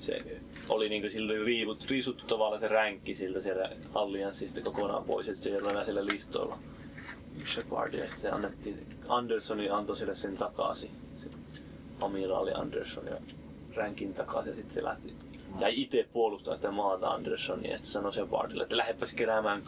Se 0.00 0.40
oli 0.68 0.88
niinku 0.88 1.10
sillä 1.10 1.44
riivut, 1.44 1.90
riisuttu 1.90 2.24
tavallaan 2.24 2.60
se 2.60 2.68
ränkki 2.68 3.14
siltä 3.14 3.40
siellä 3.40 3.70
allianssista 3.94 4.60
kokonaan 4.60 5.04
pois, 5.04 5.28
että 5.28 5.40
se 5.40 5.50
ei 5.50 5.56
ole 5.56 5.70
enää 5.70 5.84
siellä 5.84 6.06
listoilla. 6.06 6.58
Shepardia, 7.44 8.04
ja 8.04 8.10
se 8.16 8.30
annettiin, 8.30 8.86
Andersoni 9.08 9.70
antoi 9.70 9.96
sille 9.96 10.16
sen 10.16 10.36
takaisin, 10.36 10.90
se 11.16 11.28
amiraali 12.00 12.52
Anderson 12.52 13.06
ja 13.06 13.16
ränkin 13.76 14.14
takaisin 14.14 14.50
ja 14.50 14.56
sitten 14.56 14.74
se 14.74 14.84
lähti 14.84 15.14
jäi 15.60 15.82
itse 15.82 16.06
puolustaa 16.12 16.56
sitä 16.56 16.70
maata 16.70 17.08
Andersonia 17.08 17.70
ja 17.70 17.78
sitten 17.78 17.92
sanoi 17.92 18.12
Shepardille, 18.12 18.62
että 18.62 18.76
lähdepäs 18.76 19.14
keräämään 19.14 19.62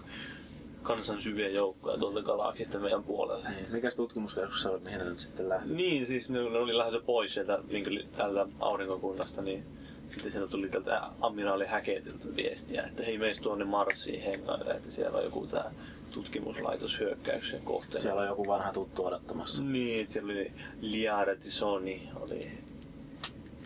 kansan 0.83 1.23
syviä 1.23 1.49
joukkoja 1.49 1.99
tuolta 1.99 2.23
galaksista 2.23 2.79
meidän 2.79 3.05
puolelle. 3.05 3.49
Niin, 3.49 3.73
mikäs 3.73 3.97
tutkimuskeskus 3.97 4.63
se 4.63 4.69
oli, 4.69 4.81
mihin 4.81 4.99
ne 4.99 5.05
nyt 5.05 5.19
sitten 5.19 5.49
lähti? 5.49 5.73
Niin, 5.73 6.07
siis 6.07 6.31
ne, 6.31 6.39
ne 6.39 6.59
oli 6.59 6.79
lähdössä 6.79 7.07
pois 7.07 7.35
sieltä 7.35 7.59
niin 7.69 8.09
tältä 8.17 8.47
aurinkokunnasta, 8.61 9.43
niin 9.43 9.65
sitten 10.11 10.33
sieltä 10.33 10.51
tuli 10.51 10.69
tältä 10.69 11.03
amiraali 11.21 11.67
Häketiltä 11.67 12.37
viestiä, 12.37 12.83
että 12.83 13.03
hei 13.03 13.19
meis 13.19 13.39
tuonne 13.39 13.65
Marsiin 13.65 14.23
hengaille, 14.23 14.75
että 14.75 14.91
siellä 14.91 15.19
on 15.19 15.25
joku 15.25 15.47
tää 15.47 15.71
tutkimuslaitos 16.11 17.01
hyökkäyksen 17.01 17.61
kohteena. 17.65 18.03
Siellä 18.03 18.21
on 18.21 18.29
joku 18.29 18.47
vanha 18.47 18.73
tuttu 18.73 19.07
odottamassa. 19.07 19.63
Niin, 19.63 20.01
että 20.01 20.13
siellä 20.13 20.33
oli 20.33 20.53
Liara 20.81 21.37
Tisoni 21.37 22.09
oli 22.21 22.51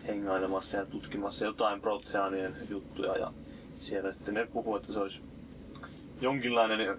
hengailemassa 0.07 0.77
ja 0.77 0.85
tutkimassa 0.85 1.45
jotain 1.45 1.81
Proteanien 1.81 2.55
juttuja 2.69 3.17
ja 3.17 3.33
siellä 3.79 4.13
sitten 4.13 4.33
ne 4.33 4.47
puhuu, 4.53 4.75
että 4.75 4.93
se 4.93 4.99
olisi 4.99 5.19
jonkinlainen 6.21 6.97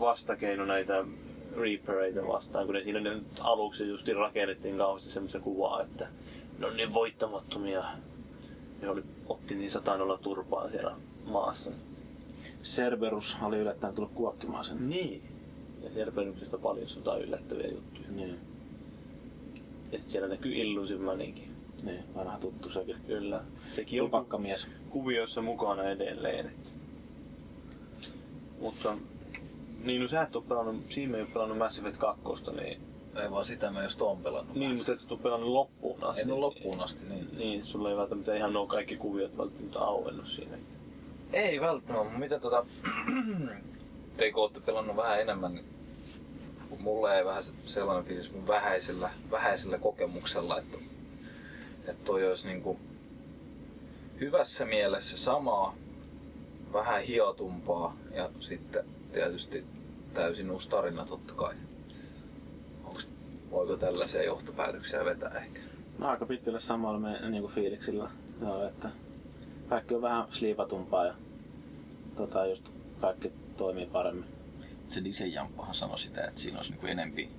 vastakeino 0.00 0.64
näitä 0.64 1.04
Reapereita 1.56 2.26
vastaan, 2.26 2.66
kun 2.66 2.74
ne 2.74 2.82
siinä 2.82 3.00
nyt 3.00 3.24
aluksi 3.40 3.88
just 3.88 4.08
rakennettiin 4.08 4.76
kauheasti 4.78 5.10
semmoista 5.10 5.40
kuvaa, 5.40 5.82
että 5.82 6.08
ne 6.58 6.66
on 6.66 6.76
niin 6.76 6.94
voittamattomia. 6.94 7.84
Ne 8.82 8.88
oli, 8.88 9.02
otti 9.26 9.54
niin 9.54 9.70
satanolla 9.70 10.18
turpaa 10.18 10.70
siellä 10.70 10.96
maassa. 11.24 11.70
Cerberus 12.62 13.36
oli 13.42 13.58
yllättäen 13.58 13.94
tullut 13.94 14.12
kuokkimaan 14.14 14.64
sen. 14.64 14.90
Niin. 14.90 15.22
Ja 15.82 15.90
siellä 15.90 16.12
peruksesta 16.12 16.58
paljon 16.58 16.86
jotain 16.96 17.22
yllättäviä 17.22 17.68
juttuja. 17.68 18.06
Niin, 18.10 18.38
Ja 19.92 19.98
sitten 19.98 20.10
siellä 20.10 20.28
näkyy 20.28 20.52
Illusimaninkin. 20.54 21.53
Niin, 21.84 22.04
vanha 22.14 22.38
tuttu 22.38 22.68
sekin. 22.68 22.96
Kyllä. 23.06 23.40
Sekin 23.68 24.02
on 24.02 24.10
ku- 24.10 24.16
Tupakkamies. 24.16 24.66
kuviossa 24.90 25.42
mukana 25.42 25.84
edelleen. 25.84 26.52
Mutta 28.60 28.96
niin, 29.84 30.02
no 30.02 30.08
sä 30.08 30.22
et 30.22 30.36
oo 30.36 30.42
pelannut, 30.42 30.76
siinä 30.88 31.16
ei 31.18 31.22
oo 31.22 31.28
pelannut 31.34 31.58
Mass 31.58 31.78
Effect 31.78 31.96
2, 31.96 32.22
niin, 32.60 32.80
ei 33.22 33.30
vaan 33.30 33.44
sitä 33.44 33.70
mä 33.70 33.82
just 33.84 34.02
oon 34.02 34.18
pelannut. 34.22 34.56
niin 34.56 34.76
mutta 34.76 34.92
et 34.92 35.12
oo 35.12 35.16
pelannut 35.16 35.48
loppuun 35.50 36.04
asti. 36.04 36.22
En 36.22 36.30
ole 36.32 36.40
loppuun 36.40 36.80
asti, 36.80 37.04
niin. 37.08 37.28
Niin, 37.38 37.64
sulla 37.64 37.90
ei 37.90 37.96
välttämättä 37.96 38.34
ihan 38.36 38.52
nuo 38.52 38.66
kaikki 38.66 38.96
kuviot 38.96 39.38
välttämättä 39.38 39.78
auennut 39.78 40.28
siinä. 40.28 40.56
Ei 41.32 41.60
välttämättä, 41.60 42.04
mutta 42.04 42.18
mitä 42.18 42.38
tota... 42.40 42.66
Te 44.16 44.32
kun 44.32 44.42
ootte 44.42 44.60
pelannut 44.60 44.96
vähän 44.96 45.20
enemmän, 45.20 45.54
niin 45.54 45.64
mulle 46.78 47.18
ei 47.18 47.24
vähän 47.24 47.44
sellainen 47.64 48.04
fiilis 48.04 48.32
mun 48.32 48.46
vähäisellä, 48.46 49.10
vähäisellä 49.30 49.78
kokemuksella, 49.78 50.58
että, 50.58 50.78
että 51.88 52.04
toi 52.04 52.28
olisi 52.28 52.46
niinku 52.46 52.78
hyvässä 54.20 54.64
mielessä 54.64 55.18
samaa, 55.18 55.74
vähän 56.72 57.02
hiotumpaa 57.02 57.96
ja 58.14 58.30
sitten 58.40 58.84
tietysti 59.12 59.64
täysin 60.14 60.50
uusi 60.50 60.68
tarina 60.68 61.06
totta 61.06 61.34
kai. 61.34 61.54
Onks, 62.84 63.08
voiko 63.50 63.76
tällaisia 63.76 64.22
johtopäätöksiä 64.22 65.04
vetää 65.04 65.30
ehkä? 65.30 65.60
No, 65.98 66.08
aika 66.08 66.26
pitkälle 66.26 66.60
samalla 66.60 66.98
me, 66.98 67.30
niin 67.30 67.42
kuin 67.42 67.54
fiiliksillä. 67.54 68.10
Joo, 68.40 68.68
että 68.68 68.88
kaikki 69.68 69.94
on 69.94 70.02
vähän 70.02 70.26
sliipatumpaa 70.30 71.06
ja 71.06 71.14
tota, 72.16 72.46
just 72.46 72.70
kaikki 73.00 73.32
toimii 73.56 73.86
paremmin. 73.86 74.28
Se 74.88 75.04
Disen 75.04 75.32
Jamppahan 75.32 75.74
sanoi 75.74 75.98
sitä, 75.98 76.24
että 76.24 76.40
siinä 76.40 76.58
olisi 76.58 76.70
niinku 76.70 76.86
enempi, 76.86 77.30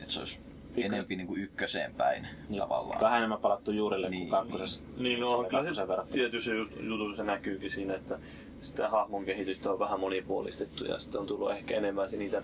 että 0.00 0.12
se 0.12 0.20
olisi 0.20 0.40
Enempi 0.84 1.16
niinku 1.16 1.36
ykköseen 1.36 1.94
päin 1.94 2.26
Niin, 2.48 2.60
tavallaan. 2.60 3.00
Vähän 3.00 3.18
enemmän 3.18 3.38
palattu 3.38 3.70
juurille 3.70 4.08
Niin, 4.08 4.28
kuin 4.28 4.30
kakkosessa. 4.30 4.82
Niin, 4.96 5.20
no 5.20 5.30
Se 5.30 5.34
oli 5.34 5.48
kyllä 5.48 6.40
se 6.40 6.52
jutussa 6.80 7.16
se 7.16 7.24
näkyykin 7.24 7.70
siinä, 7.70 7.94
että 7.94 8.18
sitä 8.60 8.88
hahmon 8.88 9.24
kehitystä 9.24 9.70
on 9.70 9.78
vähän 9.78 10.00
monipuolistettu 10.00 10.84
ja 10.84 10.98
sitten 10.98 11.20
on 11.20 11.26
tullut 11.26 11.50
ehkä 11.50 11.76
enemmän 11.76 12.08
niitä 12.12 12.42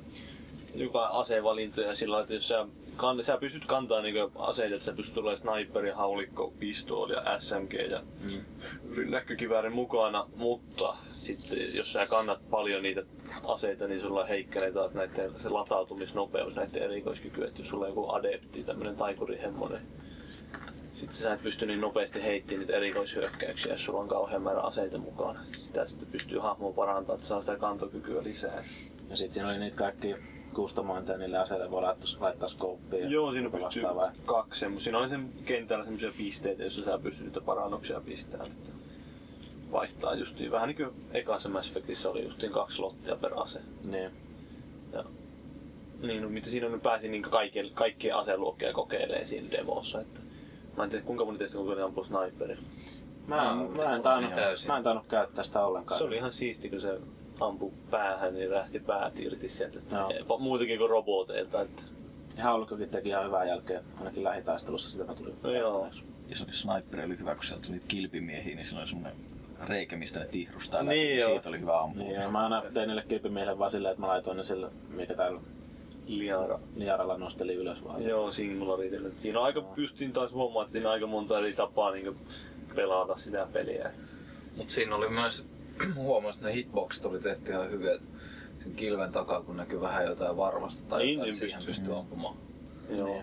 joka 0.74 1.06
asevalintoja 1.06 1.94
sillä 1.94 2.12
lailla, 2.12 2.22
että 2.22 2.34
jos 2.34 2.48
sä, 2.48 2.66
kan, 2.96 3.24
sä 3.24 3.36
pystyt 3.36 3.64
kantaa 3.64 4.02
niinku 4.02 4.38
aseita, 4.38 4.74
että 4.74 4.84
sä 4.84 4.92
pystyt 4.92 5.18
olemaan 5.18 5.38
sniperi, 5.38 5.90
haulikko, 5.90 6.52
pistooli 6.58 7.12
ja 7.12 7.40
SMG 7.40 7.72
ja 7.90 8.02
mm. 8.20 8.40
näkkökiväärin 9.10 9.72
mukana, 9.72 10.26
mutta 10.36 10.96
sitten 11.12 11.74
jos 11.74 11.92
sä 11.92 12.06
kannat 12.06 12.50
paljon 12.50 12.82
niitä 12.82 13.02
aseita, 13.44 13.88
niin 13.88 14.00
sulla 14.00 14.24
heikkenee 14.24 14.72
taas 14.72 14.94
näiden, 14.94 15.30
se 15.38 15.48
latautumisnopeus, 15.48 16.56
näiden 16.56 16.82
erikoiskyky, 16.82 17.44
että 17.44 17.60
jos 17.62 17.68
sulla 17.68 17.84
on 17.84 17.90
joku 17.90 18.10
adepti, 18.12 18.64
tämmönen 18.64 18.96
taikurihemmonen, 18.96 19.82
sitten 20.92 21.16
sä 21.16 21.32
et 21.34 21.42
pysty 21.42 21.66
niin 21.66 21.80
nopeasti 21.80 22.22
heittämään 22.22 22.60
niitä 22.60 22.76
erikoishyökkäyksiä, 22.76 23.72
jos 23.72 23.84
sulla 23.84 24.00
on 24.00 24.08
kauhean 24.08 24.42
määrä 24.42 24.60
aseita 24.60 24.98
mukana. 24.98 25.40
Sitä 25.52 25.86
sitten 25.86 26.08
pystyy 26.12 26.38
hahmoa 26.38 26.72
parantamaan, 26.72 27.14
että 27.16 27.26
saa 27.26 27.40
sitä 27.40 27.56
kantokykyä 27.56 28.22
lisää. 28.24 28.64
Ja 29.10 29.16
sitten 29.16 29.32
siinä 29.32 29.48
oli 29.48 29.58
niitä 29.58 29.76
kaikki 29.76 30.14
kustomointeja 30.54 31.18
niille 31.18 31.38
aseille, 31.38 31.70
voi 31.70 31.82
laittaa, 31.82 32.08
laittaa 32.20 32.48
skouppia. 32.48 33.00
ja 33.00 33.08
Joo, 33.08 33.32
siinä 33.32 33.50
pystyy 33.50 33.82
vastaavaa. 33.82 34.12
kaksi 34.26 34.60
semmosia. 34.60 34.84
Siinä 34.84 34.98
oli 34.98 35.08
sen 35.08 35.32
kentällä 35.44 35.84
semmoisia 35.84 36.12
pisteitä, 36.16 36.62
joissa 36.62 36.84
sä 36.84 36.98
pystyt 36.98 37.26
niitä 37.26 37.40
parannuksia 37.40 38.00
pistämään. 38.00 38.50
Että 38.50 38.70
vaihtaa 39.72 40.14
justiin, 40.14 40.50
vähän 40.50 40.68
niin 40.68 40.76
kuin 40.76 40.90
ekassa 41.12 41.48
Mass 41.48 41.68
Effectissä 41.68 42.10
oli 42.10 42.24
justiin 42.24 42.52
kaksi 42.52 42.82
lottia 42.82 43.16
per 43.16 43.32
ase. 43.36 43.60
Niin. 43.84 44.10
Ja, 44.92 45.04
niin, 46.02 46.22
no, 46.22 46.28
mitä 46.28 46.50
siinä 46.50 46.68
nyt 46.68 46.82
pääsin 46.82 47.10
niin 47.10 47.22
kaikkien, 47.22 47.70
kaikkien 47.74 48.16
aseluokkia 48.16 48.72
kokeilemaan 48.72 49.26
siinä 49.26 49.50
demossa. 49.50 50.00
Että, 50.00 50.20
mä 50.76 50.84
en 50.84 50.90
tiedä 50.90 51.04
kuinka 51.04 51.24
moni 51.24 51.38
teistä 51.38 51.58
kuinka 51.58 51.84
ampuu 51.84 52.04
sniperilla. 52.04 52.62
Mä 53.26 53.50
en, 53.50 53.56
Mä 53.56 53.84
mä, 53.84 53.92
en 53.94 54.02
tainnut, 54.02 54.34
täysin. 54.34 54.68
mä 54.68 54.76
en 54.76 54.82
tainnut 54.84 55.06
käyttää 55.06 55.44
sitä 55.44 55.66
ollenkaan. 55.66 55.98
Se 55.98 56.04
oli 56.04 56.16
ihan 56.16 56.32
siisti, 56.32 56.70
kun 56.70 56.80
se 56.80 56.98
ampui 57.40 57.72
päähän, 57.90 58.34
niin 58.34 58.50
lähti 58.50 58.80
päät 58.80 59.20
irti 59.20 59.48
sieltä. 59.48 59.78
Jopa 60.18 60.38
Muutenkin 60.38 60.78
kuin 60.78 60.90
roboteilta. 60.90 61.60
Että, 61.60 61.82
Ja 62.36 62.44
Haulikkokin 62.44 62.88
teki 62.88 63.08
ihan 63.08 63.24
hyvää 63.26 63.44
jälkeä, 63.44 63.82
ainakin 63.98 64.24
lähitaistelussa 64.24 64.90
sitä 64.90 65.04
mä 65.04 65.14
tulin. 65.14 65.34
no 65.42 65.50
joo. 65.50 65.88
Ja 66.28 66.36
se 66.36 66.44
oli 66.44 66.52
sniperi 66.52 67.04
oli 67.04 67.18
hyvä, 67.18 67.34
kun 67.34 67.44
sieltä 67.44 67.62
tuli 67.62 67.72
niitä 67.72 67.88
kilpimiehiä, 67.88 68.54
niin 68.56 68.66
siinä 68.66 68.80
oli 68.80 68.88
semmoinen 68.88 69.16
reikä, 69.68 69.96
mistä 69.96 70.20
ne 70.20 70.26
tihrustaa 70.26 70.82
Niin 70.82 70.88
läpi, 70.88 71.10
ja 71.10 71.20
joo. 71.20 71.28
siitä 71.30 71.48
oli 71.48 71.60
hyvä 71.60 71.80
ampua. 71.80 72.02
Niin, 72.02 72.14
ja 72.14 72.28
mä 72.30 72.42
aina 72.42 72.62
tein 72.74 72.86
niille 72.88 73.04
kilpimiehille 73.08 73.58
vaan 73.58 73.70
silleen, 73.70 73.90
että 73.92 74.00
mä 74.00 74.08
laitoin 74.08 74.36
ne 74.36 74.44
sille, 74.44 74.70
mikä 74.88 75.14
täällä 75.14 75.40
Liara. 76.06 76.60
Liaralla 76.76 77.18
nosteli 77.18 77.54
ylös 77.54 77.84
vaan. 77.84 78.04
Joo, 78.04 78.30
Singularit. 78.30 78.92
Siinä 79.18 79.38
on 79.38 79.44
aika, 79.44 79.62
justiin 79.76 80.12
taas 80.12 80.32
huomaa, 80.32 80.62
että 80.62 80.72
siinä 80.72 80.88
on 80.88 80.92
aika 80.94 81.06
monta 81.06 81.38
eri 81.38 81.52
tapaa 81.52 81.90
niin 81.90 82.16
pelata 82.74 83.16
sitä 83.18 83.46
peliä. 83.52 83.90
Mut 84.56 84.68
siinä 84.70 84.94
oli 84.96 85.08
myös, 85.08 85.46
huomasin, 85.94 86.38
että 86.38 86.48
ne 86.48 86.54
hitboxit 86.54 87.04
oli 87.04 87.20
tehty 87.20 87.50
ihan 87.52 87.70
hyviä. 87.70 87.98
Sen 88.62 88.74
kilven 88.74 89.12
takaa, 89.12 89.42
kun 89.42 89.56
näkyy 89.56 89.80
vähän 89.80 90.06
jotain 90.06 90.36
varmasta 90.36 90.82
tai 90.88 91.02
Niin, 91.02 91.12
jotain, 91.12 91.24
niin 91.26 91.32
niin 91.32 91.34
siihen 91.50 91.56
pystyy. 91.66 91.84
pystyy 91.84 91.98
ampumaan. 91.98 92.36
Joo. 92.90 93.06
Niin. 93.06 93.22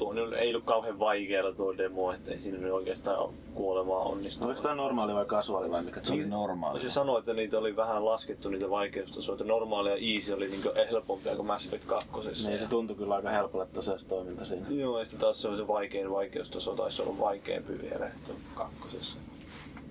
Tuo 0.00 0.12
nyt 0.12 0.32
ei 0.32 0.50
ollut 0.50 0.64
kauhean 0.64 0.98
vaikealla 0.98 1.52
tuo 1.52 1.76
demo, 1.76 2.12
että 2.12 2.30
ei 2.30 2.40
siinä 2.40 2.58
nyt 2.58 2.72
oikeastaan 2.72 3.34
kuolemaa 3.54 3.98
onnistunut. 3.98 4.48
oliko 4.48 4.62
tää 4.62 4.74
normaali 4.74 5.14
vai 5.14 5.24
kasuaali 5.24 5.70
vai 5.70 5.82
mikä 5.82 6.00
Se 6.02 6.12
oli 6.12 6.24
on? 6.24 6.30
normaali. 6.30 6.80
Se 6.80 6.90
sanoi, 6.90 7.18
että 7.18 7.32
niitä 7.32 7.58
oli 7.58 7.76
vähän 7.76 8.04
laskettu 8.04 8.48
niitä 8.48 8.70
vaikeustasoja, 8.70 9.34
että 9.34 9.44
normaali 9.44 9.90
ja 9.90 10.14
easy 10.14 10.32
oli 10.32 10.48
niin 10.48 10.62
helpompia 10.90 11.36
kuin 11.36 11.46
Mass 11.46 11.66
Effect 11.66 11.84
2. 11.84 12.08
Niin, 12.48 12.58
se 12.58 12.66
tuntui 12.68 12.96
kyllä 12.96 13.14
aika 13.14 13.30
helpolle 13.30 13.66
tosiaan 13.66 13.98
se 13.98 14.06
toiminta 14.06 14.44
siinä. 14.44 14.66
Joo, 14.70 14.98
ja 14.98 15.04
sitten 15.04 15.20
taas 15.20 15.42
se, 15.42 15.48
oli 15.48 15.56
se 15.56 15.68
vaikein 15.68 16.10
vaikeustaso 16.10 16.74
taisi 16.74 17.02
olla 17.02 17.18
vaikeampi 17.18 17.72
vielä 17.82 18.10
kuin 18.26 18.38
kakkosessa. 18.54 19.18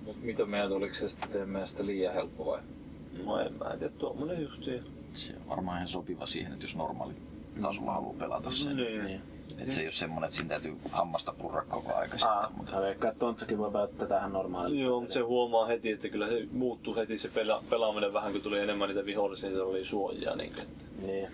Mut 0.04 0.22
mitä 0.22 0.46
mieltä, 0.46 0.74
oliko 0.74 0.94
se 0.94 1.08
sitten 1.08 1.28
teidän 1.28 1.48
mielestä 1.48 1.86
liian 1.86 2.14
helppo 2.14 2.46
vai? 2.46 2.60
No 3.24 3.40
en 3.40 3.52
mä 3.52 3.76
tiedä, 3.78 3.92
tuommoinen 3.98 4.42
justiin. 4.42 4.84
Se 5.12 5.32
on 5.32 5.48
varmaan 5.48 5.76
ihan 5.76 5.88
sopiva 5.88 6.26
siihen, 6.26 6.52
että 6.52 6.64
jos 6.64 6.76
normaali 6.76 7.14
tasolla 7.62 7.92
haluaa 7.92 8.14
pelata 8.18 8.50
sen. 8.50 8.76
Niin. 8.76 9.04
Niin. 9.04 9.20
Että 9.60 9.72
se 9.72 9.80
ei 9.80 9.86
ole 9.86 9.90
semmonen, 9.92 10.24
että 10.24 10.36
siinä 10.36 10.48
täytyy 10.48 10.76
hammasta 10.92 11.32
purra 11.38 11.62
koko 11.68 11.94
aika 11.94 12.16
Aa. 12.22 12.42
sitten. 12.42 12.56
Mutta 12.56 12.72
Mä 12.72 12.80
veikkaan, 12.80 13.12
että 13.12 13.20
Tontsakin 13.20 13.58
voi 13.58 13.70
pelata 13.70 14.06
tähän 14.06 14.32
normaaliin. 14.32 14.80
Joo, 14.80 15.00
mutta 15.00 15.14
se 15.14 15.20
huomaa 15.20 15.66
heti, 15.66 15.90
että 15.92 16.08
kyllä 16.08 16.28
se 16.28 16.46
muuttuu 16.52 16.96
heti 16.96 17.18
se 17.18 17.28
pela- 17.28 17.62
pelaaminen 17.70 18.12
vähän, 18.12 18.32
kun 18.32 18.40
tuli 18.40 18.58
enemmän 18.58 18.88
niitä 18.88 19.04
vihollisia, 19.06 19.48
niin 19.48 19.62
oli 19.62 19.84
suojaa. 19.84 20.36
Niin, 20.36 20.50
että 20.50 20.62
Niin. 21.06 21.28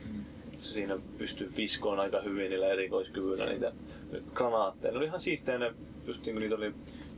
se 0.61 0.73
siinä 0.73 0.99
pystyy 1.19 1.53
viskoon 1.57 2.01
aika 2.01 2.21
hyvin 2.21 2.51
niillä 2.51 2.67
erikoiskyvyillä 2.69 3.47
niitä 3.47 3.73
granaatteja. 4.35 4.93
Ne 4.93 4.99
oli 4.99 5.07
ihan 5.07 5.21
siistejä 5.21 5.59
ne, 5.59 5.73
just 6.07 6.25
niin 6.27 6.35
kuin 6.35 6.41
niitä 6.41 6.55
oli 6.57 6.75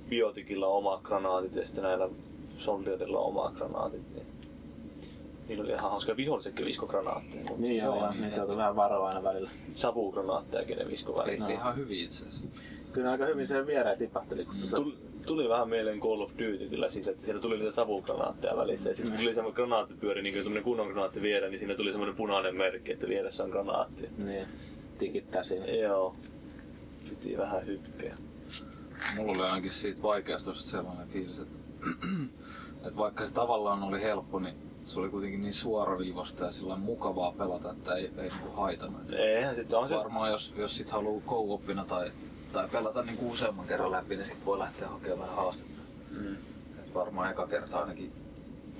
biotikilla 0.08 0.66
omat 0.66 1.02
granaatit 1.02 1.54
ja 1.56 1.66
sitten 1.66 1.84
näillä 1.84 2.08
soldierilla 2.58 3.18
omat 3.18 3.54
granaatit. 3.54 4.14
Niin 4.14 4.26
Niillä 5.48 5.64
oli 5.64 5.72
ihan 5.72 5.90
hauska 5.90 6.16
vihollisetkin 6.16 6.66
visko 6.66 6.86
granaatteja. 6.86 7.42
mutta 7.42 7.60
Niin 7.60 7.76
joo, 7.76 7.96
ja 7.96 8.10
niitä 8.20 8.36
joutuu 8.36 8.56
vähän 8.56 8.76
varoa 8.76 9.08
aina 9.08 9.22
välillä. 9.22 9.50
Savugranaattejakin 9.74 10.78
ne 10.78 10.88
visko 10.88 11.16
välillä. 11.16 11.44
Heitti 11.44 11.52
ihan 11.52 11.76
hyvin 11.76 11.98
itse 11.98 12.24
asiassa. 12.24 12.60
Kyllä 12.92 13.10
aika 13.10 13.26
hyvin 13.26 13.48
sen 13.48 13.66
viereen 13.66 13.98
tipahteli, 13.98 14.44
kun 14.44 14.56
tota... 14.60 14.76
Tuli, 14.76 14.98
tuli 15.26 15.48
vähän 15.48 15.68
mieleen 15.68 16.00
Call 16.00 16.20
of 16.20 16.30
Duty 16.30 16.68
kyllä 16.70 16.90
siitä, 16.90 17.10
että 17.10 17.24
siinä 17.24 17.40
tuli 17.40 17.58
niitä 17.58 17.70
savugranaatteja 17.70 18.56
välissä. 18.56 18.90
Ja 18.90 18.94
sitten 18.94 19.18
tuli 19.18 19.34
semmoinen 19.34 19.54
granaattipyöri, 19.54 20.22
niin 20.22 20.32
kuin 20.32 20.42
semmoinen 20.42 20.64
kunnon 20.64 20.86
granaatti 20.86 21.22
viedä, 21.22 21.48
niin 21.48 21.58
siinä 21.58 21.74
tuli 21.74 21.90
semmoinen 21.90 22.16
punainen 22.16 22.56
merkki, 22.56 22.92
että 22.92 23.08
vieressä 23.08 23.44
on 23.44 23.50
granaatti. 23.50 24.08
Niin. 24.18 24.46
Tikittää 24.98 25.42
siinä. 25.42 25.66
Joo. 25.66 26.16
Piti 27.08 27.38
vähän 27.38 27.66
hyppiä. 27.66 28.14
Mulla 29.16 29.32
oli 29.32 29.42
ainakin 29.42 29.70
siitä 29.70 30.02
vaikeustosta 30.02 30.70
sellainen 30.70 31.08
fiilis, 31.08 31.38
että, 31.38 31.58
että 32.86 32.96
vaikka 32.96 33.26
se 33.26 33.32
tavallaan 33.32 33.82
oli 33.82 34.02
helppo, 34.02 34.38
niin 34.38 34.67
se 34.88 35.00
oli 35.00 35.08
kuitenkin 35.08 35.40
niin 35.40 35.54
suoraviivasta 35.54 36.44
ja 36.44 36.52
sillä 36.52 36.76
mukavaa 36.76 37.32
pelata, 37.32 37.70
että 37.70 37.94
ei, 37.94 38.10
ei 38.18 38.28
niinku 38.28 38.50
haitannut. 38.56 39.12
Eihän 39.12 39.56
sitten 39.56 39.78
on 39.78 39.88
se... 39.88 39.94
Varmaan 39.94 40.30
jos, 40.30 40.54
jos 40.56 40.76
sit 40.76 40.90
haluaa 40.90 41.22
co 41.26 41.60
tai, 41.88 42.12
tai 42.52 42.68
pelata 42.68 43.02
niinku 43.02 43.30
useamman 43.30 43.66
kerran 43.66 43.90
läpi, 43.90 44.16
niin 44.16 44.26
sit 44.26 44.46
voi 44.46 44.58
lähteä 44.58 44.88
hakemaan 44.88 45.20
vähän 45.20 45.36
haastetta. 45.36 45.82
Mm. 46.10 46.34
Et 46.78 46.94
varmaan 46.94 47.30
eka 47.30 47.46
kerta 47.46 47.78
ainakin, 47.78 48.12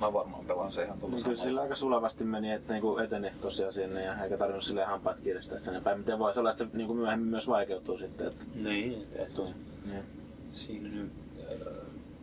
mä 0.01 0.13
varmaan 0.13 0.45
pelaan 0.45 0.73
se 0.73 0.85
ihan 0.85 0.99
tuolla 0.99 1.17
Niin 1.17 1.25
kyllä 1.25 1.43
sillä 1.43 1.61
aika 1.61 1.77
sulevasti 1.77 2.25
meni, 2.25 2.53
että 2.53 2.73
niinku 2.73 2.99
eteni 2.99 3.31
tosiaan 3.41 3.73
sinne 3.73 4.05
ja 4.05 4.25
eikä 4.25 4.37
tarvinnut 4.37 4.65
silleen 4.65 4.89
hampaat 4.89 5.21
kiristää 5.21 5.59
sen 5.59 5.83
päin. 5.83 5.99
Miten 5.99 6.19
voisi 6.19 6.41
olla, 6.41 6.51
että 6.51 6.65
se 6.65 6.71
niinku 6.73 6.95
myöhemmin 6.95 7.29
myös 7.29 7.49
vaikeutuu 7.49 7.99
sitten. 7.99 8.27
Että... 8.27 8.45
Niin, 8.55 9.07
tehty. 9.17 9.43
Niin. 9.87 10.03
Siinä 10.53 10.89
nyt 10.89 11.13
äh, 11.39 11.57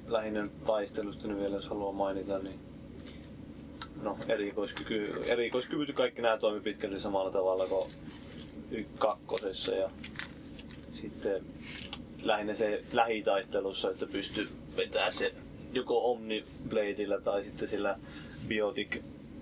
lähinnä 0.07 0.47
taistelusta 0.65 1.27
nyt 1.27 1.39
vielä 1.39 1.55
jos 1.55 1.69
haluaa 1.69 1.91
mainita, 1.91 2.39
niin 2.39 2.59
no, 4.01 4.17
erikoiskyky, 4.27 5.23
erikoiskyvyt 5.25 5.93
kaikki 5.95 6.21
nämä 6.21 6.37
toimii 6.37 6.61
pitkälti 6.61 6.99
samalla 6.99 7.31
tavalla 7.31 7.67
kuin 7.67 7.91
y- 8.71 8.85
kakkosessa 8.97 9.71
ja 9.75 9.89
sitten 10.91 11.43
lähinnä 12.23 12.53
se 12.53 12.81
lähitaistelussa, 12.93 13.91
että 13.91 14.05
pystyy 14.05 14.49
vetää 14.77 15.11
se 15.11 15.33
joko 15.73 16.11
Omnibladeilla 16.11 17.21
tai 17.21 17.43
sitten 17.43 17.67
sillä 17.67 17.99
biotic 18.47 19.01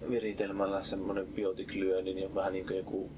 viritelmällä 0.10 0.84
semmonen 0.84 1.28
biotic 1.28 1.74
lyönnin 1.74 2.18
ja 2.18 2.36
vähän 2.36 2.54
niin 2.54 2.66
kuin 2.68 2.78
joku 2.78 3.10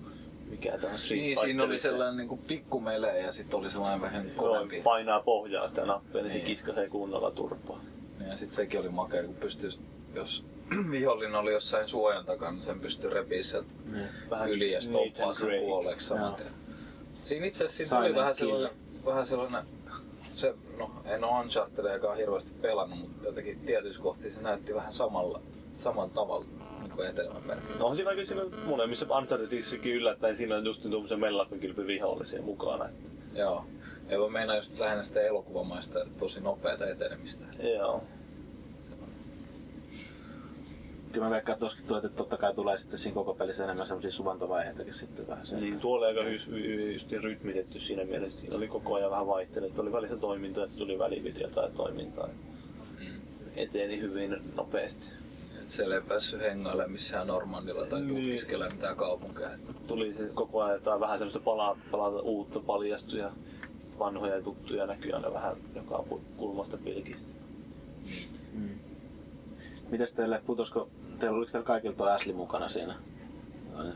mikä 0.50 0.78
tämä 0.78 0.94
on 0.94 1.00
Street 1.00 1.22
Niin, 1.22 1.38
siinä 1.40 1.64
oli 1.64 1.80
sellainen 1.80 2.18
niinku 2.18 2.38
pikkumele 2.48 3.20
ja 3.20 3.34
sitten 3.34 3.60
oli 3.60 3.70
sellainen 3.70 4.02
vähän 4.02 4.26
Joo, 4.26 4.36
kovempi. 4.36 4.82
painaa 4.82 5.20
pohjaa 5.22 5.70
sitä 5.70 5.86
nappia, 5.86 6.22
niin, 6.22 6.32
se 6.32 6.38
Niin. 6.38 6.46
kiskasee 6.48 6.90
kunnolla 6.90 7.32
turpaa. 7.32 7.82
Ja 8.28 8.38
sitten 8.38 8.56
sekin 8.56 8.80
oli 8.80 8.90
makea, 8.90 9.24
kun 9.24 9.36
pystyy, 9.36 9.70
jos 10.16 10.44
vihollinen 10.92 11.36
oli 11.36 11.54
jossain 11.54 11.88
suojan 11.88 12.26
takana, 12.26 12.64
sen 12.64 12.80
pystyy 12.80 13.10
repiä 13.10 13.44
sieltä. 13.44 13.74
Vähän 14.30 14.50
yli 14.50 14.72
ja 14.72 14.82
stoppaa 14.82 15.34
sen 15.34 15.60
puoleksi 15.60 16.14
tien. 16.38 16.50
Siinä 17.24 17.46
itse 17.46 17.66
asiassa 17.66 17.96
siinä 17.96 18.06
oli 18.06 18.16
vähän 18.16 18.36
sellainen, 18.36 18.72
vähän 19.06 19.26
sellainen 19.26 19.64
se, 20.36 20.54
no 20.78 20.92
en 21.06 21.24
ole 21.24 21.40
Unchartedeakaan 21.40 22.18
hirveästi 22.18 22.52
pelannut, 22.62 23.00
mutta 23.00 23.26
jotenkin 23.26 23.60
tietyissä 23.60 24.02
kohtia 24.02 24.32
se 24.32 24.42
näytti 24.42 24.76
vähän 24.76 24.94
samalla, 24.94 25.42
saman 25.78 26.10
tavalla. 26.10 26.46
Niin 26.82 27.48
meri. 27.48 27.62
No 27.80 27.86
on 27.86 27.96
siinä 27.96 28.10
aika 28.10 28.26
siinä 28.26 28.42
molemmissa 28.66 29.18
Unchartedissakin 29.18 29.96
yllättäen 29.96 30.38
siinä 30.38 30.56
on 30.56 30.66
just 30.66 30.82
tuommoisen 30.82 31.20
vihollisia 31.88 32.42
mukana. 32.42 32.90
Joo. 33.34 33.66
Ja 34.10 34.20
mä 34.20 34.30
meinaan 34.30 34.58
just 34.58 34.80
lähinnä 34.80 35.04
sitä 35.04 35.22
elokuvamaista 35.22 36.00
tosi 36.20 36.40
nopeata 36.42 36.88
etenemistä. 36.88 37.46
Joo. 37.60 38.04
Kyllä 41.16 41.28
mä 41.28 41.32
veikkaan, 41.32 41.54
että 41.54 41.60
tuossakin 41.60 41.88
tulee, 41.88 42.02
että 42.06 42.18
totta 42.18 42.38
kai 42.38 42.54
tulee 42.56 42.78
sitten 42.78 43.00
siinä 43.00 43.14
koko 43.16 43.34
pelissä 43.34 43.64
enemmän 43.64 43.88
semmosia 43.88 44.12
suvantovaiheitakin 44.12 44.94
sitten 44.94 45.28
vähän. 45.28 45.48
Se, 45.48 45.56
Niin, 45.56 45.80
tuo 45.80 45.98
oli 45.98 46.06
aika 46.06 46.24
hys, 46.24 46.50
just 46.94 47.12
rytmitetty 47.12 47.80
siinä 47.80 48.04
mielessä. 48.04 48.40
Siinä 48.40 48.56
oli 48.58 48.68
koko 48.68 48.96
ajan 48.96 49.12
vähän 49.12 49.28
vaihtelut. 49.28 49.70
että 49.70 49.82
Oli 49.82 49.92
välissä 49.92 50.18
toimintaa 50.18 50.64
ja 50.64 50.68
sitten 50.68 50.88
tuli 50.88 51.00
välivideota 51.00 51.62
ja 51.62 51.70
toimintaa. 51.70 52.28
Mm. 53.00 53.06
Eteni 53.56 54.00
hyvin 54.02 54.38
nopeasti. 54.56 55.12
Et 55.62 55.70
siellä 55.70 55.96
ei 55.96 56.02
päässyt 56.02 56.42
hengailemaan 56.42 56.92
missään 56.92 57.28
Normandilla 57.28 57.86
tai 57.86 58.02
Niin. 58.02 58.16
tutkiskelemaan 58.16 58.74
mitään 58.76 58.96
kaupunkeja. 58.96 59.50
Tuli 59.88 60.14
se 60.14 60.30
koko 60.34 60.62
ajan 60.64 60.76
jotain 60.76 61.00
vähän 61.00 61.20
semmoista 61.20 61.40
palaa, 61.40 61.78
palata 61.92 62.20
uutta 62.22 62.60
paljastui 62.60 63.20
ja 63.20 63.32
sit 63.80 64.00
vanhoja 64.00 64.36
ja 64.36 64.42
tuttuja 64.42 64.86
näkyy 64.86 65.12
aina 65.14 65.34
vähän 65.34 65.56
joka 65.76 66.04
kulmasta 66.38 66.78
pilkistä. 66.78 67.30
mm. 68.54 68.70
Mites 69.92 70.14
teille, 70.14 70.42
putosko, 70.46 70.90
teillä, 71.20 71.38
oliko 71.38 71.52
teillä 71.52 71.66
kaikilla 71.68 71.96
tuo 71.96 72.08
Ashley 72.08 72.36
mukana 72.36 72.70
siinä? 72.70 72.96
Aina. 73.76 73.92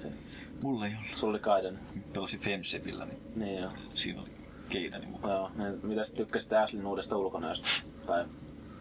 Mulla 0.61 0.85
ei 0.87 0.91
ollut. 0.95 1.17
Sulla 1.17 1.31
oli 1.31 1.39
Kaiden. 1.39 1.79
Pelasin 2.13 2.39
Femsevillä, 2.39 3.05
niin 3.05 3.17
Niin 3.35 3.61
joo. 3.61 3.71
siinä 3.93 4.21
oli 4.21 4.29
Keidani 4.69 5.05
mukana. 5.05 5.33
Joo, 5.33 5.51
niin 5.57 5.79
mitäs 5.83 6.11
tykkäsitte 6.11 6.57
Ashleyn 6.57 6.87
uudesta 6.87 7.17
ulkonäöstä? 7.17 7.67
Tai 8.05 8.25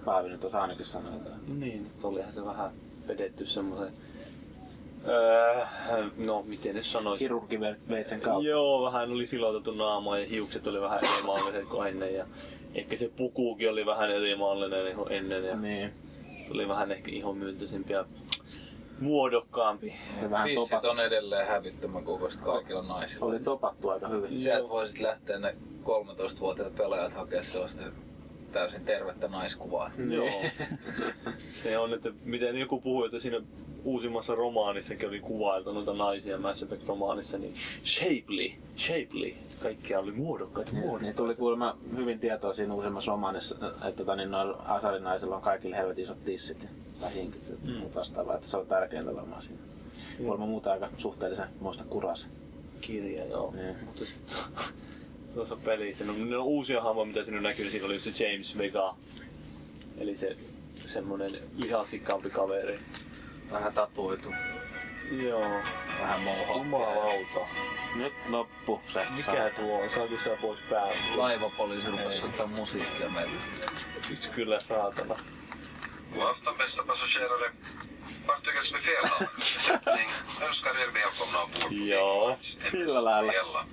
Paavi 0.04 0.28
nyt 0.28 0.40
tuossa 0.40 0.62
ainakin 0.62 0.86
sanoi 0.86 1.12
jotain. 1.12 1.60
Niin, 1.60 1.86
että 1.86 2.08
olihan 2.08 2.32
se 2.32 2.44
vähän 2.44 2.70
vedetty 3.08 3.46
semmoisen... 3.46 3.92
Öö, 5.08 5.64
no, 6.16 6.42
miten 6.42 6.74
nyt 6.74 6.84
sanoisin? 6.86 7.24
Kirurgiveitsen 7.24 8.20
kautta. 8.20 8.48
Joo, 8.48 8.82
vähän 8.84 9.10
oli 9.10 9.26
silotettu 9.26 9.72
naama 9.72 10.18
ja 10.18 10.26
hiukset 10.26 10.66
oli 10.66 10.80
vähän 10.80 10.98
eri 10.98 11.22
maalliset 11.26 11.64
kuin 11.68 11.88
ennen. 11.88 12.14
Ja 12.14 12.26
ehkä 12.74 12.96
se 12.96 13.10
pukuukin 13.16 13.70
oli 13.70 13.86
vähän 13.86 14.10
eri 14.10 14.36
maallinen 14.36 14.96
kuin 14.96 15.12
ennen. 15.12 15.44
Ja 15.44 15.56
Niin. 15.56 15.92
tuli 16.48 16.68
vähän 16.68 16.92
ehkä 16.92 17.10
ihomyönteisempi 17.10 17.92
ja 17.92 18.04
muodokkaampi. 19.00 19.94
Tissit 20.44 20.84
on 20.84 21.00
edelleen 21.00 21.46
hävittömän 21.46 22.04
kokoiset 22.04 22.40
kaikilla 22.40 22.82
naisilla. 22.82 23.26
oli 23.26 23.40
topattu 23.40 23.88
aika 23.88 24.08
hyvin. 24.08 24.38
Sieltä 24.38 24.68
voisit 24.68 25.00
lähteä 25.00 25.38
ne 25.38 25.56
13-vuotiaat 25.84 26.74
pelaajat 26.74 27.12
hakea 27.12 27.42
sellaista 27.42 27.82
täysin 28.52 28.84
tervettä 28.84 29.28
naiskuvaa. 29.28 29.90
Joo. 30.10 30.30
se 31.62 31.78
on, 31.78 31.94
että 31.94 32.10
miten 32.24 32.58
joku 32.58 32.80
puhui, 32.80 33.06
että 33.06 33.18
siinä 33.18 33.40
uusimmassa 33.84 34.34
romaanissakin 34.34 35.08
oli 35.08 35.20
kuvailtu 35.20 35.72
noita 35.72 35.92
naisia 35.92 36.38
Mass 36.38 36.62
Effect-romaanissa, 36.62 37.38
niin 37.38 37.54
shapely, 37.84 38.50
shapely. 38.76 39.34
Kaikkia 39.62 40.00
oli 40.00 40.12
muodokkaita, 40.12 40.72
Niin 40.72 40.84
muodokkaita. 40.84 41.16
tuli 41.16 41.34
kuulemma 41.34 41.76
hyvin 41.96 42.18
tietoa 42.20 42.54
siinä 42.54 42.74
uusimmassa 42.74 43.10
romaanissa, 43.10 43.54
että 43.66 43.92
tota, 43.96 44.16
niin 44.16 44.30
noilla 44.30 44.56
asarinaisilla 44.66 45.36
on 45.36 45.42
kaikille 45.42 45.76
helvetin 45.76 46.04
isot 46.04 46.24
tissit 46.24 46.62
ja 46.62 46.68
tai 47.00 47.14
hinkit 47.14 47.48
Mm. 47.64 47.70
mm. 47.72 47.82
vastaavaa, 47.94 48.34
että 48.34 48.46
se 48.46 48.56
on 48.56 48.66
tärkeintä 48.66 49.14
varmaan 49.16 49.42
siinä. 49.42 49.58
Kuulemma 50.18 50.46
muuta 50.46 50.72
aika 50.72 50.88
suhteellisen 50.96 51.46
muista 51.60 51.84
kuras. 51.84 52.28
kirja, 52.80 53.24
joo. 53.26 53.52
Niin. 53.56 53.76
Mutta 53.86 54.04
sitten 54.04 54.38
tuossa 55.34 55.56
pelissä, 55.64 56.04
no 56.04 56.12
ne 56.12 56.36
on 56.36 56.44
uusia 56.44 56.82
hahmoja, 56.82 57.06
mitä 57.06 57.24
siinä 57.24 57.40
näkyy, 57.40 57.64
niin 57.64 57.70
siinä 57.72 57.86
oli 57.86 57.94
just 57.94 58.12
se 58.14 58.24
James 58.30 58.58
Vega. 58.58 58.96
Eli 59.98 60.16
se 60.16 60.36
semmonen 60.86 61.30
lihaksikkaampi 61.56 62.30
kaveri. 62.30 62.78
Vähän 63.52 63.72
tatuoitu, 63.72 64.28
Joo. 65.22 65.60
Vähän 66.00 66.20
mouhaa. 66.20 66.56
Jumalauta. 66.56 67.54
Nyt 67.94 68.12
loppu 68.28 68.80
se. 68.86 69.06
Mikä 69.10 69.32
sana. 69.32 69.50
tuo 69.50 69.82
on? 69.82 69.90
Saanko 69.90 70.18
sitä 70.18 70.36
pois 70.40 70.58
päältä? 70.70 70.98
Laivapoliisi 71.16 71.90
rupesi 71.90 72.24
ottaa 72.24 72.46
musiikkia 72.46 73.10
meille. 73.10 73.40
Siis 74.02 74.28
kyllä 74.28 74.60
saatana. 74.60 75.14
Afton 76.30 76.56
bästa 76.56 76.82
passagerare. 76.86 77.52
Önskar 80.42 80.76
er 80.76 80.94
välkomna 80.94 81.38
ombord. 81.38 81.72
Joo, 81.72 82.38
sillä 82.56 83.04
lailla. 83.04 83.66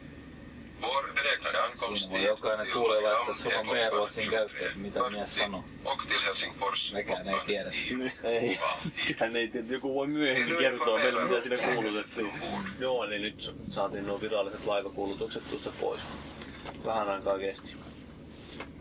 Siinä 1.88 2.20
jokainen 2.20 2.68
kuulija 2.74 3.04
laittaa 3.04 3.34
saman 3.34 3.66
B-ruotsin 3.66 4.30
käyttöön, 4.30 4.80
mitä 4.80 5.10
mies 5.10 5.36
sanoo. 5.36 5.64
Mekään 6.94 7.28
ei 7.28 7.36
tiedä. 7.46 7.72
Ei, 8.24 8.60
hän 9.18 9.36
ei 9.36 9.48
tiedä, 9.48 9.68
joku 9.70 9.96
voi 9.96 10.08
myöhemmin 10.08 10.58
kertoa 10.58 10.98
meille 10.98 11.24
mitä 11.26 11.42
siinä 11.42 11.74
kuulutettiin. 11.74 12.32
Joo, 12.80 13.06
niin 13.06 13.22
nyt 13.22 13.56
saatiin 13.68 14.08
nuo 14.08 14.22
viralliset 14.22 14.66
laivakuulutukset 14.66 15.44
tuosta 15.50 15.72
pois. 15.82 16.02
Vähän 16.86 17.10
aikaa 17.10 17.40
kesti. 17.40 17.76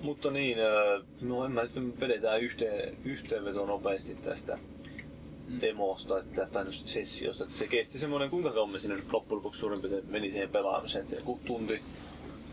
Mutta 0.01 0.31
niin, 0.31 0.59
ö, 0.59 1.03
no 1.21 1.45
en 1.45 1.53
mä 1.53 1.63
nyt 1.63 2.01
vedetään 2.01 2.41
yhteen, 2.41 2.97
yhteenveto 3.05 3.67
nopeasti 3.67 4.15
tästä 4.15 4.59
demosta, 5.61 6.19
että, 6.19 6.47
tai 6.53 6.65
noista 6.65 6.89
sessiosta. 6.89 7.45
Että 7.45 7.57
se 7.57 7.67
kesti 7.67 7.99
semmoinen, 7.99 8.31
kuinka 8.31 8.51
kauan 8.51 8.71
me 8.71 8.81
sinne 8.81 8.97
loppujen 9.13 9.37
lopuksi 9.37 9.61
suurin 9.61 9.81
piirtein 9.81 10.13
meni 10.13 10.31
siihen 10.31 10.49
pelaamiseen, 10.49 11.03
että 11.03 11.17
joku 11.17 11.41
tunti. 11.47 11.83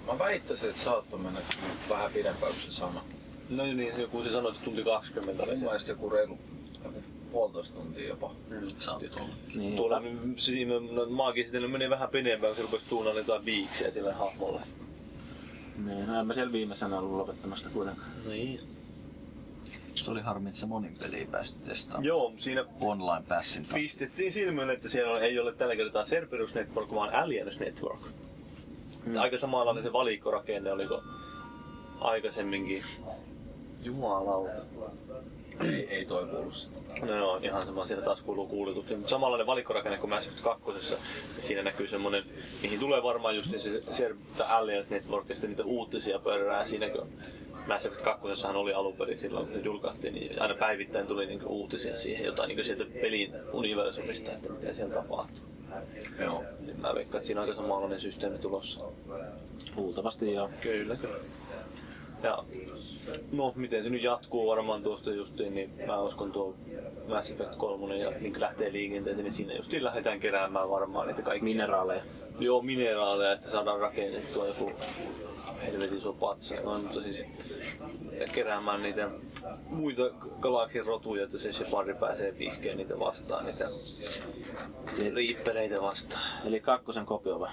Mä 0.08 0.20
väittäisin, 0.20 0.70
että 0.70 0.82
saattoi 0.82 1.20
mennä 1.20 1.40
vähän 1.90 2.12
pidempään 2.12 2.54
kuin 2.54 2.62
se 2.62 2.72
sana. 2.72 3.02
No 3.50 3.64
niin, 3.64 3.94
joku 3.98 4.24
se 4.24 4.32
sanoi, 4.32 4.52
että 4.52 4.64
tunti 4.64 4.84
20 4.84 5.44
oli 5.44 5.56
mielestä 5.56 5.92
joku 5.92 6.10
reilu 6.10 6.38
puolitoista 7.32 7.76
tuntia 7.76 8.08
jopa. 8.08 8.32
Saattoi 8.80 9.10
olla. 9.16 9.36
Niin, 9.56 9.76
Tuolla 9.76 10.00
niin 10.00 10.34
siinä 10.38 10.74
no, 10.92 11.06
maakin 11.06 11.44
sitten 11.44 11.72
meni 11.72 11.90
vähän 11.90 12.10
pidempään, 12.10 12.56
kun 12.56 12.56
se 12.56 12.72
rupesi 12.72 12.90
tuunaan 12.90 13.18
jotain 13.18 13.46
viiksiä 13.46 13.92
sille 13.92 14.14
hahmolle. 14.14 14.62
niin, 15.86 16.08
no 16.08 16.20
en 16.20 16.28
mä 16.28 16.34
siellä 16.34 16.52
viimeisenä 16.52 17.00
ollut 17.00 17.18
lopettamasta 17.18 17.70
kuitenkaan. 17.70 18.10
Niin. 18.28 18.60
Se 19.96 20.12
oli 20.12 20.22
harmi, 20.22 20.50
että 20.50 20.60
se 20.60 20.66
monin 20.66 20.98
peli 21.00 21.18
ei 21.18 21.26
päästy 21.26 21.60
testaamaan. 21.66 22.06
Joo, 22.06 22.34
siinä 22.38 22.66
Online 22.82 23.24
passin 23.28 23.64
takia. 23.66 23.82
pistettiin 23.82 24.32
silmään, 24.32 24.70
että 24.70 24.90
siellä 24.90 25.20
ei 25.20 25.40
ole 25.40 25.54
tällä 25.54 25.76
kertaa 25.76 26.04
Cerberus 26.04 26.56
Network, 26.56 26.94
vaan 26.94 27.16
Alliance 27.16 27.66
Network. 27.66 28.00
Mm. 29.06 29.18
Aika 29.18 29.38
samanlainen 29.38 29.84
se 29.84 29.94
valikkorakenne 29.94 30.72
oliko 30.72 31.04
aikaisemminkin. 32.02 32.84
Jumalauta. 33.84 34.62
Ei, 35.62 35.88
ei 35.90 36.06
toi 36.06 36.26
kuulu. 36.26 36.52
No 37.02 37.16
joo, 37.16 37.38
ihan 37.38 37.66
sama, 37.66 37.88
siellä 37.88 38.06
taas 38.06 38.22
kuuluu 38.22 38.48
kuulutuksia. 38.48 38.98
Mutta 38.98 39.10
samanlainen 39.10 39.48
valikkorakenne 39.48 39.98
kuin 39.98 40.10
Mass 40.10 40.28
Effect 40.28 40.44
2. 40.44 40.64
että 40.72 41.04
Siinä 41.40 41.64
näkyy 41.64 41.88
semmonen, 41.88 42.24
mihin 42.62 42.80
tulee 42.80 43.04
varmaan 43.04 43.36
just 43.36 43.52
se, 43.58 43.82
se 43.94 44.16
Alliance 44.48 44.96
Network 44.96 45.30
ja 45.30 45.36
sitten 45.36 45.50
niitä 45.50 45.64
uutisia 45.64 46.20
pörrää 46.20 46.66
siinä, 46.68 46.90
kun 46.90 47.08
Mass 47.68 47.86
Effect 47.86 48.04
2 48.04 48.28
oli 48.48 48.74
alun 48.74 48.94
perin 48.94 49.18
silloin, 49.18 49.46
kun 49.46 49.56
se 49.56 49.62
julkaistiin, 49.62 50.14
niin 50.14 50.42
aina 50.42 50.56
päivittäin 50.56 51.08
tuli 51.08 51.26
niinku 51.26 51.50
uutisia 51.50 51.98
siihen, 51.98 52.26
jotain 52.26 52.48
niinku 52.48 52.64
sieltä 52.64 52.86
pelin 53.02 53.34
universumista, 53.54 54.32
että 54.32 54.54
mitä 54.54 54.74
siellä 54.74 54.96
tapahtuu. 54.96 55.44
Joo. 56.20 56.44
Niin 56.66 56.80
mä 56.80 56.96
veikkaan, 56.96 57.18
että 57.18 57.28
siinä 57.28 57.42
on 57.42 57.50
aika 57.50 57.62
samanlainen 57.62 58.00
systeemi 58.00 58.38
tulossa. 58.38 58.80
Luultavasti 59.76 60.34
joo. 60.34 60.50
Kyllä, 60.62 60.96
kyllä. 60.96 61.16
Ja 62.24 62.44
no, 63.32 63.54
miten 63.56 63.84
se 63.84 63.90
nyt 63.90 64.04
jatkuu 64.04 64.48
varmaan 64.48 64.84
tuosta 64.84 65.12
justiin, 65.12 65.56
niin 65.56 65.74
mä 65.88 66.02
uskon 66.02 66.32
tuo 66.32 66.56
Mass 67.08 67.32
Effect 67.32 67.56
3 67.56 67.98
ja 67.98 68.12
niin 68.20 68.40
lähtee 68.40 68.74
liikenteeseen, 68.74 69.24
niin 69.24 69.34
siinä 69.34 69.54
justiin 69.54 69.84
lähdetään 69.84 70.20
keräämään 70.20 70.70
varmaan 70.70 71.08
niitä 71.08 71.22
kaikkia. 71.22 71.44
Mineraaleja. 71.44 72.04
Joo, 72.40 72.62
mineraaleja, 72.62 73.32
että 73.32 73.50
saadaan 73.50 73.80
rakennettua 73.80 74.48
joku 74.48 74.72
helvetin 75.66 75.98
iso 75.98 76.14
patsa. 76.14 76.56
No, 76.56 76.80
mutta 76.80 77.02
siis 77.02 77.26
keräämään 78.34 78.84
niitä 78.84 79.10
muita 79.66 80.02
galaksin 80.40 80.86
rotuja, 80.86 81.24
että 81.24 81.38
se 81.38 81.54
Shepard 81.54 82.00
pääsee 82.00 82.36
iskeen 82.40 82.78
niitä 82.78 83.00
vastaan, 83.00 83.46
niitä 83.46 83.66
riippereitä 85.16 85.82
vastaan. 85.82 86.48
Eli 86.48 86.60
kakkosen 86.60 87.06
kopio 87.06 87.40
vai? 87.40 87.52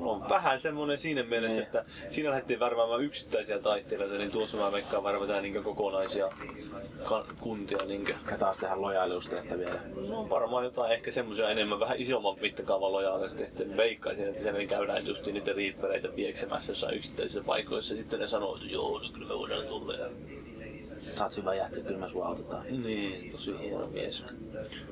On 0.00 0.28
vähän 0.28 0.60
semmonen 0.60 0.98
siinä 0.98 1.22
mielessä, 1.22 1.56
Niin. 1.56 1.66
että 1.66 1.84
siinä 2.08 2.30
lähdettiin 2.30 2.60
värväämään 2.60 3.02
yksittäisiä 3.02 3.58
taistelijoita, 3.58 4.18
niin 4.18 4.30
tuossa 4.30 4.56
mä 4.56 4.72
veikkaan 4.72 5.04
värvätään 5.04 5.42
niin 5.42 5.64
kokonaisia 5.64 6.28
kuntia. 7.40 7.78
Niin 7.86 8.04
Ja 8.30 8.38
taas 8.38 8.56
tehdään 8.58 8.82
lojaaliustehtäviä. 8.82 9.74
no 10.08 10.28
varmaan 10.30 10.64
jotain 10.64 10.92
ehkä 10.92 11.12
semmoisia 11.12 11.50
enemmän, 11.50 11.80
vähän 11.80 11.98
isomman 11.98 12.36
mittakaavan 12.40 12.92
lojaalista 12.92 13.38
tehty. 13.38 13.76
Veikkaisin, 13.76 14.28
että 14.28 14.42
siellä 14.42 14.64
käydään 14.66 15.06
just 15.06 15.26
niitä 15.26 15.52
riippereitä 15.52 16.08
pieksemässä 16.08 16.72
jossain 16.72 16.96
yksittäisissä 16.96 17.42
paikoissa. 17.46 17.94
Ja 17.94 17.98
sitten 18.00 18.20
ne 18.20 18.26
sanoo, 18.28 18.56
että 18.56 18.68
joo, 18.68 18.98
no 18.98 19.08
kyllä 19.12 19.28
me 19.28 19.38
voidaan 19.38 19.66
tulla. 19.66 19.94
Ja... 19.94 20.06
Sä 21.14 21.24
oot 21.24 21.36
hyvä 21.36 21.54
jähti, 21.54 21.80
kyllä 21.80 21.98
me 21.98 22.08
sua 22.10 22.26
autetaan. 22.26 22.64
Niin, 22.86 23.30
tosi 23.32 23.58
hieno 23.60 23.86
mies. 23.86 24.24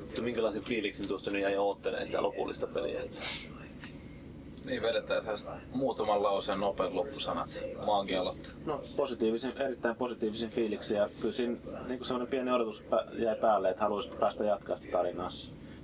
Mutta 0.05 0.21
minkälaisen 0.21 0.61
fiiliksen 0.61 1.07
tuosta 1.07 1.31
nyt 1.31 1.41
jäi 1.41 1.57
oottelemaan 1.57 2.05
sitä 2.07 2.21
lopullista 2.23 2.67
peliä? 2.67 3.01
Niin 4.65 4.81
vedetään 4.81 5.25
tästä 5.25 5.51
muutaman 5.73 6.23
lauseen 6.23 6.59
nopeat 6.59 6.93
loppusanat. 6.93 7.49
Maankin 7.85 8.19
aloittaa. 8.19 8.51
No 8.65 8.81
positiivisin, 8.97 9.57
erittäin 9.57 9.95
positiivisin 9.95 10.49
fiiliksi 10.49 10.95
ja 10.95 11.09
kyllä 11.21 11.33
siinä 11.33 11.57
niin 11.87 12.05
semmoinen 12.05 12.31
pieni 12.31 12.51
odotus 12.51 12.83
jäi 13.13 13.35
päälle, 13.35 13.69
että 13.69 13.83
haluaisit 13.83 14.19
päästä 14.19 14.43
jatkaa 14.43 14.77
sitä 14.77 14.91
tarinaa. 14.91 15.29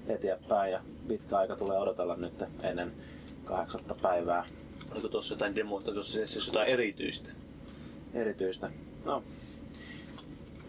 eteenpäin 0.07 0.71
ja 0.71 0.81
pitkä 1.07 1.37
aika 1.37 1.55
tulee 1.55 1.77
odotella 1.77 2.15
nyt 2.15 2.43
ennen 2.63 2.91
kahdeksatta 3.45 3.95
päivää 4.01 4.45
Oliko 4.91 5.07
tuossa 5.07 5.33
jotain 5.33 5.55
demoita 5.55 5.91
tuossa 5.91 6.13
sessiossa 6.13 6.51
jotain 6.51 6.69
erityistä? 6.69 7.29
erityistä. 8.13 8.71
No, 9.05 9.23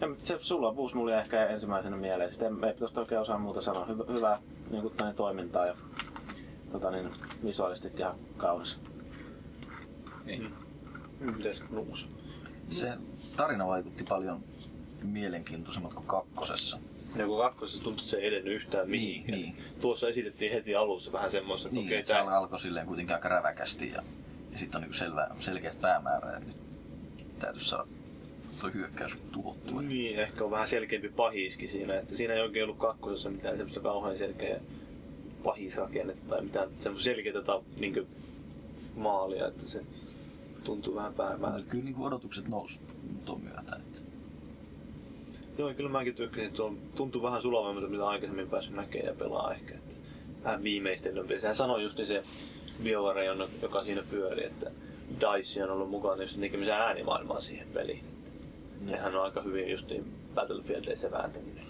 en, 0.01 0.17
se, 0.23 0.37
sulla 0.39 0.67
on 0.67 0.75
Buus 0.75 0.95
mulle 0.95 1.19
ehkä 1.19 1.45
ensimmäisenä 1.45 1.97
mieleen. 1.97 2.29
Sitten 2.29 2.53
en, 2.53 2.63
ei 2.63 2.73
tuosta 2.73 3.01
oikein 3.01 3.21
osaa 3.21 3.37
muuta 3.37 3.61
sanoa. 3.61 3.85
Hyvä, 3.85 4.03
hyvä 4.13 4.39
niin 4.71 4.81
kuin 4.81 5.15
toimintaa 5.15 5.65
ja 5.65 5.75
tota, 6.73 6.91
niin, 6.91 7.09
visuaalisesti 7.45 7.91
ihan 7.97 8.15
kaunis. 8.37 8.79
Niin. 10.25 10.53
Mites 11.19 11.63
nuus? 11.69 12.09
Se 12.69 12.93
tarina 13.37 13.67
vaikutti 13.67 14.03
paljon 14.03 14.43
mielenkiintoisemmat 15.03 15.93
kuin 15.93 16.07
kakkosessa. 16.07 16.79
Ja 17.15 17.25
kun 17.27 17.37
kakkosessa 17.37 17.83
tuntui, 17.83 18.01
että 18.01 18.09
se 18.11 18.17
ei 18.17 18.27
edennyt 18.27 18.53
yhtään 18.53 18.87
Niin, 18.87 19.01
mihinkään. 19.01 19.39
niin. 19.41 19.55
Tuossa 19.81 20.07
esitettiin 20.09 20.51
heti 20.51 20.75
alussa 20.75 21.11
vähän 21.11 21.31
semmoista, 21.31 21.67
että 21.67 21.75
Niin, 21.75 21.87
okei, 21.87 21.97
että 21.99 22.07
se 22.07 22.13
tää, 22.13 22.37
alkoi 22.37 22.59
silleen 22.59 22.87
kuitenkin 22.87 23.15
aika 23.15 23.29
räväkästi 23.29 23.89
ja, 23.89 24.01
ja 24.51 24.59
sitten 24.59 24.77
on 24.77 24.81
niinku 24.81 24.97
selvä, 24.97 25.27
selkeä 25.39 25.71
päämäärä 25.81 26.31
ja 26.31 26.39
nyt 26.39 26.55
täytyisi 27.39 27.69
saada 27.69 27.87
tuo 28.61 28.69
hyökkäys 28.73 29.17
tuhottua. 29.31 29.81
niin, 29.81 30.19
ehkä 30.19 30.43
on 30.43 30.51
vähän 30.51 30.67
selkeämpi 30.67 31.09
pahiskin 31.09 31.69
siinä, 31.69 31.99
että 31.99 32.15
siinä 32.15 32.33
ei 32.33 32.41
oikein 32.41 32.63
ollut 32.65 32.77
kakkosessa 32.77 33.29
mitään 33.29 33.57
semmoista 33.57 33.79
kauhean 33.79 34.17
selkeä 34.17 34.59
pahisrakennetta 35.43 36.29
tai 36.29 36.41
mitään 36.41 36.69
semmoista 36.79 37.05
selkeää 37.05 37.61
niin 37.77 38.07
maalia, 38.95 39.47
että 39.47 39.67
se 39.67 39.81
tuntuu 40.63 40.95
vähän 40.95 41.13
päämäärä. 41.13 41.57
Mutta 41.57 41.71
kyllä 41.71 41.83
niinku 41.83 42.05
odotukset 42.05 42.47
nousi 42.47 42.79
tuon 43.25 43.41
myötä. 43.41 43.75
Että 43.75 44.13
Joo, 45.57 45.73
kyllä 45.73 45.89
mäkin 45.89 46.15
tykkäsin, 46.15 46.45
että 46.45 46.57
se 46.57 46.63
on, 46.63 46.77
tuntuu 46.95 47.21
vähän 47.21 47.41
sulavammalta, 47.41 47.89
mitä 47.89 48.07
aikaisemmin 48.07 48.49
päässyt 48.49 48.75
näkemään 48.75 49.07
ja 49.07 49.13
pelaa 49.13 49.53
ehkä. 49.53 49.75
Että 49.75 49.95
vähän 50.43 50.63
viimeistellympi. 50.63 51.39
Sehän 51.39 51.55
sanoi 51.55 51.83
just 51.83 51.97
se 51.97 52.23
BioWare, 52.83 53.25
joka 53.61 53.83
siinä 53.83 54.03
pyöri, 54.09 54.45
että 54.45 54.71
DICE 55.19 55.63
on 55.63 55.71
ollut 55.71 55.89
mukana 55.89 56.21
just 56.21 56.39
tekemässä 56.39 56.77
äänimaailmaa 56.77 57.41
siihen 57.41 57.67
peliin. 57.73 58.03
Nehän 58.81 59.15
on 59.15 59.23
aika 59.23 59.41
hyvin 59.41 59.71
just 59.71 59.89
niin 59.89 60.05
Battlefieldeissä 60.35 61.11
vääntänyt. 61.11 61.62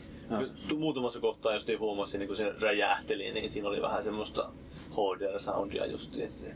Tu- 0.68 0.76
Muutamassa 0.80 1.20
kohtaa 1.20 1.54
just 1.54 1.70
huomasin, 1.80 2.20
niin 2.20 2.28
kun 2.28 2.38
se 2.38 2.54
räjähteli, 2.60 3.32
niin 3.32 3.52
siinä 3.52 3.70
oli 3.70 3.82
vähän 3.82 4.04
semmoista 4.04 4.50
HDR-soundia 4.92 5.86
just, 5.92 6.16
että 6.18 6.36
se 6.40 6.56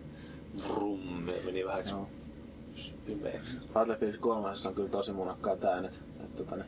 brum, 0.68 1.28
ja 1.28 1.34
meni 1.46 1.66
vähän 1.66 1.84
Joo. 1.90 2.08
pimeäksi. 3.06 3.58
Battlefield 3.74 4.18
3 4.18 4.48
on 4.68 4.76
kyllä 4.76 4.90
tosi 4.90 5.12
munakkaat 5.12 5.64
äänet. 5.64 6.00
Että, 6.24 6.44
tota, 6.44 6.64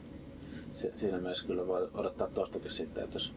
si- 0.72 0.92
siinä 0.98 1.18
mielessä 1.18 1.48
kyllä 1.48 1.68
voi 1.68 1.90
odottaa 1.94 2.28
tostakin 2.28 2.72
sitten, 2.72 3.04
että 3.04 3.16
jos 3.16 3.34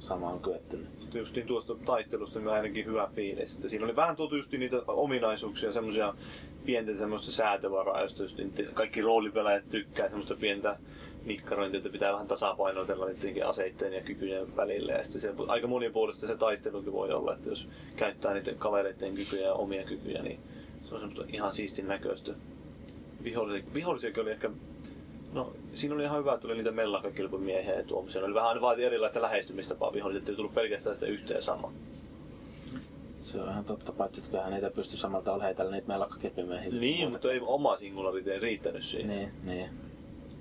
sama 0.00 0.28
on 0.30 0.40
kyetty. 0.40 0.76
Niin. 0.76 0.88
Just 1.14 1.36
niin 1.36 1.46
tuosta 1.46 1.74
taistelusta 1.74 2.38
niin 2.38 2.48
ainakin 2.48 2.84
hyvä 2.86 3.08
fiilis. 3.14 3.54
Että 3.54 3.68
siinä 3.68 3.84
oli 3.84 3.96
vähän 3.96 4.16
tuotu 4.16 4.36
just 4.36 4.52
niitä 4.52 4.76
ominaisuuksia, 4.86 5.72
semmoisia 5.72 6.14
pientä 6.66 6.94
semmoista 6.96 7.32
säätövaraa, 7.32 8.02
josta 8.02 8.22
just 8.22 8.38
niin 8.38 8.52
kaikki 8.74 9.00
roolipelaajat 9.00 9.64
tykkää 9.70 10.08
semmoista 10.08 10.34
pientä 10.34 10.78
nikkarointia, 11.26 11.78
että 11.78 11.90
pitää 11.90 12.12
vähän 12.12 12.26
tasapainoitella 12.26 13.06
niidenkin 13.06 13.46
aseitteen 13.46 13.92
ja 13.92 14.02
kykyjen 14.02 14.56
välillä. 14.56 14.92
Ja 14.92 15.04
sitten 15.04 15.20
se, 15.20 15.34
aika 15.48 15.66
monipuolista 15.66 16.26
se 16.26 16.36
taistelukin 16.36 16.92
voi 16.92 17.12
olla, 17.12 17.34
että 17.34 17.48
jos 17.48 17.68
käyttää 17.96 18.34
niiden 18.34 18.58
kavereiden 18.58 19.14
kykyjä 19.14 19.46
ja 19.46 19.54
omia 19.54 19.84
kykyjä, 19.84 20.22
niin 20.22 20.40
se 20.82 20.94
on 20.94 21.00
semmoista 21.00 21.24
ihan 21.32 21.52
siistin 21.52 21.88
näköistä. 21.88 22.32
Vihollisia, 23.24 23.74
vihollisiakin 23.74 24.22
oli 24.22 24.30
ehkä 24.30 24.50
No, 25.32 25.52
siinä 25.74 25.94
oli 25.94 26.02
ihan 26.02 26.18
hyvä, 26.18 26.34
että 26.34 26.42
tuli 26.42 26.54
niitä 26.54 26.70
mellakkakilpamiehiä 26.70 27.74
ja 27.74 27.82
tuomisia. 27.82 28.20
Ne 28.20 28.26
oli 28.26 28.34
vähän 28.34 28.60
vaati 28.60 28.84
erilaista 28.84 29.22
lähestymistapaa 29.22 29.92
viholliset, 29.92 30.28
ei 30.28 30.36
tullut 30.36 30.54
pelkästään 30.54 30.96
sitä 30.96 31.06
yhtä 31.06 31.34
ja 31.34 31.42
sama. 31.42 31.72
Se 33.22 33.40
on 33.40 33.50
ihan 33.50 33.64
totta, 33.64 33.92
paitsi 33.92 34.20
että 34.20 34.30
kyllähän 34.30 34.52
niitä 34.52 34.70
pystyy 34.70 34.98
samalta 34.98 35.38
heitellä 35.38 35.70
niitä 35.70 35.88
mellakkakepimiehiä. 35.88 36.70
Niin, 36.70 37.10
mutta 37.10 37.32
ei 37.32 37.40
oma 37.40 37.76
singularity 37.76 38.38
riittänyt 38.38 38.84
siihen. 38.84 39.08
Niin, 39.08 39.30
niin. 39.44 39.70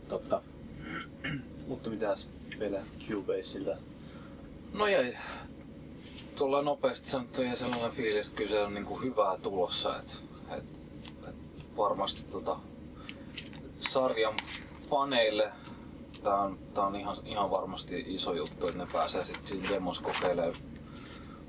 Totta. 0.09 0.41
Mutta 1.67 1.89
mitäs 1.89 2.27
vielä 2.59 2.81
Cubaseilta? 3.07 3.77
No 4.73 4.87
jäi 4.87 5.17
tuolla 6.35 6.61
nopeasti 6.61 7.07
sanottu 7.07 7.41
ihan 7.41 7.57
sellainen 7.57 7.91
fiilis, 7.91 8.27
että 8.27 8.37
kyllä 8.37 8.51
se 8.51 8.59
on 8.59 8.73
niinku 8.73 8.95
hyvää 8.95 9.37
tulossa. 9.37 9.99
Et, 9.99 10.21
et, 10.57 10.63
et 11.29 11.35
varmasti 11.77 12.23
tota, 12.23 12.59
sarjan 13.79 14.35
faneille 14.89 15.51
tää 16.23 16.39
on, 16.39 16.59
tää 16.73 16.83
on 16.83 16.95
ihan, 16.95 17.17
ihan 17.25 17.51
varmasti 17.51 18.03
iso 18.07 18.33
juttu, 18.33 18.67
että 18.67 18.85
ne 18.85 18.87
pääsee 18.93 19.25
sitten 19.25 19.69
demos 19.69 20.01
kokeilemaan 20.01 20.55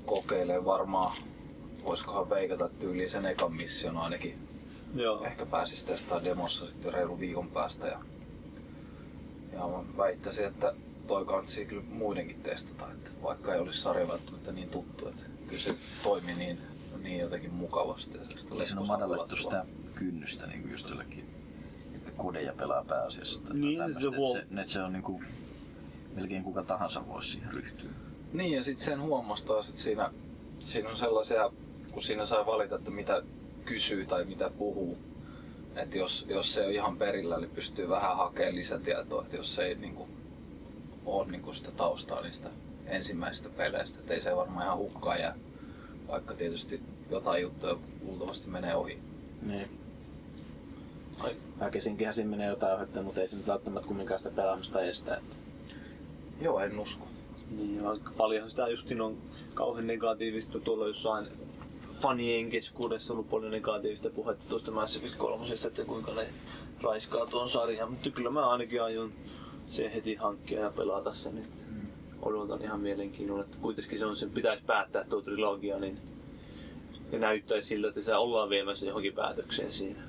kokeilee 0.05 0.65
varmaan, 0.65 1.17
voisikohan 1.83 2.29
veikata 2.29 2.69
tyyliin 2.69 3.09
sen 3.09 3.25
ekan 3.25 3.53
mission 3.53 3.97
ainakin. 3.97 4.47
Joo. 4.95 5.23
Ehkä 5.25 5.45
pääsis 5.45 5.83
testaa 5.83 6.23
demossa 6.23 6.67
sitten 6.67 6.93
reilu 6.93 7.19
viikon 7.19 7.47
päästä. 7.47 7.87
Ja, 7.87 7.99
ja 9.53 9.67
mä 9.67 9.97
väittäisin, 9.97 10.45
että 10.45 10.73
toi 11.07 11.25
kansi 11.25 11.65
kyllä 11.65 11.83
muidenkin 11.89 12.41
testata, 12.43 12.91
että 12.91 13.09
vaikka 13.23 13.53
ei 13.53 13.59
olisi 13.59 13.81
sarja 13.81 14.07
välttämättä 14.07 14.51
niin 14.51 14.69
tuttu, 14.69 15.07
että 15.07 15.23
kyllä 15.47 15.61
se 15.61 15.75
toimi 16.03 16.33
niin, 16.33 16.59
niin 17.03 17.19
jotenkin 17.19 17.53
mukavasti. 17.53 18.17
ja 18.59 18.65
siinä 18.65 18.81
on 18.81 18.87
madallettu 18.87 19.35
sitä 19.35 19.65
kynnystä 19.95 20.47
niin 20.47 20.61
kuin 20.61 20.71
just 20.71 20.89
jollekin, 20.89 21.29
että 21.95 22.11
kodeja 22.11 22.53
pelaa 22.53 22.83
pääasiassa. 22.83 23.41
tai 23.41 23.55
Niin, 23.55 23.79
tämmöistä, 23.79 24.01
se 24.01 24.07
että 24.07 24.17
huom- 24.17 24.37
se, 24.37 24.45
että 24.61 24.71
se 24.71 24.81
on 24.81 24.93
niin 24.93 25.03
kuin, 25.03 25.25
melkein 26.15 26.43
kuka 26.43 26.63
tahansa 26.63 27.07
voisi 27.07 27.29
siihen 27.29 27.53
ryhtyä. 27.53 27.89
Niin 28.33 28.51
ja 28.51 28.63
sitten 28.63 28.85
sen 28.85 29.01
huomasi 29.01 29.45
taas, 29.45 29.69
että 29.69 29.81
siinä, 29.81 30.11
siinä 30.59 30.89
on 30.89 30.97
sellaisia, 30.97 31.51
kun 31.91 32.01
siinä 32.01 32.25
saa 32.25 32.45
valita, 32.45 32.75
että 32.75 32.91
mitä 32.91 33.21
kysyy 33.65 34.05
tai 34.05 34.25
mitä 34.25 34.49
puhuu. 34.57 34.97
Että 35.77 35.97
jos, 35.97 36.25
jos 36.29 36.53
se 36.53 36.65
on 36.65 36.71
ihan 36.71 36.97
perillä, 36.97 37.37
niin 37.37 37.49
pystyy 37.49 37.89
vähän 37.89 38.17
hakemaan 38.17 38.55
lisätietoa. 38.55 39.21
Että 39.21 39.37
jos 39.37 39.59
ei 39.59 39.75
niin 39.75 39.95
kuin, 39.95 40.09
ole 41.05 41.31
niin 41.31 41.41
kuin 41.41 41.55
sitä 41.55 41.71
taustaa 41.71 42.21
niistä 42.21 42.49
ensimmäisistä 42.85 43.49
peleistä, 43.49 43.99
että 43.99 44.13
ei 44.13 44.21
se 44.21 44.35
varmaan 44.35 44.65
ihan 44.65 44.77
hukkaan 44.77 45.19
jää. 45.19 45.35
Vaikka 46.07 46.33
tietysti 46.33 46.81
jotain 47.09 47.41
juttuja 47.41 47.77
luultavasti 48.01 48.47
menee 48.47 48.75
ohi. 48.75 48.99
Niin. 49.41 49.67
Ai. 51.19 51.35
Väkisinkinhän 51.59 52.15
siinä 52.15 52.29
menee 52.29 52.47
jotain 52.47 52.73
ohjetta, 52.73 53.01
mutta 53.01 53.21
ei 53.21 53.27
se 53.27 53.35
nyt 53.35 53.47
välttämättä 53.47 53.87
kumminkaan 53.87 54.19
sitä 54.19 54.35
pelaamista 54.35 54.81
estä. 54.81 55.15
Että. 55.15 55.35
Joo, 56.41 56.59
en 56.59 56.79
usko. 56.79 57.07
Niin, 57.57 57.75
ja 57.75 57.89
aika 57.89 58.11
paljon 58.17 58.49
sitä 58.49 58.67
justin 58.67 59.01
on 59.01 59.17
kauhean 59.53 59.87
negatiivista 59.87 60.59
tuolla 60.59 60.87
jossain 60.87 61.27
fanien 62.01 62.49
keskuudessa 62.49 63.13
ollut 63.13 63.29
paljon 63.29 63.51
negatiivista 63.51 64.09
puhetta 64.09 64.45
tuosta 64.49 64.71
Mass 64.71 64.95
Effect 64.97 65.15
3, 65.15 65.45
että 65.67 65.85
kuinka 65.85 66.13
ne 66.13 66.27
raiskaa 66.81 67.25
tuon 67.25 67.49
sarjan. 67.49 67.91
Mutta 67.91 68.09
kyllä 68.09 68.29
mä 68.29 68.49
ainakin 68.49 68.83
aion 68.83 69.11
se 69.67 69.91
heti 69.95 70.15
hankkia 70.15 70.59
ja 70.59 70.71
pelata 70.71 71.13
sen. 71.13 71.37
Että 71.37 71.63
odotan 72.21 72.61
ihan 72.61 72.79
mielenkiinnolla, 72.79 73.43
että 73.43 73.57
kuitenkin 73.61 73.99
se 73.99 74.05
on, 74.05 74.15
sen 74.17 74.29
pitäisi 74.29 74.63
päättää 74.65 75.03
tuo 75.03 75.21
trilogia, 75.21 75.77
niin 75.77 75.97
ja 77.11 77.19
näyttäisi 77.19 77.67
siltä, 77.67 77.87
että 77.87 78.01
se 78.01 78.15
ollaan 78.15 78.49
viemässä 78.49 78.85
johonkin 78.85 79.13
päätökseen 79.13 79.73
siinä. 79.73 79.99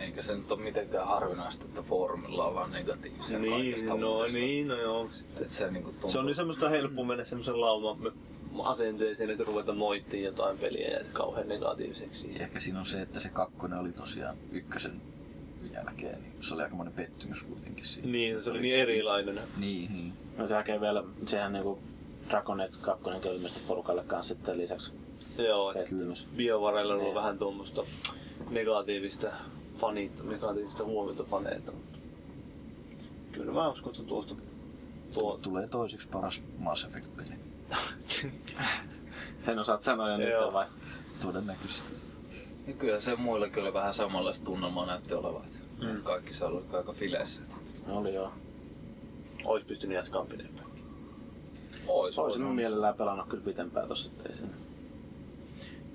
Eikä 0.00 0.22
se 0.22 0.36
nyt 0.36 0.52
ole 0.52 0.60
mitenkään 0.62 1.06
harvinaista, 1.08 1.64
että 1.64 1.82
foorumilla 1.82 2.46
on 2.46 2.54
vaan 2.54 2.72
negatiivisia 2.72 3.38
Niin, 3.38 3.86
no 4.00 4.12
uudesta. 4.16 4.38
niin, 4.38 4.68
no 4.68 4.76
joo. 4.76 5.08
Et 5.40 5.50
se, 5.50 5.70
niin 5.70 5.84
tuntuu, 5.84 6.10
Se 6.10 6.18
on 6.18 6.26
niin 6.26 6.36
semmoista 6.36 6.68
helppo 6.68 7.04
mennä 7.04 7.24
semmoisen 7.24 7.60
lauma 7.60 7.96
asenteeseen, 8.62 9.30
että 9.30 9.44
ruveta 9.44 9.72
moittiin 9.72 10.24
jotain 10.24 10.58
peliä 10.58 10.88
ja 10.88 11.04
kauhean 11.12 11.48
negatiiviseksi. 11.48 12.32
Ehkä 12.42 12.60
siinä 12.60 12.78
on 12.80 12.86
se, 12.86 13.02
että 13.02 13.20
se 13.20 13.28
kakkonen 13.28 13.78
oli 13.78 13.92
tosiaan 13.92 14.36
ykkösen 14.52 15.00
jälkeen, 15.72 16.22
niin 16.22 16.32
se 16.40 16.54
oli 16.54 16.62
aikamoinen 16.62 16.94
pettymys 16.94 17.42
kuitenkin 17.42 17.84
siinä. 17.84 18.08
Niin, 18.08 18.42
se 18.42 18.50
oli 18.50 18.60
niin 18.60 18.76
erilainen. 18.76 19.40
Niin, 19.56 19.92
niin. 19.92 20.12
No 20.38 20.46
se 20.46 20.54
hakee 20.54 20.80
vielä, 20.80 21.04
sehän 21.26 21.52
niinku 21.52 21.78
Dragonet 22.30 22.76
2 22.76 23.04
käy 23.22 23.34
ilmeisesti 23.36 23.62
porukalle 23.68 24.04
kanssa 24.04 24.34
sitten 24.34 24.58
lisäksi 24.58 24.92
Joo, 25.38 25.70
että 25.70 25.80
pettymys. 25.90 26.32
BioWarella 26.36 26.94
on 26.94 27.00
Niin. 27.00 27.14
vähän 27.14 27.38
tuommoista 27.38 27.82
negatiivista 28.50 29.28
fanit, 29.76 30.24
negatiivista 30.28 30.84
huomiota 30.84 31.24
faneilta. 31.24 31.72
mutta 31.72 31.98
Kyllä 33.32 33.52
mä 33.52 33.68
uskon, 33.68 33.92
että 33.92 34.04
tuosta 34.04 34.34
tuo, 35.14 35.38
Tulee 35.42 35.68
toiseksi 35.68 36.08
paras 36.08 36.42
Mass 36.58 36.84
Effect-peli. 36.84 37.41
Sen 39.40 39.58
osaat 39.58 39.80
sanoa 39.80 40.10
jo 40.10 40.16
nyt 40.16 40.28
vai? 40.52 40.66
Todennäköisesti. 41.22 41.92
Ja 42.66 42.72
kyllä 42.72 43.00
se 43.00 43.16
muille 43.16 43.50
kyllä 43.50 43.72
vähän 43.72 43.94
samanlaista 43.94 44.44
tunnelmaa 44.44 44.86
näytti 44.86 45.14
olevan. 45.14 45.42
Mm. 45.82 46.02
Kaikki 46.02 46.34
se 46.34 46.44
oli 46.44 46.62
aika 46.72 46.92
fileissä. 46.92 47.42
Oli 47.88 48.14
joo. 48.14 48.32
Ois 49.44 49.64
pystynyt 49.64 49.96
jatkamaan 49.96 50.26
pidempään. 50.26 50.66
Ois, 51.86 52.18
Olisin 52.18 52.42
mun 52.42 52.54
mielellään 52.54 52.94
pelannut 52.94 53.28
kyllä 53.28 53.44
pitempään 53.44 53.88
tossa, 53.88 54.10
ettei. 54.10 54.46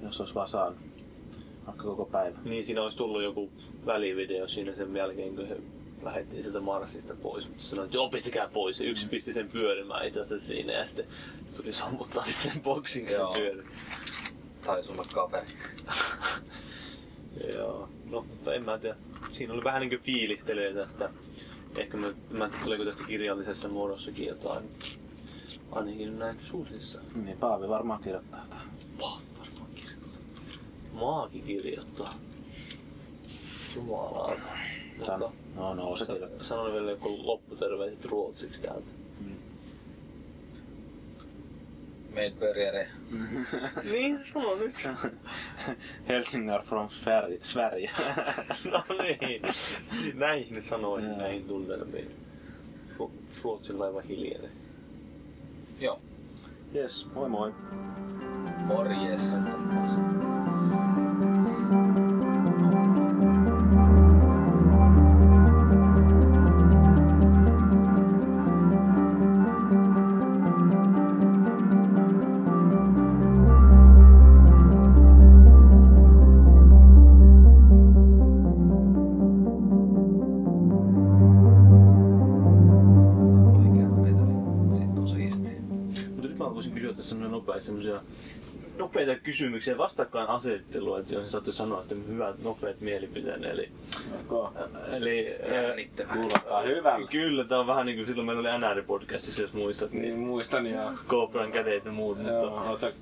Jos 0.01 0.19
olisi 0.19 0.35
vaan 0.35 0.47
saanut. 0.47 0.77
Vaikka 1.65 1.83
koko 1.83 2.05
päivä. 2.05 2.37
Niin 2.43 2.65
siinä 2.65 2.83
olisi 2.83 2.97
tullut 2.97 3.23
joku 3.23 3.49
välivideo 3.85 4.47
siinä 4.47 4.75
sen 4.75 4.95
jälkeen, 4.95 5.35
kun 5.35 5.47
he 5.47 5.57
lähdettiin 6.07 6.41
sieltä 6.41 6.59
Marsista 6.59 7.15
pois, 7.21 7.47
mutta 7.47 7.63
sanoin, 7.63 7.85
että 7.85 7.97
joo, 7.97 8.09
pistäkää 8.09 8.49
pois. 8.53 8.79
Ja 8.79 8.85
yksi 8.89 9.07
pisti 9.07 9.33
sen 9.33 9.49
pyörimään 9.49 10.07
itse 10.07 10.21
asiassa 10.21 10.47
siinä 10.47 10.73
ja 10.73 10.85
sitten 10.85 11.05
se 11.45 11.55
tuli 11.55 11.73
sammuttaa 11.73 12.25
sen 12.43 12.61
boksin, 12.61 13.05
kun 13.05 13.13
Joo. 13.13 13.33
se 13.33 13.39
pyöri. 13.39 13.63
Taisi 14.65 14.91
olla 14.91 15.05
kaveri. 15.13 15.47
Joo, 17.53 17.89
no 18.05 18.21
mutta 18.29 18.53
en 18.53 18.63
mä 18.63 18.77
tiedä. 18.77 18.95
Siinä 19.31 19.53
oli 19.53 19.63
vähän 19.63 19.81
niinku 19.81 20.03
fiilistelyä 20.03 20.73
tästä. 20.73 21.09
Ehkä 21.77 21.97
mä, 21.97 22.11
mä 22.29 22.45
en 22.45 22.51
tiedä, 22.51 22.63
tuleeko 22.63 22.85
tästä 22.85 23.03
kirjallisessa 23.03 23.69
muodossakin 23.69 24.27
jotain. 24.27 24.65
Ainakin 25.71 26.19
näin 26.19 26.37
suusissa. 26.41 26.99
Niin, 27.15 27.37
Paavi 27.37 27.69
varmaan 27.69 28.03
kirjoittaa 28.03 28.41
jotain. 28.43 28.69
Pah, 28.99 29.21
varmaan 29.39 29.71
kirjoittaa. 29.75 30.21
Maakin 30.93 31.43
kirjoittaa. 31.43 32.13
Jumalauta. 33.75 34.41
San... 35.01 35.19
Mutta 35.19 35.46
No, 35.57 35.73
no, 35.73 35.95
se 35.95 36.05
kirjoittaa. 36.05 36.43
sanon 36.47 36.73
vielä 36.73 36.91
joku 36.91 37.27
lopputerveiset 37.27 38.05
ruotsiksi 38.05 38.61
täältä. 38.61 38.87
Meitä 42.13 42.39
pörjäre. 42.39 42.87
niin, 43.91 44.19
no 44.35 44.55
nyt. 44.55 44.73
Helsingör 46.07 46.61
from 46.61 46.89
Sverige. 47.41 47.89
No 48.71 48.83
niin. 49.03 49.41
Näihin 50.13 50.55
ne 50.55 50.61
sanoo 50.61 50.97
Joo. 50.97 51.17
näihin 51.17 51.43
tunnelmiin. 51.45 52.11
Ru- 52.99 53.11
Ruotsin 53.43 53.79
laiva 53.79 54.01
hiljenee. 54.01 54.49
Joo. 55.79 55.99
yes, 56.75 57.07
moi 57.13 57.29
moi. 57.29 57.53
Morjes. 58.65 59.21
Sitten 59.21 59.67
Mä 86.47 86.55
voisin 86.55 86.71
kysyä 86.71 86.93
tässä 86.93 87.09
semmoisia 87.09 87.31
nopeita, 87.31 87.61
semmoisia 87.65 88.01
nopeita 88.77 89.15
kysymyksiä, 89.15 89.77
vastakkainasettelua, 89.77 90.99
että 90.99 91.15
jos 91.15 91.31
saatte 91.31 91.51
sanoa 91.51 91.81
sitten 91.81 92.07
hyvät, 92.07 92.43
nopeat 92.43 92.81
mielipiteet. 92.81 93.43
Eli, 93.43 93.71
Okay. 94.29 94.63
eli. 94.97 95.35
Kuulostaa 96.13 96.61
hyvältä. 96.61 97.07
Kyllä, 97.07 97.43
tää 97.43 97.59
on 97.59 97.67
vähän 97.67 97.85
niin 97.85 97.95
kuin 97.97 98.07
silloin 98.07 98.25
meillä 98.25 98.39
oli 98.39 98.59
NR-podcastissa, 98.63 99.41
jos 99.41 99.53
muistat, 99.53 99.91
niin 99.91 100.01
Niin 100.01 100.19
muistan 100.19 100.67
joo. 100.67 100.91
Cobran 101.07 101.51
kädet 101.51 101.85
ja 101.85 101.91
muut. 101.91 102.17
Joo, 102.23 102.49
Mutta 102.49 102.69
oot 102.69 102.79
sä 102.79 102.93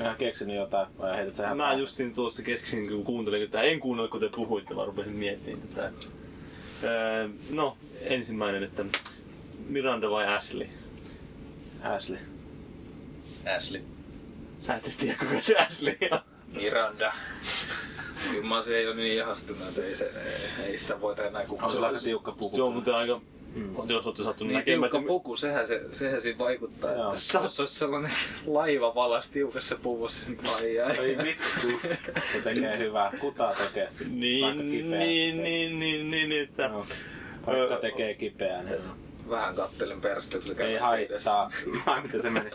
ihan 0.00 0.16
keksinyt 0.16 0.56
jotain 0.56 0.86
vai 0.98 1.16
heität 1.16 1.36
sä 1.36 1.54
mä 1.54 1.74
justin 1.74 2.14
tuosta 2.14 2.42
kesksin, 2.42 2.88
kun 2.88 3.04
kuuntelin 3.04 3.50
tätä. 3.50 3.62
En 3.62 3.80
kuunnellut, 3.80 4.10
kun 4.10 4.20
te 4.20 4.28
puhuitte, 4.36 4.76
vaan 4.76 4.86
rupesin 4.86 5.16
miettimään 5.16 5.68
tätä. 5.68 5.90
Öö, 6.84 7.28
no, 7.50 7.76
ensimmäinen, 8.02 8.62
että 8.62 8.84
Miranda 9.68 10.10
vai 10.10 10.26
Ashley? 10.26 10.66
Ashley. 11.82 12.18
Ashley. 13.56 13.82
Sä 14.60 14.74
et 14.74 14.94
tiedä, 15.00 15.16
kuka 15.18 15.40
se 15.40 15.56
Ashley 15.58 15.96
on. 16.10 16.20
Miranda. 16.52 17.12
Kyllä 18.30 18.44
mä 18.48 18.62
se 18.62 18.76
ei 18.78 18.86
ole 18.86 18.96
niin 18.96 19.12
ihastunut, 19.12 19.68
että 19.68 19.84
ei, 19.84 19.96
se, 19.96 20.04
ei, 20.04 20.66
ei 20.72 20.78
sitä 20.78 21.00
voita 21.00 21.24
enää 21.26 21.40
On 21.40 21.46
kukaan. 21.48 21.70
sulla 21.72 21.86
aika 21.86 21.98
tiukka 22.00 22.32
puku. 22.32 22.56
Se 22.56 22.62
on 22.62 22.72
muuten 22.72 22.94
aika, 22.94 23.20
jos 23.88 24.06
olette 24.06 24.22
sattunut 24.24 24.48
Niin 24.48 24.58
näkemään. 24.58 24.90
tiukka 24.90 25.08
puku, 25.08 25.36
sehän, 25.36 25.66
se, 25.66 25.82
sehän 25.92 26.22
siinä 26.22 26.38
vaikuttaa. 26.38 26.92
Joo. 26.92 27.12
Että 27.12 27.38
jos 27.44 27.60
olisi 27.60 27.74
sellainen 27.74 28.12
laiva 28.46 28.94
valas 28.94 29.28
tiukassa 29.28 29.76
puvussa, 29.82 30.28
niin 30.28 30.40
ai 30.54 30.80
ai. 30.80 30.98
Ei 30.98 31.18
vittu. 31.18 31.88
Se 32.32 32.40
tekee 32.44 32.78
hyvää. 32.78 33.12
Kuta 33.20 33.54
tekee. 33.58 33.84
Vaikka 33.84 34.04
Niin, 34.10 34.70
kipeä. 34.70 34.98
niin, 34.98 35.42
niin, 35.42 35.78
niin, 35.80 36.10
niin, 36.10 36.42
että... 36.42 36.62
Joo. 36.62 36.86
Vaikka 37.46 37.76
tekee 37.76 38.14
kipeää, 38.14 38.62
niin 38.62 38.76
Vähän 39.30 39.54
kattelin 39.54 40.00
perstä, 40.00 40.38
kun 40.38 40.46
se 40.46 40.64
ei 40.64 40.78
haittaa. 40.78 41.50
Vai 41.86 42.02
miten 42.02 42.22
se 42.22 42.30
meni? 42.30 42.50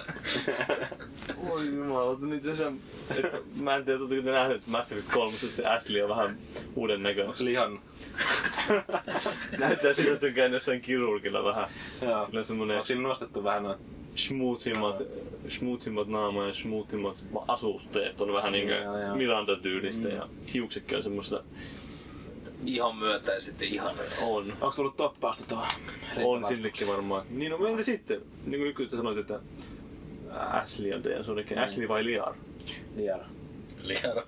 Oi 1.50 1.76
jumalauta, 1.76 2.26
niin 2.26 2.42
tässä... 2.42 2.72
Että, 3.16 3.38
mä 3.56 3.76
en 3.76 3.86
tiedä, 3.86 4.00
oletteko 4.00 4.22
te 4.22 4.32
nähneet, 4.32 4.60
että 4.60 4.72
Mass 4.72 4.92
Effect 4.92 5.14
3 5.14 5.38
se 5.38 5.66
Ashley 5.66 6.02
on 6.02 6.10
vähän 6.10 6.38
uuden 6.76 7.04
näköinen. 7.04 7.28
Onks 7.28 7.42
lihannut? 7.42 7.82
Näyttää 9.60 9.94
siltä, 9.94 10.12
että 10.12 10.22
se 10.22 10.28
on 10.28 10.34
käynyt 10.34 10.54
jossain 10.54 10.82
kirurgilla 10.82 11.44
vähän. 11.44 11.70
Joo. 12.02 12.26
Sillä 12.26 12.40
on 12.40 12.46
semmonen 12.46 12.78
Onko 12.78 12.86
siinä 12.86 13.02
nostettu 13.02 13.44
vähän 13.44 13.64
noin? 13.64 13.78
smoothimmat, 14.16 15.02
smoothimmat 15.50 16.08
naama 16.08 16.48
ja 16.48 16.54
smoothimmat 16.54 17.26
asusteet 17.48 18.22
on 18.22 18.34
vähän 18.34 18.52
niinkö 18.52 18.76
joo. 18.76 19.16
Miranda-tyylistä 19.16 20.08
ja 20.08 20.28
hiuksetkin 20.54 20.98
on 20.98 21.04
semmoista 21.04 21.44
Ihan 22.66 22.96
myötäiset 22.96 23.62
ja 23.62 23.68
ihanat. 23.68 24.24
on. 24.24 24.52
Onko 24.52 24.72
tullut 24.76 24.98
toppausta 24.98 25.44
tuo? 25.48 25.66
On 26.24 26.46
sillekin 26.46 26.88
varmaan. 26.88 27.26
Niin 27.30 27.52
no 27.52 27.68
entä 27.68 27.84
sitten? 27.84 28.22
Niin 28.46 28.60
kuin 28.60 28.68
nykyään 28.68 28.92
sanoit, 28.92 29.18
että 29.18 29.40
Ashley 30.32 30.94
on 30.94 31.02
teidän 31.02 31.24
suunnikin. 31.24 31.60
Ashley 31.60 31.88
vai 31.88 32.06
Liar? 32.06 32.34
Liara. 32.96 33.26
Liara. 33.84 34.24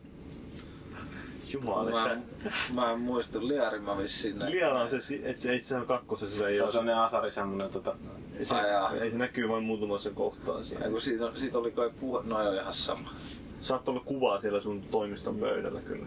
Jumala, 1.53 1.91
Mä, 1.91 2.17
mä 2.73 2.91
en 2.91 2.99
muista 2.99 3.39
Liari, 3.47 3.79
mä 3.79 3.97
vissiin 3.97 4.39
näin. 4.39 4.51
Liar 4.51 4.75
on 4.75 4.89
se, 4.89 5.01
si- 5.01 5.21
että 5.23 5.41
se 5.41 5.51
ei 5.51 5.59
se 5.59 5.75
on 5.75 5.85
kakkosessa, 5.85 6.37
se 6.37 6.47
ei 6.47 6.55
Se 6.55 6.61
on 6.61 6.65
ole. 6.65 6.71
semmonen 6.73 6.97
asari 6.97 7.31
semmonen 7.31 7.69
tota... 7.69 7.95
Se, 8.43 8.55
ei 9.01 9.11
se 9.11 9.17
näkyy 9.17 9.49
vain 9.49 9.63
muutamassa 9.63 10.09
kohtaa 10.09 10.63
siinä. 10.63 10.85
Ja 10.85 10.91
kun 10.91 11.01
siitä, 11.01 11.31
siitä 11.35 11.57
oli 11.57 11.71
kai 11.71 11.89
puhe, 11.99 12.21
no 12.23 12.43
joo 12.43 12.53
ihan 12.53 12.73
sama. 12.73 13.13
Saattaa 13.61 13.93
olla 13.95 14.03
kuvaa 14.05 14.39
siellä 14.39 14.61
sun 14.61 14.81
toimiston 14.91 15.35
pöydällä 15.37 15.81
kyllä. 15.81 16.05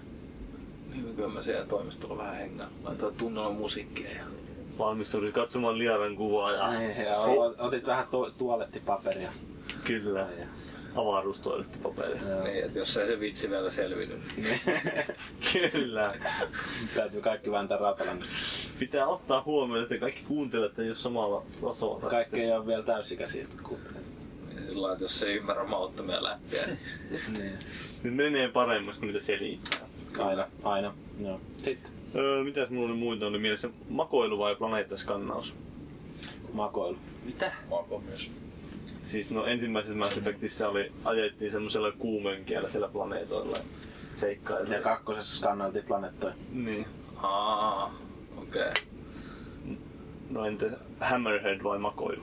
Niin 0.90 1.06
nykyään 1.06 1.32
mä 1.32 1.42
siellä 1.42 1.66
toimistolla 1.66 2.18
vähän 2.18 2.36
hengään. 2.36 2.68
Laitetaan 2.84 3.14
tunnolla 3.14 3.50
musiikkia 3.50 4.10
ja 4.10 4.24
Valmistauduisi 4.78 5.34
katsomaan 5.34 5.78
Liaran 5.78 6.16
kuvaa 6.16 6.52
ja... 6.52 6.78
Niin, 6.78 7.04
ja 7.04 7.16
otit 7.58 7.86
vähän 7.86 8.06
tu- 8.10 8.30
tuolettipaperia. 8.38 9.28
Kyllä. 9.84 10.26
Avaruustoilettipaperia. 10.94 12.28
Joo. 12.28 12.44
niin, 12.44 12.64
että 12.64 12.78
jos 12.78 12.96
ei 12.96 13.06
se 13.06 13.20
vitsi 13.20 13.50
vielä 13.50 13.70
selvinnyt. 13.70 14.18
niin 14.36 14.60
Kyllä. 15.72 16.14
Täytyy 16.94 17.20
kaikki 17.20 17.50
vääntää 17.50 17.78
rautalangasta. 17.78 18.34
Pitää 18.78 19.06
ottaa 19.06 19.42
huomioon, 19.46 19.82
että 19.82 19.98
kaikki 19.98 20.22
kuuntelijat 20.28 20.78
ei 20.78 20.86
ole 20.88 20.94
samalla 20.94 21.42
tasolla. 21.60 22.10
Kaikki 22.10 22.40
ei 22.40 22.52
ole 22.52 22.66
vielä 22.66 22.82
täysikäisiä, 22.82 23.42
jotka 23.42 23.62
kuuntelevat. 23.62 24.00
Niin 24.48 24.62
sillä 24.62 24.92
että 24.92 25.04
jos 25.04 25.22
ei 25.22 25.36
ymmärrä 25.36 25.64
mauttomia 25.64 26.22
läppiä, 26.22 26.66
niin 26.66 26.78
Niin. 27.38 27.52
Nyt 28.02 28.14
menee 28.14 28.48
paremmaksi, 28.48 29.00
kun 29.00 29.08
niitä 29.08 29.24
selittää. 29.24 29.89
Aina, 30.18 30.46
aina. 30.62 30.94
Joo. 31.20 31.40
Sitten 31.56 31.90
Öö, 32.14 32.44
mitäs 32.44 32.70
mulla 32.70 32.90
oli 32.90 32.98
muita 32.98 33.26
oli 33.26 33.38
mielessä? 33.38 33.70
Makoilu 33.88 34.38
vai 34.38 34.56
planeettaskannaus? 34.56 35.54
makoilu. 36.52 36.96
mitä? 37.24 37.52
Mako 37.70 38.02
myös. 38.06 38.30
Siis 39.04 39.30
no 39.30 39.46
ensimmäisessä 39.46 39.96
Mass 39.96 40.18
Effectissä 40.18 40.68
oli, 40.68 40.92
ajettiin 41.04 41.52
semmoisella 41.52 41.92
kuumenkielisellä 41.92 42.88
planeetoilla 42.88 43.56
ja 43.56 43.62
seikkailla. 44.16 44.74
Ja 44.74 44.80
kakkosessa 44.80 45.36
skannailtiin 45.36 45.84
planeettoja. 45.84 46.34
Niin. 46.52 46.86
Aa, 47.16 47.94
okei. 48.36 48.62
Okay. 48.62 48.72
No 50.30 50.44
entä 50.44 50.66
Hammerhead 51.00 51.62
vai 51.62 51.78
makoilu? 51.78 52.22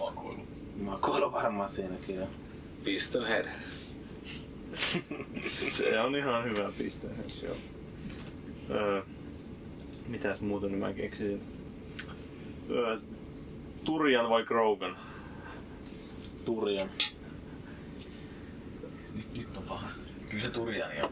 Makoilu. 0.00 0.46
Makoilu 0.80 1.32
varmaan 1.32 1.70
siinäkin 1.70 2.16
joo. 2.16 2.28
Pistonhead. 2.84 3.46
Se 5.46 6.00
on 6.00 6.16
ihan 6.16 6.44
hyvä 6.44 6.72
piste. 6.78 7.08
Joo. 7.42 7.56
Öö, 8.70 9.02
mitäs 10.08 10.40
muuta 10.40 10.66
nyt 10.68 10.80
mä 10.80 10.92
keksin? 10.92 11.42
Öö, 12.70 12.98
Turian 13.84 14.30
vai 14.30 14.44
Grogan? 14.44 14.96
Turian. 16.44 16.88
Nyt, 19.14 19.34
nyt 19.36 19.56
on 19.56 19.62
paha. 19.62 19.88
Kyllä 20.28 20.42
se 20.42 20.50
Turjani 20.50 21.02
on. 21.02 21.10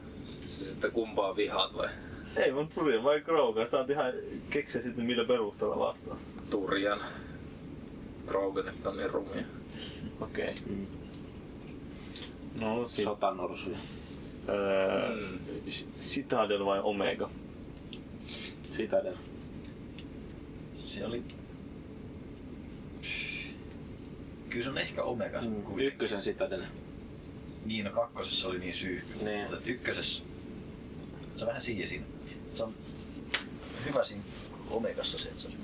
Se 0.49 0.65
sitten 0.65 0.93
kumpaa 0.93 1.37
vihaat 1.37 1.77
vai? 1.77 1.89
Ei 2.37 2.55
vaan 2.55 2.69
Turian 2.69 3.05
vai 3.05 3.21
Grogan. 3.21 3.69
Saat 3.69 3.91
ihan 3.91 4.13
keksiä 4.51 4.83
sitten 4.83 5.05
millä 5.05 5.25
perusteella 5.25 5.79
vastaan. 5.79 6.19
Turjan. 6.51 7.01
Kroganit 8.27 8.87
on 8.87 8.97
niin 8.97 9.11
rumia. 9.11 9.43
Okei. 10.21 10.45
Okay. 10.51 10.55
Mm. 10.69 10.87
No 12.61 12.89
sit, 12.89 13.05
Sotanorsuja. 13.05 13.79
öö, 14.49 15.17
Mm. 15.17 15.39
Citadel 16.01 16.65
vai 16.65 16.81
Omega? 16.83 17.31
Citadel. 18.73 19.15
Se 20.79 21.07
oli... 21.07 21.23
Kyllä 24.51 24.65
se 24.65 24.71
on 24.71 24.79
ehkä 24.79 25.03
Omega. 25.03 25.41
Mm. 25.41 25.47
Mm. 25.49 25.79
Ykkösen 25.79 26.21
Citadel. 26.21 26.63
Niin, 27.65 27.85
no 27.85 27.91
kakkosessa 27.91 28.49
oli 28.49 28.59
niin 28.59 28.75
syyhky. 28.75 29.25
Niin. 29.25 29.41
Mutta 29.51 29.71
ykkösessä... 29.71 30.23
Se 31.37 31.45
on 31.45 31.49
vähän 31.49 31.63
siihen 31.63 31.89
siinä. 31.89 32.05
Se 32.55 32.63
on 32.65 32.75
hyvä 33.87 34.05
siinä 34.05 34.23
Omegassa 34.71 35.19
se, 35.19 35.29
että 35.29 35.41
se 35.41 35.49
on 35.49 35.55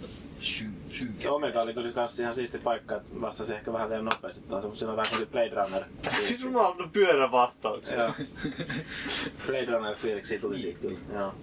semmoinen 0.42 0.80
syy, 0.88 1.08
syy 1.08 1.14
Se 1.18 1.30
Omega 1.30 1.60
oli 1.62 1.74
kyllä 1.74 1.92
kans 1.92 2.20
ihan 2.20 2.34
siisti 2.34 2.58
paikka, 2.58 2.96
että 2.96 3.20
vastasi 3.20 3.54
ehkä 3.54 3.72
vähän 3.72 3.90
liian 3.90 4.04
nopeasti. 4.04 4.44
Taas 4.48 4.64
on 4.64 4.76
siinä 4.76 4.96
vähän 4.96 5.06
semmoinen 5.06 5.32
Blade 5.32 5.62
Runner. 5.62 5.84
Siis 6.22 6.42
jumalauta 6.42 6.88
pyörä 6.92 7.30
vastauksia. 7.32 7.98
Joo. 7.98 8.12
Blade 9.46 9.64
Runner 9.66 9.96
fiiliksi 9.96 10.38
tuli 10.38 10.60
siitä 10.60 10.80
kyllä. 10.80 10.98
Joo. 11.14 11.34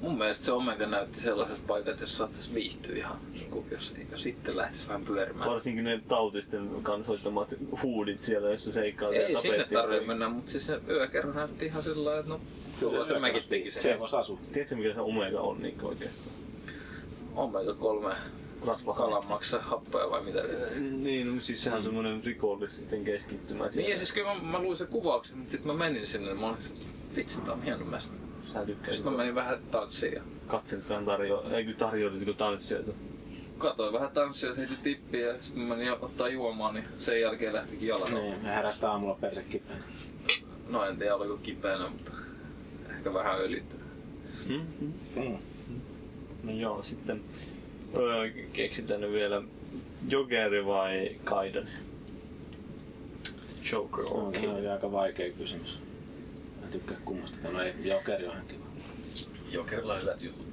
Mun 0.00 0.18
mielestä 0.18 0.44
se 0.44 0.52
Omega 0.52 0.86
näytti 0.86 1.20
sellaiset 1.20 1.66
paikat, 1.66 2.00
jos 2.00 2.16
saattaisi 2.16 2.54
viihtyä 2.54 2.96
ihan, 2.96 3.16
niin 3.32 3.50
kuin, 3.50 3.66
jos, 3.70 3.94
jos 4.12 4.26
itse 4.26 4.56
lähtisi 4.56 4.88
vähän 4.88 5.04
pyörimään. 5.04 5.50
Varsinkin 5.50 5.84
ne 5.84 6.00
tautisten 6.08 6.70
kansoittamat 6.82 7.54
huudit 7.82 8.22
siellä, 8.22 8.50
jossa 8.50 8.72
seikkaa. 8.72 9.12
Ei 9.12 9.36
sinne 9.36 9.64
tarvitse 9.64 10.06
mennä, 10.06 10.28
mutta 10.28 10.50
siis 10.50 10.66
se 10.66 10.80
yökerho 10.88 11.32
näytti 11.32 11.66
ihan 11.66 11.82
sillä 11.82 12.04
lailla, 12.04 12.20
että 12.20 12.32
no, 12.32 12.40
tuolla 12.80 13.04
se 13.04 13.18
mäkin 13.18 13.42
teki 13.48 13.70
sen. 13.70 13.82
Se 13.82 13.98
voisi 13.98 14.16
asua. 14.16 14.38
Tiedätkö 14.52 14.76
mikä 14.76 14.94
se 14.94 15.00
Omega 15.00 15.40
on 15.40 15.62
niin 15.62 15.82
oikeastaan? 15.82 16.43
Omega 17.34 17.74
3 17.74 18.14
Rasva. 18.66 18.94
kalan 18.94 19.26
maksaa 19.28 19.60
happoja 19.60 20.10
vai 20.10 20.22
mitä? 20.24 20.42
Niin, 20.80 21.34
no, 21.34 21.40
siis 21.40 21.64
sehän 21.64 21.78
on 21.78 21.84
semmoinen 21.84 22.24
rikollisten 22.24 23.04
keskittymä. 23.04 23.66
Niin 23.74 23.90
ja 23.90 23.96
siis 23.96 24.12
kyllä 24.12 24.34
mä, 24.34 24.42
mä 24.42 24.58
luin 24.58 24.76
sen 24.76 24.86
kuvauksen, 24.86 25.36
mutta 25.36 25.52
sitten 25.52 25.72
mä 25.72 25.78
menin 25.78 26.06
sinne 26.06 26.28
ja 26.28 26.34
mä 26.34 26.46
olin, 26.46 26.58
että 26.58 26.80
vitsi 27.16 27.40
tää 27.40 27.54
on 27.54 27.62
hieno 27.62 27.84
mesta. 27.84 28.14
Sä 28.52 28.66
tykkäsit. 28.66 28.94
Sitten 28.94 29.12
mä 29.12 29.18
menin 29.18 29.34
vähän 29.34 29.58
tanssiin 29.70 30.12
ja 30.12 30.22
Katselit 30.46 30.88
vähän 30.88 31.04
tarjo... 31.04 31.44
Ei 31.50 31.64
kyllä 31.64 31.78
tarjoilit 31.78 32.24
kun 32.24 32.34
tanssijoita. 32.34 32.92
katsoin 33.58 33.92
vähän 33.92 34.10
tanssia, 34.10 34.54
heitin 34.54 34.76
tippiä 34.82 35.26
ja 35.26 35.34
sitten 35.40 35.62
mä 35.62 35.76
menin 35.76 35.92
ottaa 35.92 36.28
juomaan, 36.28 36.74
niin 36.74 36.84
sen 36.98 37.20
jälkeen 37.20 37.52
lähtikin 37.54 37.88
jalan. 37.88 38.14
Niin, 38.14 38.32
ja 38.44 38.52
herästä 38.52 38.90
aamulla 38.90 39.16
perse 39.20 39.42
kipeänä. 39.42 39.84
No 40.68 40.84
en 40.84 40.98
tiedä 40.98 41.16
oliko 41.16 41.36
kipeänä, 41.36 41.88
mutta 41.88 42.12
ehkä 42.90 43.14
vähän 43.14 43.40
öljyttynyt. 43.40 43.86
Mm-hmm. 44.48 44.92
Mm. 45.16 45.38
No 46.44 46.52
joo, 46.52 46.82
sitten 46.82 47.20
öö, 47.98 48.30
keksitään 48.52 49.00
nyt 49.00 49.12
vielä 49.12 49.42
Jokeri 50.08 50.66
vai 50.66 51.16
Kaiden? 51.24 51.68
Joker 53.72 54.04
Se 54.06 54.14
on 54.14 54.32
Kaiden? 54.32 54.50
ihan 54.50 54.72
aika 54.72 54.92
vaikea 54.92 55.30
kysymys. 55.32 55.78
Mä 56.60 56.66
tykkään 56.70 57.00
kummasta. 57.04 57.36
No 57.50 57.60
ei, 57.62 57.72
Jokeri 57.82 58.26
on 58.26 58.32
ihan 58.32 58.46
kiva. 58.46 58.64
Jokerilla 59.50 59.94
on 59.94 60.00
hyvät 60.02 60.22
jutut. 60.22 60.46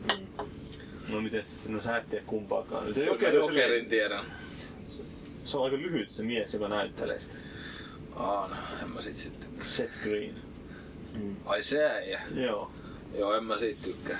No 1.09 1.21
miten 1.21 1.43
sitten? 1.43 1.73
No 1.73 1.81
sä 1.81 1.97
et 1.97 2.09
tiedä 2.09 2.23
kumpaakaan. 2.27 2.83
Mä 2.97 3.03
Jokeri 3.03 3.37
on 3.37 3.55
Jokerin 3.55 3.85
tiedän. 3.85 4.25
se 5.45 5.57
on 5.57 5.63
aika 5.65 5.77
lyhyt 5.77 6.11
se 6.11 6.23
mies, 6.23 6.53
joka 6.53 6.67
näyttelee 6.67 7.19
sitä. 7.19 7.35
Aa, 8.15 8.47
no, 8.47 8.55
en 8.85 8.91
mä 8.91 9.01
sit 9.01 9.17
sitten. 9.17 9.49
Seth 9.65 10.03
Green. 10.03 10.35
Ai 11.45 11.63
se 11.63 11.85
äijä. 11.85 12.21
Joo, 12.35 12.71
Joo, 13.17 13.33
en 13.33 13.43
mä 13.43 13.57
siitä 13.57 13.81
tykkää. 13.83 14.19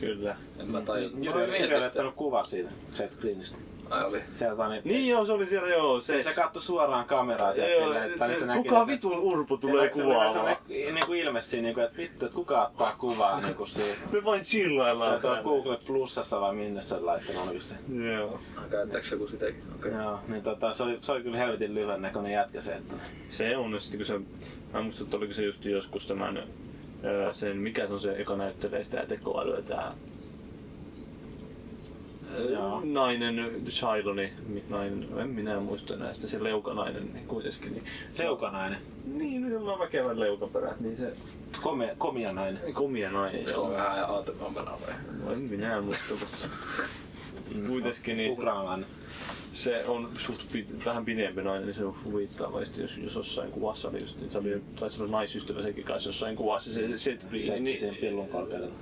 Kyllä. 0.00 0.36
En 0.60 0.66
mä 0.70 0.80
tajua. 0.80 1.10
Mä 1.10 1.16
olin 1.34 1.52
Jyri 1.60 1.74
on 1.76 1.82
jättänyt 1.82 2.14
kuvan 2.14 2.46
siitä 2.46 2.70
Seth 2.94 3.18
Greenistä. 3.20 3.56
Ai 3.90 4.04
oli. 4.04 4.20
Sieltä 4.34 4.68
niin, 4.68 4.82
Niin 4.84 5.08
joo, 5.08 5.26
se 5.26 5.32
oli 5.32 5.46
siellä 5.46 5.68
joo. 5.68 6.00
se, 6.00 6.22
se 6.22 6.34
katsoi 6.40 6.62
suoraan 6.62 7.04
kameraan 7.04 7.54
sieltä 7.54 7.72
Joo, 7.72 7.82
silleen, 7.82 8.12
että 8.12 8.26
niin 8.26 8.40
se 8.40 8.46
näki, 8.46 8.62
kuka 8.62 8.76
että- 8.80 8.86
vitun 8.86 9.18
urpo 9.18 9.56
se 9.56 9.60
tulee 9.60 9.86
näki- 9.88 9.96
se 9.96 10.04
oli 10.04 10.12
kuvaamaan? 10.14 10.56
niinku 10.68 11.12
ilme 11.12 11.40
siinä, 11.40 11.62
niinku, 11.66 11.80
että 11.80 11.96
vittu, 11.96 12.24
että 12.26 12.36
kuka 12.36 12.62
ottaa 12.62 12.94
kuvaa 12.98 13.40
niinku 13.40 13.66
siinä. 13.66 13.94
Me 14.12 14.24
vain 14.24 14.44
Se 14.44 14.50
chillaillaan. 14.50 15.14
on 15.14 15.20
tuolla 15.20 15.36
täällä. 15.36 15.50
Google 15.50 15.78
Plussassa 15.86 16.40
vai 16.40 16.54
minne 16.54 16.80
se 16.80 16.94
on 16.94 17.06
laittanut 17.06 17.40
ainakin 17.40 17.60
se. 17.60 17.74
Joo. 18.14 18.40
Ai 18.56 18.68
käyttääkö 18.70 19.06
joku 19.12 19.26
sitäkin? 19.28 19.62
Okei. 19.78 19.92
Joo, 19.92 20.18
niin 20.28 20.42
tota, 20.42 20.74
se 20.74 20.82
oli, 20.82 20.98
se 21.00 21.12
oli 21.12 21.22
kyllä 21.22 21.36
helvetin 21.38 21.74
lyhyen 21.74 22.02
näköinen 22.02 22.32
jätkä 22.32 22.60
se, 22.60 22.72
että 22.72 22.92
Se 23.30 23.56
on, 23.56 23.72
ja 23.72 23.80
sitten 23.80 23.98
kun 23.98 24.06
se, 24.06 24.18
mä 24.72 24.78
en 24.78 24.84
muista, 24.84 25.04
että 25.04 25.16
oliko 25.16 25.34
se 25.34 25.42
just 25.44 25.64
joskus 25.64 26.06
tämän, 26.06 26.42
öö, 27.04 27.32
sen, 27.32 27.56
mikä 27.56 27.86
se 27.86 27.92
on 27.92 28.00
se, 28.00 28.18
joka 28.18 28.36
näyttelee 28.36 28.84
sitä 28.84 29.06
tekoälyä, 29.06 29.62
tää 29.62 29.92
öö, 32.38 32.50
Joo. 32.52 32.80
nainen, 32.84 33.60
Shiloni, 33.70 34.32
nainen, 34.68 35.06
en 35.20 35.28
minä 35.28 35.60
muista 35.60 35.96
näistä, 35.96 36.28
se 36.28 36.42
leukanainen 36.44 37.10
niin 37.14 37.26
kuitenkin. 37.26 37.72
Niin, 37.72 37.84
seukanainen, 38.14 38.78
Niin, 39.14 39.50
no, 39.50 39.72
on 39.72 39.78
väkevät 39.78 40.16
leukaperät, 40.16 40.80
niin 40.80 40.96
se 40.96 41.12
komea, 41.62 41.94
komia 41.98 42.32
nainen. 42.32 42.72
komia 42.74 43.10
nainen, 43.10 43.44
Se 43.44 43.56
on 43.56 43.70
joo. 43.72 43.78
vähän 43.82 44.10
aatepampana 44.10 44.70
vai? 44.70 44.94
No, 45.24 45.32
en 45.32 45.38
minä 45.38 45.80
muista, 45.80 46.14
mutta 46.14 46.48
kuitenkin 47.68 48.16
niin 48.16 48.32
Ukrainalainen. 48.32 48.86
se 48.88 48.99
on 49.86 50.10
suht 50.18 50.52
pit, 50.52 50.84
vähän 50.84 51.04
pidempi 51.04 51.42
nainen, 51.42 51.66
niin 51.66 51.74
se 51.74 51.84
on 51.84 52.04
huvittava. 52.04 52.64
Sitten 52.64 52.82
jos, 52.82 52.98
jos 52.98 53.14
jossain 53.14 53.50
kuvassa 53.50 53.88
oli 53.88 54.00
just, 54.00 54.20
niin 54.20 54.30
se 54.30 54.38
oli, 54.38 54.62
taisi 54.80 55.02
olla 55.02 55.12
naisystävä 55.12 55.62
sekin 55.62 55.84
kanssa 55.84 56.08
jossain 56.08 56.36
kuvassa, 56.36 56.72
se, 56.72 56.88
se, 56.88 56.98
se, 56.98 57.18
Se, 57.46 57.60
niin, 57.60 57.80
sen 57.80 57.96
pillun 57.96 58.28
korkeudella. 58.28 58.74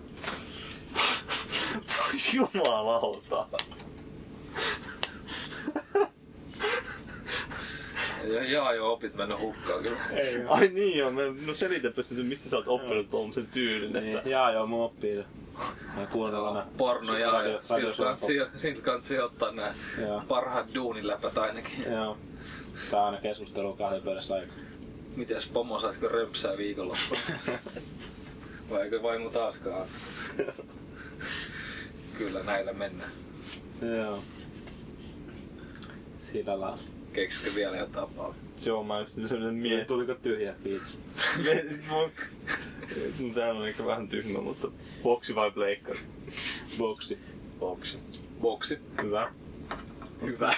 Jumalauta. 2.34 3.47
Ja, 8.24 8.45
jaa, 8.45 8.74
joo, 8.74 8.93
opit 8.93 9.14
mennä 9.14 9.39
hukkaan 9.39 9.82
kyllä. 9.82 9.97
Ai 10.49 10.68
niin 10.68 10.99
joo, 10.99 11.11
mä, 11.11 11.22
no 11.47 11.55
selitäpäs 11.55 12.11
nyt, 12.11 12.26
mistä 12.26 12.49
sä 12.49 12.57
oot 12.57 12.68
oppinut 12.68 13.11
tuommoisen 13.11 13.47
tyylin, 13.47 13.97
että... 13.97 14.01
Niin, 14.01 14.30
jaa 14.30 14.53
joo, 14.53 14.66
mun 14.66 14.84
oppii. 14.84 15.24
Mä 15.97 16.07
kuunnellaan 16.07 16.55
nää. 16.55 16.67
Porno 16.77 17.19
ja 17.19 17.31
Radio- 17.33 17.61
siltä 18.57 18.83
kansi, 18.83 19.19
ottaa 19.19 19.53
nämä 19.53 19.75
Joo. 20.01 20.23
parhaat 20.29 20.75
duuniläpät 20.75 21.39
ainakin. 21.39 21.85
Joo. 21.93 22.19
Tää 22.91 23.01
on 23.01 23.07
aina 23.07 23.21
keskustelu 23.21 23.77
kahden 23.77 24.03
pöydässä 24.03 24.35
aika. 24.35 24.53
Mites 25.17 25.47
pomo 25.47 25.81
saisiko 25.81 26.09
römpsää 26.09 26.57
viikonloppuna? 26.57 27.21
Vai 28.71 28.83
eikö 28.83 29.03
vaimo 29.03 29.31
taaskaan? 29.31 29.89
Kyllä 32.19 32.43
näillä 32.43 32.73
mennään. 32.73 33.11
Joo. 33.99 34.23
Sillä 36.19 36.61
lailla. 36.61 36.79
Keksikö 37.13 37.55
vielä 37.55 37.77
jotain 37.77 38.09
paljon? 38.17 38.35
Joo, 38.67 38.85
mä 38.85 39.01
just 39.01 39.15
sellainen 39.15 39.55
mie... 39.55 39.85
Tuliko 39.85 40.15
tyhjä 40.15 40.55
biitsi? 40.65 40.99
no, 43.18 43.34
tää 43.34 43.53
on 43.53 43.68
ehkä 43.68 43.86
vähän 43.86 44.09
tyhmä, 44.09 44.41
mutta 44.41 44.68
boksi 45.03 45.34
vai 45.34 45.51
pleikkari? 45.51 45.99
Boksi. 46.78 47.18
Boksi. 47.61 47.99
Boksi. 48.41 48.78
Hyvä. 49.03 49.32
Hyvä. 50.22 50.55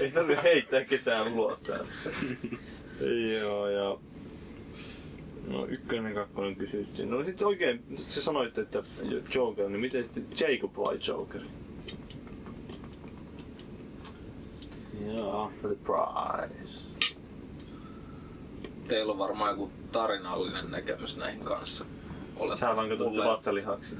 Ei 0.00 0.10
tarvi 0.10 0.36
heittää 0.42 0.84
ketään 0.84 1.32
ulos 1.32 1.62
täällä. 1.62 1.86
Joo, 3.40 3.68
ja... 3.68 3.98
No 5.46 5.66
ykkönen 5.66 6.14
kakkonen 6.14 6.56
kysyttiin. 6.56 7.10
No 7.10 7.24
sit 7.24 7.42
oikein, 7.42 7.84
se 7.96 8.22
sanoitte, 8.22 8.60
että 8.60 8.82
Joker, 9.34 9.68
niin 9.68 9.80
miten 9.80 10.04
sitten 10.04 10.26
Jacob 10.40 10.76
vai 10.76 10.98
Joker? 11.08 11.40
Joo. 15.06 15.52
The 15.60 15.76
prize. 15.84 16.89
Teillä 18.90 19.12
on 19.12 19.18
varmaan 19.18 19.50
joku 19.50 19.70
tarinallinen 19.92 20.70
näkemys 20.70 21.16
näihin 21.16 21.40
kanssa. 21.44 21.84
Olet 22.36 22.58
Sä 22.58 22.76
vaan 22.76 22.88
katsot 22.88 23.16
vatsalihaksi. 23.24 23.96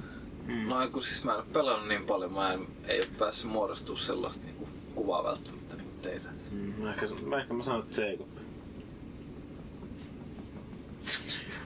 No 0.67 0.89
kun 0.93 1.05
siis 1.05 1.25
mä 1.25 1.33
en 1.33 1.39
ole 1.39 1.47
pelannut 1.53 1.89
niin 1.89 2.05
paljon, 2.07 2.33
mä 2.33 2.53
en, 2.53 2.67
ei 2.89 2.99
ole 2.99 3.09
päässyt 3.19 3.51
muodostua 3.51 3.97
sellaista 3.97 4.45
niinku 4.45 4.69
kuvaa 4.95 5.25
välttämättä 5.25 5.77
niin 5.77 5.87
kuin 5.89 6.01
teillä. 6.03 6.31
Mm, 6.51 6.75
Mä 6.83 6.91
ehkä, 6.91 7.07
mä 7.27 7.39
ehkä 7.41 7.55
mä 7.55 7.65
sanon, 7.65 7.81
että 7.81 8.03
Jacob. 8.03 8.29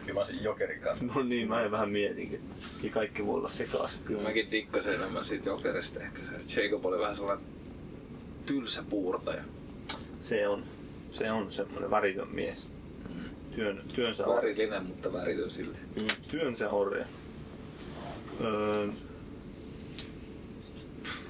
Kyllä 0.01 0.15
mä 0.15 0.21
olisin 0.21 0.43
Jokerin 0.43 0.81
kanssa. 0.81 1.05
No 1.05 1.23
niin, 1.23 1.49
mä 1.49 1.63
en 1.63 1.71
vähän 1.71 1.91
mietinkin. 1.91 2.41
Ja 2.83 2.91
kaikki 2.91 3.27
voi 3.27 3.35
olla 3.39 3.49
sekaisin. 3.49 4.05
Kyllä 4.05 4.23
mäkin 4.23 4.51
dikkasin 4.51 4.95
enemmän 4.95 5.25
siitä 5.25 5.49
Jokerista 5.49 6.01
ehkä. 6.01 6.21
Se 6.47 6.65
Jacob 6.65 6.87
oli 6.87 6.99
vähän 6.99 7.17
sellainen 7.17 7.47
tylsä 8.47 8.83
puurtaja. 8.91 9.43
Se 10.21 10.49
on, 10.49 10.65
se 11.11 11.33
on 11.33 11.53
semmoinen 11.53 11.91
väritön 11.91 12.29
mies. 12.29 12.74
Työn, 13.55 13.83
työnsä 13.95 14.27
orja. 14.27 14.37
Värillinen, 14.37 14.87
mutta 14.87 15.13
väritön 15.13 15.51
silti. 15.51 15.79
Mm, 15.97 16.07
Työnsä 16.31 16.71
orja. 16.71 17.05
Öö, 18.41 18.89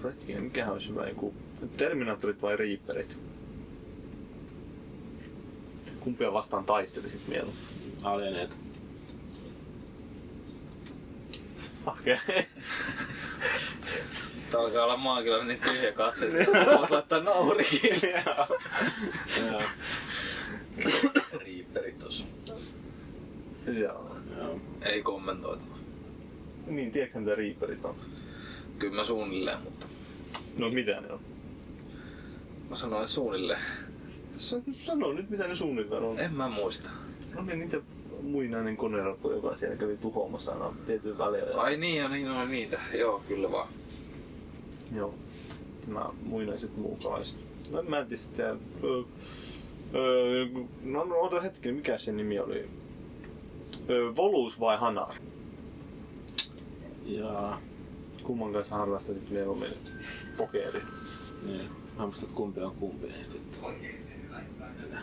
Hetkinen, 0.04 0.42
mikähän 0.42 0.72
olisi 0.72 0.88
hyvä 0.88 1.08
joku... 1.08 1.34
Terminaattorit 1.76 2.42
vai 2.42 2.56
Reaperit? 2.56 3.18
Kumpia 6.00 6.32
vastaan 6.32 6.64
taistelisit 6.64 7.28
mieluummin? 7.28 7.64
Alieneet. 8.02 8.56
Okei. 11.86 12.14
Okay. 12.14 12.42
Tää 14.50 14.60
alkaa 14.60 14.84
olla 14.84 14.96
maakilla 14.96 15.44
niin 15.44 15.60
tyhjä 15.60 15.92
katse, 15.92 16.26
että 16.40 16.78
voit 16.78 16.90
laittaa 16.90 17.20
naurikin. 17.20 18.00
Joo. 19.46 19.62
Reaperit 21.32 21.98
tossa. 21.98 22.24
Joo. 23.66 24.16
Joo. 24.38 24.60
Ei 24.82 25.02
kommentoitu. 25.02 25.62
Niin, 26.66 26.90
tiedätkö 26.92 27.18
mitä 27.20 27.34
Reaperit 27.34 27.84
on? 27.84 27.94
Kyllä 28.78 28.94
mä 28.96 29.04
suunnilleen, 29.04 29.58
mutta 29.64 29.86
No 30.58 30.70
mitä 30.70 31.00
ne 31.00 31.12
on? 31.12 31.20
mä 32.70 32.76
sanoin 32.76 33.08
suunnilleen. 33.08 33.60
Sa- 34.36 34.56
Sano 34.72 35.12
nyt 35.12 35.30
mitä 35.30 35.46
ne 35.48 35.54
suunnilleen 35.54 36.02
on. 36.02 36.18
En 36.18 36.34
mä 36.34 36.48
muista. 36.48 36.90
No 37.34 37.42
niin, 37.42 37.58
niitä 37.58 37.80
muinainen 38.22 38.76
konerotu, 38.76 39.32
joka 39.32 39.56
siellä 39.56 39.76
kävi 39.76 39.96
tuhoamassa 39.96 40.52
aina 40.52 40.72
tietyn 40.86 41.18
väliä. 41.18 41.42
Ai 41.56 41.76
niin 41.76 41.96
ja 41.96 42.08
niin 42.08 42.30
on 42.30 42.50
niitä. 42.50 42.80
Joo, 42.98 43.22
kyllä 43.28 43.50
vaan. 43.52 43.68
Joo. 44.94 45.14
Nämä 45.86 46.06
muinaiset 46.22 46.76
muukalaiset. 46.76 47.36
No 47.70 47.82
mä 47.82 47.98
en 47.98 48.06
tiedä. 48.06 48.50
Öö, 48.84 49.02
öö, 49.94 50.46
no, 50.82 51.04
no 51.04 51.20
ota 51.20 51.40
hetki, 51.40 51.72
mikä 51.72 51.98
se 51.98 52.12
nimi 52.12 52.38
oli? 52.38 52.68
Volus 54.16 54.60
vai 54.60 54.76
Hanar? 54.76 55.14
Ja 57.04 57.58
Kumman 58.22 58.52
kanssa 58.52 58.74
harrastasit 58.76 59.30
mieluummin 59.30 59.70
pokeri? 60.36 60.82
niin. 61.46 61.70
Mä 61.98 62.04
muistan, 62.06 62.24
että 62.24 62.36
kumpi 62.36 62.60
on 62.60 62.74
kumpi 62.74 63.06
niistä. 63.06 63.34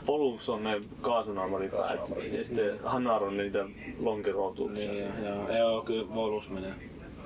Volus 0.08 0.50
on 0.50 0.64
ne 0.64 0.82
kaasunaamaripäät 1.02 2.00
ja 2.32 2.44
sitten 2.44 2.80
Hanar 2.84 3.24
on 3.24 3.38
niitä 3.38 3.66
lonkerotuuksia. 4.00 4.92
Niin, 4.92 5.04
ja, 5.04 5.30
ja, 5.50 5.58
joo, 5.58 5.82
kyllä 5.82 6.14
Volus 6.16 6.50
menee. 6.50 6.74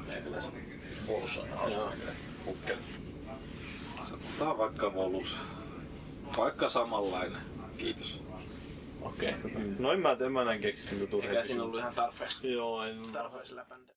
Meikäläisen. 0.07 0.53
Volus 1.07 1.37
on 1.37 1.49
hauska 1.49 1.91
hukkeli. 2.45 2.79
Sanotaan 4.03 4.57
vaikka 4.57 4.93
volus. 4.93 5.37
Vaikka 6.37 6.69
samanlainen. 6.69 7.41
Kiitos. 7.77 8.24
Okei. 9.05 9.35
Okay. 9.45 9.61
No 9.79 9.91
en 9.91 9.99
mä, 9.99 10.17
en 10.25 10.31
mä 10.31 10.43
näin 10.43 10.61
keksinyt 10.61 10.93
Eikä 10.93 11.11
turhia 11.11 11.43
siinä 11.43 11.63
ollut 11.63 11.79
ihan 11.79 11.93
tarpeeksi, 11.95 12.51
Joo, 12.51 12.83
en 12.83 12.97
tarpeeksi 13.13 13.55
läpäntä. 13.55 13.93